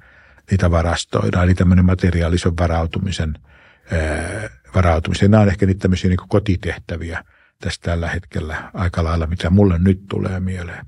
[0.51, 1.45] niitä varastoidaan.
[1.45, 3.33] Eli tämmöinen materiaalisen varautumisen,
[3.91, 5.31] ää, varautumisen.
[5.31, 7.23] Nämä on ehkä niitä tämmöisiä niin kotitehtäviä
[7.59, 10.85] tässä tällä hetkellä aika lailla, mitä mulle nyt tulee mieleen.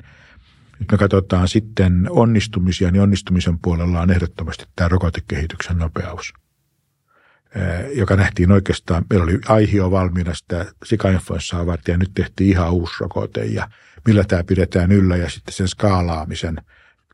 [0.79, 6.33] Nyt me katsotaan sitten onnistumisia, niin onnistumisen puolella on ehdottomasti tämä rokotekehityksen nopeus,
[7.95, 12.93] joka nähtiin oikeastaan, meillä oli aihio valmiina sitä sikainfluenssaa varten ja nyt tehtiin ihan uusi
[12.99, 13.69] rokote ja
[14.05, 16.57] millä tämä pidetään yllä ja sitten sen skaalaamisen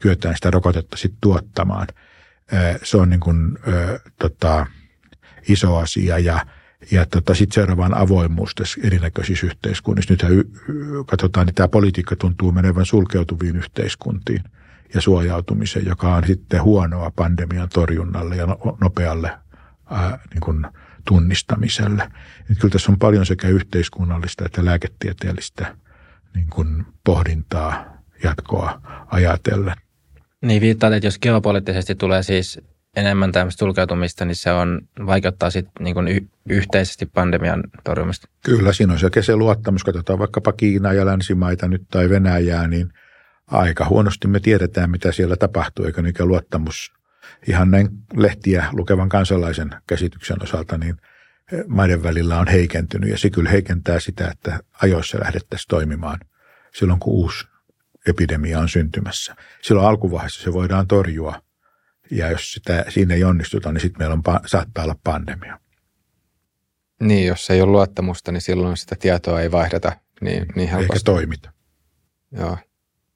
[0.02, 1.88] kyetään sitä rokotetta sitten tuottamaan.
[2.84, 3.58] Se on niin kuin,
[4.20, 4.66] tota,
[5.50, 6.46] iso asia ja
[6.91, 10.14] ja tota, sitten seuraavaan avoimuus tässä erinäköisissä yhteiskunnissa.
[10.14, 10.49] Nythän y-
[11.06, 14.44] katsotaan, niin tämä politiikka tuntuu menevän sulkeutuviin yhteiskuntiin
[14.94, 19.32] ja suojautumiseen, joka on sitten huonoa pandemian torjunnalle ja no, nopealle
[19.91, 20.68] ää, niin kuin
[21.07, 22.12] tunnistamiselle.
[22.52, 25.76] Et kyllä tässä on paljon sekä yhteiskunnallista että lääketieteellistä
[26.36, 27.86] niin kuin pohdintaa
[28.24, 29.76] jatkoa ajatellen.
[30.41, 32.60] Niin viittaat, että jos geopoliittisesti tulee siis
[32.96, 38.28] enemmän tämmöistä sulkeutumista, niin se on, vaikeuttaa sitten niin y- yhteisesti pandemian torjumista.
[38.46, 39.84] Kyllä, siinä on selkeä se luottamus.
[39.84, 42.94] Katsotaan vaikkapa Kiinaa ja länsimaita nyt tai Venäjää, niin
[43.48, 46.94] aika huonosti me tiedetään, mitä siellä tapahtuu, eikä niinkään luottamus
[47.48, 50.98] ihan näin lehtiä lukevan kansalaisen käsityksen osalta, niin
[51.68, 53.10] maiden välillä on heikentynyt.
[53.10, 56.20] Ja se kyllä heikentää sitä, että ajoissa lähdettäisiin toimimaan
[56.74, 57.48] silloin, kun uusi
[58.08, 59.36] epidemia on syntymässä.
[59.62, 61.42] Silloin alkuvaiheessa se voidaan torjua,
[62.11, 65.60] ja jos sitä, siinä ei onnistuta, niin sitten meillä on, saattaa olla pandemia.
[67.02, 69.91] Niin, jos ei ole luottamusta, niin silloin sitä tietoa ei vaihdeta
[70.22, 70.94] niin, niin helposti.
[70.94, 71.52] Eikä toimita.
[72.32, 72.57] Joo.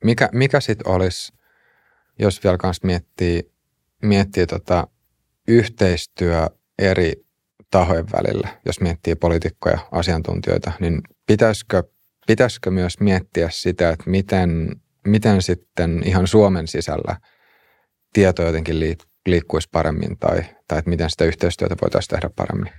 [0.03, 1.34] Mikä, mikä sitten olisi,
[2.20, 3.52] jos vielä kanssa miettii,
[4.02, 4.88] miettii tota
[5.48, 6.48] yhteistyö
[6.80, 7.14] eri
[7.72, 11.84] tahojen välillä, jos miettii poliitikkoja, asiantuntijoita, niin pitäisikö,
[12.28, 14.70] pitäisikö myös miettiä sitä, että miten,
[15.07, 17.18] miten sitten ihan Suomen sisällä
[18.14, 22.73] tieto jotenkin liikkuisi paremmin tai, tai että miten sitä yhteistyötä voitaisiin tehdä paremmin?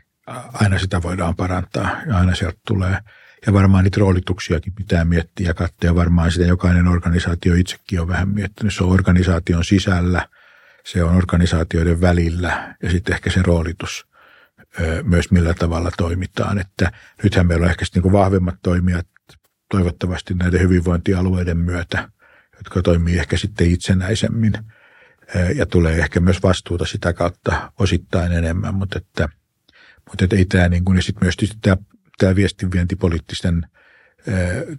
[0.53, 2.99] Aina sitä voidaan parantaa ja aina sieltä tulee.
[3.47, 5.95] Ja varmaan niitä roolituksiakin pitää miettiä ja katsoa.
[5.95, 8.75] Varmaan sitä jokainen organisaatio itsekin on vähän miettinyt.
[8.75, 10.29] Se on organisaation sisällä,
[10.85, 14.07] se on organisaatioiden välillä ja sitten ehkä se roolitus
[15.03, 16.59] myös millä tavalla toimitaan.
[16.59, 16.93] Että
[17.23, 19.07] nythän meillä on ehkä niin kuin vahvemmat toimijat
[19.71, 22.09] toivottavasti näiden hyvinvointialueiden myötä,
[22.57, 24.53] jotka toimii ehkä sitten itsenäisemmin
[25.55, 29.29] ja tulee ehkä myös vastuuta sitä kautta osittain enemmän, mutta että,
[30.09, 31.77] mutta että ei tämä niin kuin, ja sitten myös tämä,
[32.19, 33.67] tämä viestinvientipoliittisten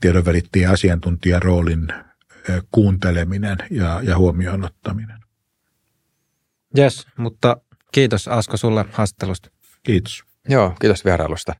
[0.02, 1.88] tiedonvälittäjien asiantuntijan roolin
[2.72, 5.20] kuunteleminen ja, ja huomioon ottaminen.
[6.78, 7.58] Yes, mutta
[7.92, 9.50] kiitos Asko sulle haastattelusta.
[9.84, 10.24] Kiitos.
[10.50, 11.56] Joo, kiitos vierailusta.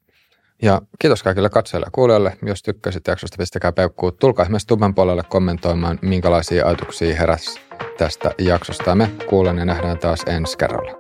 [0.62, 2.38] Ja kiitos kaikille katsojille ja kuulijoille.
[2.46, 4.12] Jos tykkäsit jaksosta, pistäkää peukkuu.
[4.12, 7.60] Tulkaa myös tuben puolelle kommentoimaan, minkälaisia ajatuksia heräsi
[7.98, 8.96] tästä jaksosta.
[8.96, 10.92] Me kuulen ja nähdään taas ensi kerralla.